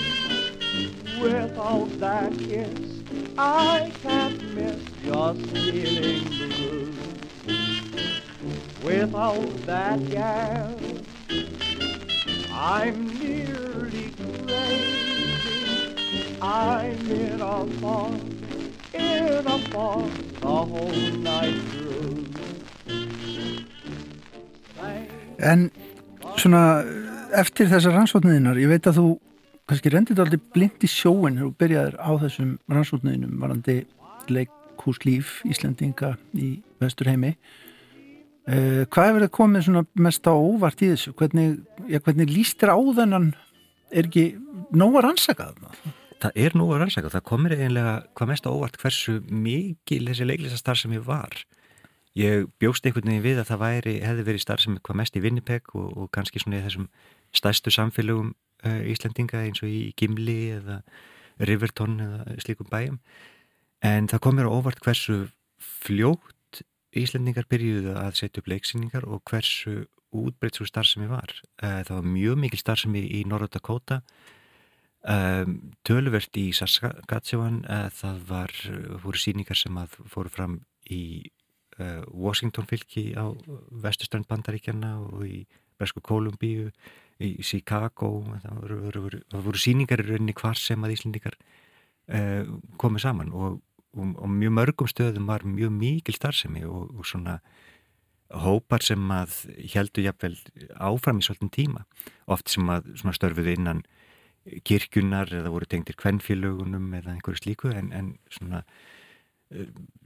Without 1.21 1.99
that 1.99 2.31
kiss 2.37 3.01
I 3.37 3.91
can't 4.03 4.41
miss 4.53 4.83
just 5.03 5.41
feeling 5.51 6.23
blue 6.29 6.93
Without 8.83 9.65
that 9.65 10.09
gal 10.11 10.79
I'm 12.53 13.07
nearly 13.19 13.84
crazy 14.47 15.05
I'm 16.41 17.11
in 17.11 17.41
a 17.41 17.65
fog, 17.81 18.13
in 18.93 19.47
a 19.47 19.57
fog 19.71 20.09
the 20.41 20.47
whole 20.47 21.11
night 21.23 21.59
through 21.71 22.25
En 25.39 25.69
svona 26.39 26.83
eftir 27.35 27.67
þessar 27.69 27.95
rannsókniðinar, 27.97 28.57
ég 28.61 28.71
veit 28.71 28.87
að 28.87 28.99
þú 28.99 29.07
kannski 29.69 29.91
rendið 29.91 30.21
allir 30.23 30.41
blind 30.53 30.85
í 30.85 30.89
sjóin 30.89 31.41
og 31.43 31.55
byrjaðir 31.59 31.97
á 31.99 32.11
þessum 32.21 32.55
rannsókniðinum 32.71 33.39
varandi 33.41 33.77
leikhúslíf 34.31 35.39
Íslandinga 35.49 36.15
í 36.37 36.51
Vesturheimi 36.81 37.33
eh, 37.33 38.85
hvað 38.85 39.09
hefur 39.09 39.25
það 39.25 39.33
komið 39.39 39.81
mest 40.07 40.29
á 40.29 40.33
óvart 40.33 40.85
í 40.85 40.91
þessu? 40.93 41.15
Hvernig, 41.17 41.57
ja, 41.89 41.99
hvernig 41.99 42.31
líst 42.31 42.61
þér 42.61 42.75
á 42.77 42.79
þennan 43.01 43.27
er 43.95 44.09
ekki 44.09 44.25
nóg 44.75 44.99
að 44.99 45.05
rannsaka 45.07 45.51
það? 45.59 45.93
Það 46.25 46.39
er 46.45 46.55
nóg 46.57 46.71
að 46.73 46.81
rannsaka, 46.81 47.11
það 47.13 47.25
komir 47.29 47.55
eiginlega 47.57 47.95
hvað 48.15 48.31
mest 48.31 48.47
á 48.47 48.51
óvart 48.55 48.79
hversu 48.81 49.19
mikil 49.29 50.05
þessi 50.07 50.27
leiklisastar 50.29 50.79
sem 50.79 50.95
ég 50.95 51.03
var. 51.05 51.35
Ég 52.15 52.47
bjóst 52.63 52.85
einhvern 52.87 53.11
veginn 53.11 53.25
við 53.25 53.41
að 53.41 53.49
það 53.49 53.63
væri, 53.65 53.95
hefði 54.05 54.25
verið 54.29 54.43
starf 54.45 54.63
sem 54.63 54.77
hvað 54.79 54.99
mest 55.01 55.17
í 55.19 55.23
Winnipeg 55.25 55.73
og, 55.75 55.89
og 55.99 56.11
kannski 56.15 56.39
svona 56.39 56.61
í 56.61 56.63
þessum 56.63 56.87
stærstu 57.35 57.73
samfélögum 57.75 58.31
uh, 58.63 58.81
Íslandinga 58.87 59.43
eins 59.43 59.59
og 59.65 59.71
í 59.71 59.89
Gimli 59.99 60.55
eða 60.55 60.79
Riverton 61.43 61.99
eða 62.05 62.37
slíkum 62.45 62.71
bæjum. 62.71 63.01
En 63.83 64.07
það 64.07 64.23
kom 64.23 64.39
mér 64.39 64.47
á 64.47 64.55
óvart 64.55 64.79
hversu 64.85 65.25
fljótt 65.59 66.63
Íslandingar 66.95 67.49
byrjuðu 67.51 67.97
að 67.99 68.15
setja 68.21 68.39
upp 68.39 68.47
leiksýningar 68.53 69.03
og 69.11 69.19
hversu 69.27 69.83
útbreytt 70.29 70.59
svo 70.59 70.67
starf 70.69 70.89
sem 70.89 71.05
ég 71.05 71.11
var. 71.11 71.33
Uh, 71.61 71.81
það 71.87 71.93
var 71.97 72.09
mjög 72.15 72.41
mikil 72.43 72.61
starf 72.61 72.83
sem 72.83 72.97
ég 72.99 73.07
í 73.19 73.21
Norra 73.29 73.49
Dakota. 73.51 74.01
Um, 75.05 75.57
töluvert 75.85 76.37
í 76.41 76.47
Saskatchewan 76.57 77.61
uh, 77.69 77.89
það 77.93 78.21
var, 78.29 78.53
voru 79.03 79.21
síningar 79.21 79.59
sem 79.59 79.77
að 79.77 79.99
fóru 80.09 80.33
fram 80.33 80.61
í 80.89 81.31
Washington 81.75 82.63
fylki 82.69 83.09
á 83.19 83.35
vestuströnd 83.83 84.29
bandaríkjana 84.29 84.93
og 84.95 85.25
í 85.27 85.41
Bresku 85.75 85.99
Kolumbíu, 85.99 86.69
í 87.19 87.43
Chicago 87.43 88.09
það 88.43 88.57
voru, 88.61 88.77
voru, 88.85 89.03
voru, 89.05 89.19
voru 89.45 89.59
síningar 89.59 90.03
í 90.03 90.07
rauninni 90.09 90.35
hvar 90.35 90.59
sem 90.59 90.83
að 90.83 90.95
Íslendingar 90.97 91.37
uh, 92.11 92.43
komið 92.81 93.05
saman 93.05 93.31
og, 93.31 93.61
og, 93.95 94.15
og 94.19 94.33
mjög 94.33 94.55
mörgum 94.57 94.89
stöðum 94.91 95.29
var 95.29 95.45
mjög 95.47 95.71
mikil 95.75 96.17
starfsemi 96.17 96.65
og, 96.67 96.91
og 96.91 97.07
svona 97.07 97.37
hópar 98.43 98.83
sem 98.83 99.11
að 99.13 99.37
heldur 99.73 100.05
jafnvel 100.05 100.35
áfram 100.75 101.21
í 101.21 101.25
svolítinn 101.25 101.53
tíma. 101.53 101.85
Oft 102.31 102.51
sem 102.51 102.69
að 102.71 102.89
störfuðu 103.15 103.55
innan 103.55 103.85
kirkjunar 104.65 105.31
eða 105.33 105.53
voru 105.53 105.67
tengtir 105.69 105.97
kvennfélögunum 105.97 106.91
eða 106.99 107.15
einhverju 107.15 107.41
slíku 107.41 107.71
en, 107.73 107.89
en 107.95 108.11
svona 108.29 108.61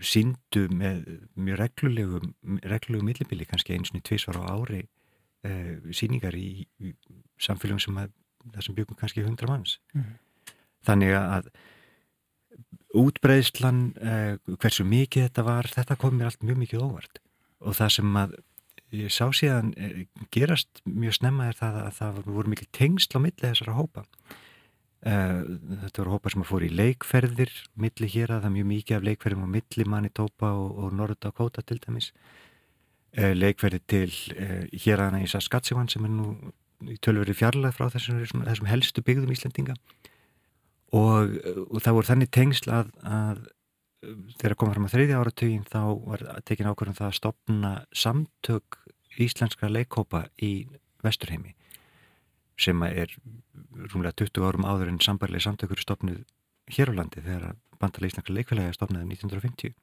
síndu 0.03 0.67
með 0.71 1.05
mjög 1.39 1.59
reglulegu 1.61 2.21
reglulegu 2.67 3.05
millibili, 3.07 3.47
kannski 3.47 3.75
eins 3.75 3.91
og 3.93 4.03
tvísvar 4.05 4.39
á 4.43 4.51
ári 4.51 4.83
uh, 5.47 5.91
síningar 5.95 6.35
í, 6.35 6.67
í 6.83 6.93
samfélagum 7.39 7.81
sem 7.83 7.99
að 8.01 8.11
það 8.53 8.65
sem 8.65 8.77
byggum 8.77 8.99
kannski 8.99 9.25
hundra 9.25 9.49
manns. 9.51 9.77
Mm. 9.95 10.11
þannig 10.87 11.15
að 11.19 11.49
útbreyðslan 12.99 13.81
uh, 13.99 14.35
hversu 14.59 14.85
mikið 14.87 15.27
þetta 15.27 15.47
var 15.47 15.71
þetta 15.71 15.99
kom 15.99 16.17
mér 16.17 16.31
allt 16.31 16.45
mjög 16.45 16.61
mikið 16.65 16.85
óvart 16.85 17.21
og 17.59 17.75
það 17.77 17.95
sem 17.97 18.19
að 18.23 18.37
ég 18.95 19.13
sá 19.13 19.25
síðan 19.35 19.73
uh, 19.77 20.03
gerast 20.33 20.83
mjög 20.85 21.19
snemma 21.19 21.49
er 21.49 21.57
það 21.59 21.81
að 21.85 21.91
það 21.99 22.21
voru 22.29 22.53
mikið 22.55 22.71
tengsl 22.79 23.17
á 23.17 23.19
milli 23.21 23.45
þessara 23.45 23.77
hópa. 23.77 24.05
Eh, 25.07 25.41
þetta 25.85 26.01
voru 26.01 26.11
hópar 26.17 26.33
sem 26.33 26.41
að 26.43 26.49
fóru 26.49 26.67
í 26.67 26.75
leikferðir 26.75 27.51
milli 27.79 28.07
hér 28.11 28.33
að 28.35 28.41
það 28.41 28.47
er 28.49 28.55
mjög 28.57 28.65
mikið 28.73 28.95
af 28.97 29.05
leikferðum 29.07 29.45
á 29.47 29.53
milli 29.53 29.85
Manitoba 29.87 30.49
og, 30.59 30.73
og 30.75 30.95
North 30.97 31.21
Dakota 31.23 31.63
til 31.63 31.77
dæmis. 31.79 32.09
Eh, 33.15 33.31
leikferði 33.31 33.79
til 33.87 34.09
eh, 34.35 34.65
hér 34.83 35.05
aðna 35.05 35.21
í 35.23 35.29
Saskatchewan 35.31 35.87
sem 35.87 36.03
er 36.03 36.11
nú 36.11 36.33
í 36.83 36.97
tölveri 36.99 37.35
fjarlag 37.35 37.77
frá 37.77 37.87
þessum, 37.93 38.43
þessum 38.43 38.67
helstu 38.67 39.03
byggðum 39.07 39.31
Íslandinga 39.31 39.77
og, 40.95 41.31
og 41.69 41.79
það 41.83 41.95
voru 41.95 42.09
þannig 42.09 42.29
tengsl 42.35 42.69
að, 42.71 42.91
að 43.03 43.41
þegar 44.01 44.55
koma 44.59 44.75
fram 44.75 44.87
á 44.87 44.93
þriðja 44.93 45.19
áratugin 45.19 45.65
þá 45.67 45.81
var 46.05 46.23
tekin 46.47 46.69
ákvörðum 46.71 46.97
það 46.97 47.09
að 47.09 47.17
stopna 47.17 47.71
samtök 47.91 48.79
íslenskra 49.19 49.71
leikhópa 49.71 50.27
í 50.39 50.53
Vesturheimi 51.03 51.55
sem 52.59 52.79
er 52.87 53.11
rúmlega 53.91 54.15
20 54.23 54.47
árum 54.47 54.67
áður 54.67 54.93
en 54.93 55.01
sambarlega 55.03 55.47
samtökur 55.47 55.81
stopnuð 55.83 56.23
hér 56.71 56.91
á 56.95 56.97
landi 56.99 57.23
þegar 57.23 57.55
bandalega 57.79 58.13
íslenska 58.13 58.35
leikfélagi 58.35 58.77
stopnaði 58.77 59.19
1950 59.19 59.75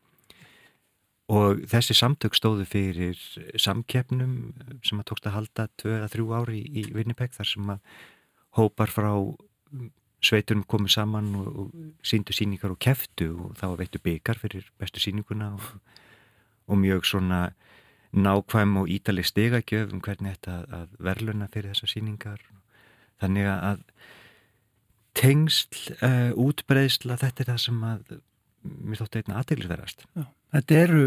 og 1.37 1.65
þessi 1.67 1.97
samtök 1.99 2.37
stóðu 2.39 2.67
fyrir 2.71 3.19
samkeppnum 3.59 4.37
sem 4.87 5.01
að 5.01 5.09
tókst 5.11 5.27
að 5.27 5.37
halda 5.41 5.69
2-3 5.83 6.27
ári 6.39 6.61
í 6.63 6.87
Winnipeg 6.95 7.35
þar 7.35 7.51
sem 7.51 7.73
að 7.75 7.97
hópar 8.57 8.93
frá 8.93 9.11
sveitunum 10.25 10.65
komið 10.69 10.95
saman 10.97 11.35
og, 11.39 11.47
og 11.47 12.07
síndu 12.07 12.35
síningar 12.37 12.73
og 12.73 12.81
keftu 12.83 13.31
og 13.47 13.57
þá 13.61 13.67
veittu 13.81 14.01
byggar 14.03 14.41
fyrir 14.41 14.69
bestu 14.81 15.03
síninguna 15.03 15.53
og, 15.55 15.67
og 16.67 16.81
mjög 16.83 17.05
svona 17.07 17.41
nákvæm 18.17 18.77
og 18.81 18.89
ítaleg 18.89 19.27
stegagjöf 19.29 19.93
um 19.93 20.01
hvernig 20.01 20.37
þetta 20.37 20.61
að 20.73 20.95
verluna 20.99 21.49
fyrir 21.53 21.75
þessar 21.75 21.93
síningar 21.93 22.41
þannig 23.21 23.51
að 23.51 23.83
tengsl, 25.17 25.93
uh, 26.05 26.33
útbreysla 26.37 27.17
þetta 27.21 27.43
er 27.43 27.51
það 27.53 27.63
sem 27.65 27.85
að 27.89 28.17
mér 28.67 29.01
þótti 29.01 29.23
einna 29.23 29.41
aðteglisverðast 29.41 30.07
Þetta 30.57 30.79
eru 30.81 31.05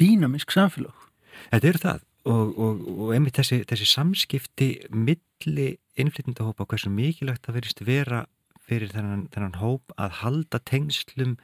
dýnamisk 0.00 0.54
samfélag 0.54 1.06
Þetta 1.50 1.68
eru 1.70 1.82
það 1.82 2.04
og, 2.26 2.54
og, 2.58 2.86
og 2.96 3.12
einmitt 3.14 3.38
þessi, 3.38 3.60
þessi 3.68 3.88
samskipti 3.90 4.70
milli 4.90 5.68
innflytjandahópa 6.00 6.64
og 6.64 6.72
hversu 6.72 6.90
mikilvægt 6.92 7.46
það 7.46 7.58
verist 7.60 7.82
vera 7.86 8.24
fyrir 8.66 8.92
þennan, 8.92 9.26
þennan 9.34 9.58
hóp 9.60 9.94
að 9.96 10.20
halda 10.22 10.60
tengslum 10.68 11.36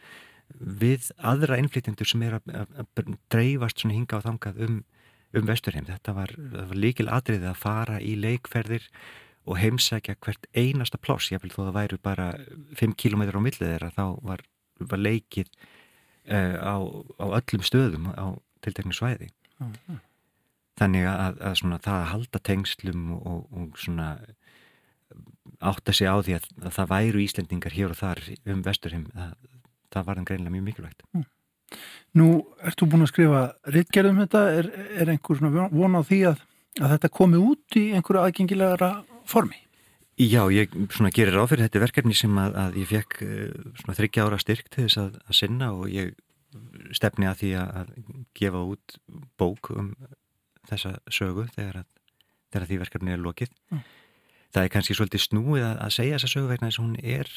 við 0.59 1.11
aðra 1.25 1.59
innflytjandur 1.61 2.09
sem 2.09 2.23
er 2.27 2.39
að, 2.39 2.55
að, 2.63 2.73
að 2.83 3.13
dreifast 3.33 3.85
hinga 3.87 4.21
á 4.21 4.27
þangað 4.27 4.63
um, 4.67 4.79
um 5.33 5.49
vesturheim. 5.49 5.89
Þetta 5.89 6.17
var, 6.17 6.35
var 6.55 6.79
líkil 6.79 7.09
atriðið 7.09 7.51
að 7.53 7.61
fara 7.63 8.01
í 8.05 8.15
leikferðir 8.21 8.89
og 9.49 9.59
heimsækja 9.59 10.17
hvert 10.23 10.47
einasta 10.55 11.01
pláss, 11.03 11.33
ég 11.33 11.43
vil 11.43 11.51
þó 11.51 11.65
að 11.65 11.69
það 11.69 11.79
væru 11.81 12.01
bara 12.03 12.29
5 12.79 12.95
km 13.01 13.25
á 13.27 13.41
millið 13.43 13.65
þeirra, 13.73 13.91
þá 13.97 14.05
var, 14.23 14.45
var 14.93 15.03
leikið 15.03 15.51
uh, 16.31 16.57
á, 16.63 16.77
á 17.19 17.27
öllum 17.41 17.67
stöðum 17.67 18.13
á 18.15 18.39
tiltekni 18.63 18.95
svæði. 18.95 19.33
Mm. 19.59 19.99
Þannig 20.79 21.09
að, 21.11 21.41
að 21.43 21.59
svona, 21.61 21.81
það 21.83 21.99
að 21.99 22.11
halda 22.13 22.43
tengslum 22.49 23.11
og, 23.19 23.43
og 23.51 23.83
svona 23.83 24.13
átta 25.71 25.95
sig 25.97 26.11
á 26.11 26.17
því 26.19 26.37
að, 26.39 26.49
að 26.63 26.77
það 26.77 26.93
væru 26.93 27.23
Íslendingar 27.23 27.77
hér 27.77 27.95
og 27.95 28.01
þar 28.01 28.23
um 28.53 28.63
vesturheim, 28.67 29.07
það, 29.15 29.35
það 29.95 30.09
var 30.09 30.19
þann 30.19 30.29
greinlega 30.31 30.55
mjög 30.57 30.67
mikilvægt. 30.69 31.05
Mm. 31.13 31.27
Nú, 32.21 32.29
ert 32.61 32.81
þú 32.81 32.89
búin 32.93 33.07
að 33.07 33.13
skrifa 33.13 33.43
rittgerðum 33.73 34.23
þetta? 34.25 34.43
Er, 34.59 34.71
er 35.01 35.13
einhver 35.15 35.41
von 35.73 35.97
á 35.97 36.03
því 36.05 36.21
að, 36.33 36.43
að 36.81 36.97
þetta 36.97 37.13
komi 37.19 37.41
út 37.41 37.79
í 37.81 37.85
einhverju 37.97 38.25
aðgengilegara 38.27 38.91
formi? 39.29 39.63
Já, 40.21 40.43
ég 40.53 40.75
svona 40.93 41.11
gerir 41.15 41.39
áfyrir 41.41 41.65
þetta 41.65 41.81
verkefni 41.87 42.15
sem 42.17 42.37
að, 42.39 42.59
að 42.61 42.77
ég 42.83 42.91
fekk 42.91 43.17
uh, 43.25 43.71
svona 43.81 43.97
þryggja 43.97 44.27
ára 44.29 44.41
styrk 44.43 44.69
til 44.69 44.85
þess 44.85 45.01
að, 45.01 45.17
að 45.25 45.39
sinna 45.39 45.71
og 45.73 45.89
ég 45.89 46.13
stefni 46.93 47.29
að 47.29 47.39
því 47.41 47.51
að 47.63 47.95
gefa 48.37 48.61
út 48.75 48.97
bók 49.41 49.71
um 49.73 49.95
þessa 50.69 50.99
sögu 51.09 51.47
þegar, 51.55 51.83
að, 51.83 52.21
þegar 52.53 52.69
því 52.69 52.79
verkefni 52.83 53.15
er 53.15 53.23
lokið. 53.25 53.55
Mm. 53.73 53.83
Það 54.53 54.67
er 54.67 54.73
kannski 54.75 54.95
svolítið 54.97 55.23
snúið 55.25 55.63
að, 55.65 55.77
að 55.81 55.93
segja 55.97 56.17
þessa 56.19 56.29
sögu 56.35 56.49
vegna 56.51 56.69
þess 56.69 56.81
að 56.81 56.85
hún 56.85 56.97
er, 57.15 57.29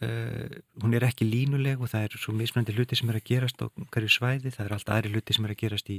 uh, 0.00 0.60
hún 0.80 0.94
er 0.96 1.04
ekki 1.04 1.26
línuleg 1.28 1.82
og 1.84 1.90
það 1.92 2.06
er 2.06 2.14
svo 2.22 2.32
mismöndi 2.36 2.76
hluti 2.76 2.96
sem 2.96 3.10
er 3.12 3.18
að 3.18 3.26
gerast 3.28 3.60
á 3.60 3.66
hverju 3.92 4.12
svæði. 4.14 4.52
Það 4.54 4.64
er 4.64 4.74
allt 4.78 4.92
aðri 4.94 5.12
hluti 5.12 5.36
sem 5.36 5.48
er 5.48 5.52
að 5.52 5.60
gerast 5.60 5.92
í 5.92 5.98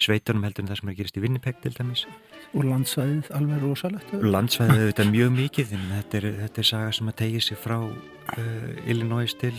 sveitunum 0.00 0.44
heldur 0.44 0.64
en 0.64 0.70
það 0.70 0.80
sem 0.80 0.90
er 0.90 0.94
að 0.94 1.00
gerast 1.00 1.16
í 1.16 1.22
Winnipeg 1.24 1.62
til 1.64 1.72
dæmis. 1.76 2.04
Og 2.52 2.68
landsvæðið 2.68 3.32
alveg 3.38 3.64
rosalegt? 3.64 4.12
Landsvæðið 4.36 4.84
auðvitað 4.84 5.10
mjög 5.16 5.32
mikið 5.38 5.74
en 5.78 5.88
þetta 5.94 6.20
er, 6.20 6.28
þetta 6.42 6.62
er 6.62 6.70
saga 6.74 6.92
sem 6.98 7.10
að 7.12 7.18
tegja 7.22 7.42
sig 7.48 7.60
frá 7.64 7.78
uh, 7.80 8.70
Illinois 8.84 9.36
til 9.40 9.54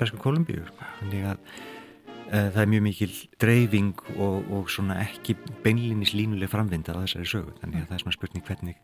Berska 0.00 0.20
Kolumbíu. 0.24 0.64
Þannig 1.02 1.28
að 1.34 1.44
uh, 1.44 2.48
það 2.56 2.62
er 2.64 2.72
mjög 2.72 2.88
mikil 2.88 3.12
dreifing 3.44 4.08
og, 4.16 4.40
og 4.48 4.72
svona 4.72 5.02
ekki 5.04 5.36
beinlinis 5.64 6.16
línuleg 6.16 6.52
framvindar 6.52 6.96
á 6.96 7.04
þessari 7.04 7.32
sögu. 7.36 7.56
Þannig 7.60 7.84
að 7.84 7.88
það 7.90 7.96
er 7.98 8.04
svona 8.06 8.18
spurning 8.20 8.48
hvernig 8.48 8.82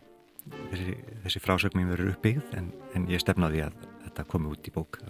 þessi, 0.71 0.97
þessi 1.25 1.43
frásögning 1.45 1.91
verður 1.91 2.15
uppbyggð 2.15 2.57
en, 2.59 2.71
en 2.97 3.09
ég 3.11 3.23
stefnaði 3.23 3.65
að 3.67 3.81
þetta 4.07 4.27
komi 4.31 4.53
út 4.53 4.71
í 4.71 4.75
bók. 4.75 5.01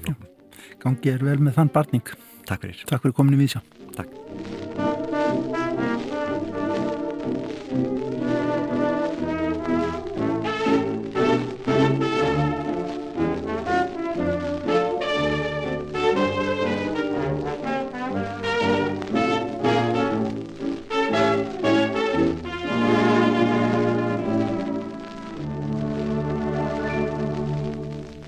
Gangi 0.82 1.14
er 1.14 1.24
vel 1.24 1.38
með 1.40 1.60
þann 1.60 1.74
barning. 1.74 2.16
Takk 2.48 2.66
fyrir. 2.66 2.82
Takk 2.90 3.06
fyrir 3.06 3.16
kominu 3.16 3.40
við 3.40 3.54
sjá. 3.56 3.62
Takk. 3.96 4.99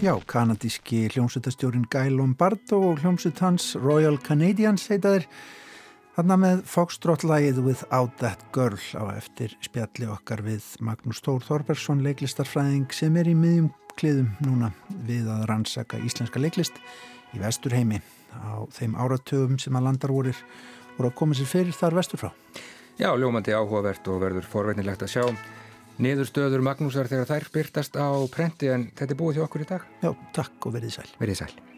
Já, 0.02 0.18
kanadíski 0.26 1.08
hljómsveitastjórin 1.14 1.84
Guy 1.90 2.10
Lombardo 2.10 2.80
og 2.90 2.98
hljómsveit 2.98 3.38
hans 3.38 3.76
Royal 3.78 4.16
Canadians 4.18 4.88
heitaðir 4.90 5.28
hann 6.16 6.32
með 6.42 6.64
Foxtrot-lægið 6.66 7.60
Without 7.62 8.16
That 8.18 8.42
Girl 8.50 8.82
á 8.98 9.14
eftir 9.14 9.54
spjalli 9.62 10.08
okkar 10.10 10.42
við 10.42 10.66
Magnús 10.82 11.22
Tór 11.22 11.46
Þorbergsson 11.46 12.02
leiklistarfræðing 12.02 12.90
sem 12.90 13.14
er 13.14 13.30
í 13.30 13.36
miðjum 13.38 13.70
kliðum 13.94 14.34
núna 14.42 14.72
við 15.06 15.30
að 15.30 15.46
rannsaka 15.52 16.02
íslenska 16.02 16.42
leiklist 16.42 16.82
í 17.30 17.38
vesturheimi. 17.38 18.02
Á 18.34 18.66
þeim 18.74 18.98
áratögum 18.98 19.62
sem 19.62 19.78
að 19.78 19.86
landarvorir 19.86 20.44
voru 20.96 21.12
að 21.12 21.18
koma 21.22 21.38
sér 21.38 21.52
fyrir 21.54 21.78
þar 21.78 22.00
vestur 22.02 22.26
frá. 22.26 22.32
Já, 22.98 23.14
ljómandi 23.14 23.54
áhugavert 23.54 24.10
og 24.10 24.24
verður 24.26 24.50
forveinilegt 24.50 25.06
að 25.06 25.14
sjá 25.14 25.28
niðurstöður 26.02 26.64
Magnúsar 26.66 27.10
þegar 27.10 27.30
þær 27.30 27.50
byrtast 27.54 27.98
á 27.98 28.10
prenti 28.32 28.72
en 28.72 28.88
þetta 28.92 29.14
er 29.14 29.20
búið 29.20 29.38
hjá 29.40 29.46
okkur 29.48 29.66
í 29.66 29.68
dag. 29.74 29.92
Já, 30.02 30.10
takk 30.36 30.66
og 30.66 30.78
verið 30.78 30.98
sæl. 30.98 31.12
Verið 31.22 31.44
sæl. 31.44 31.71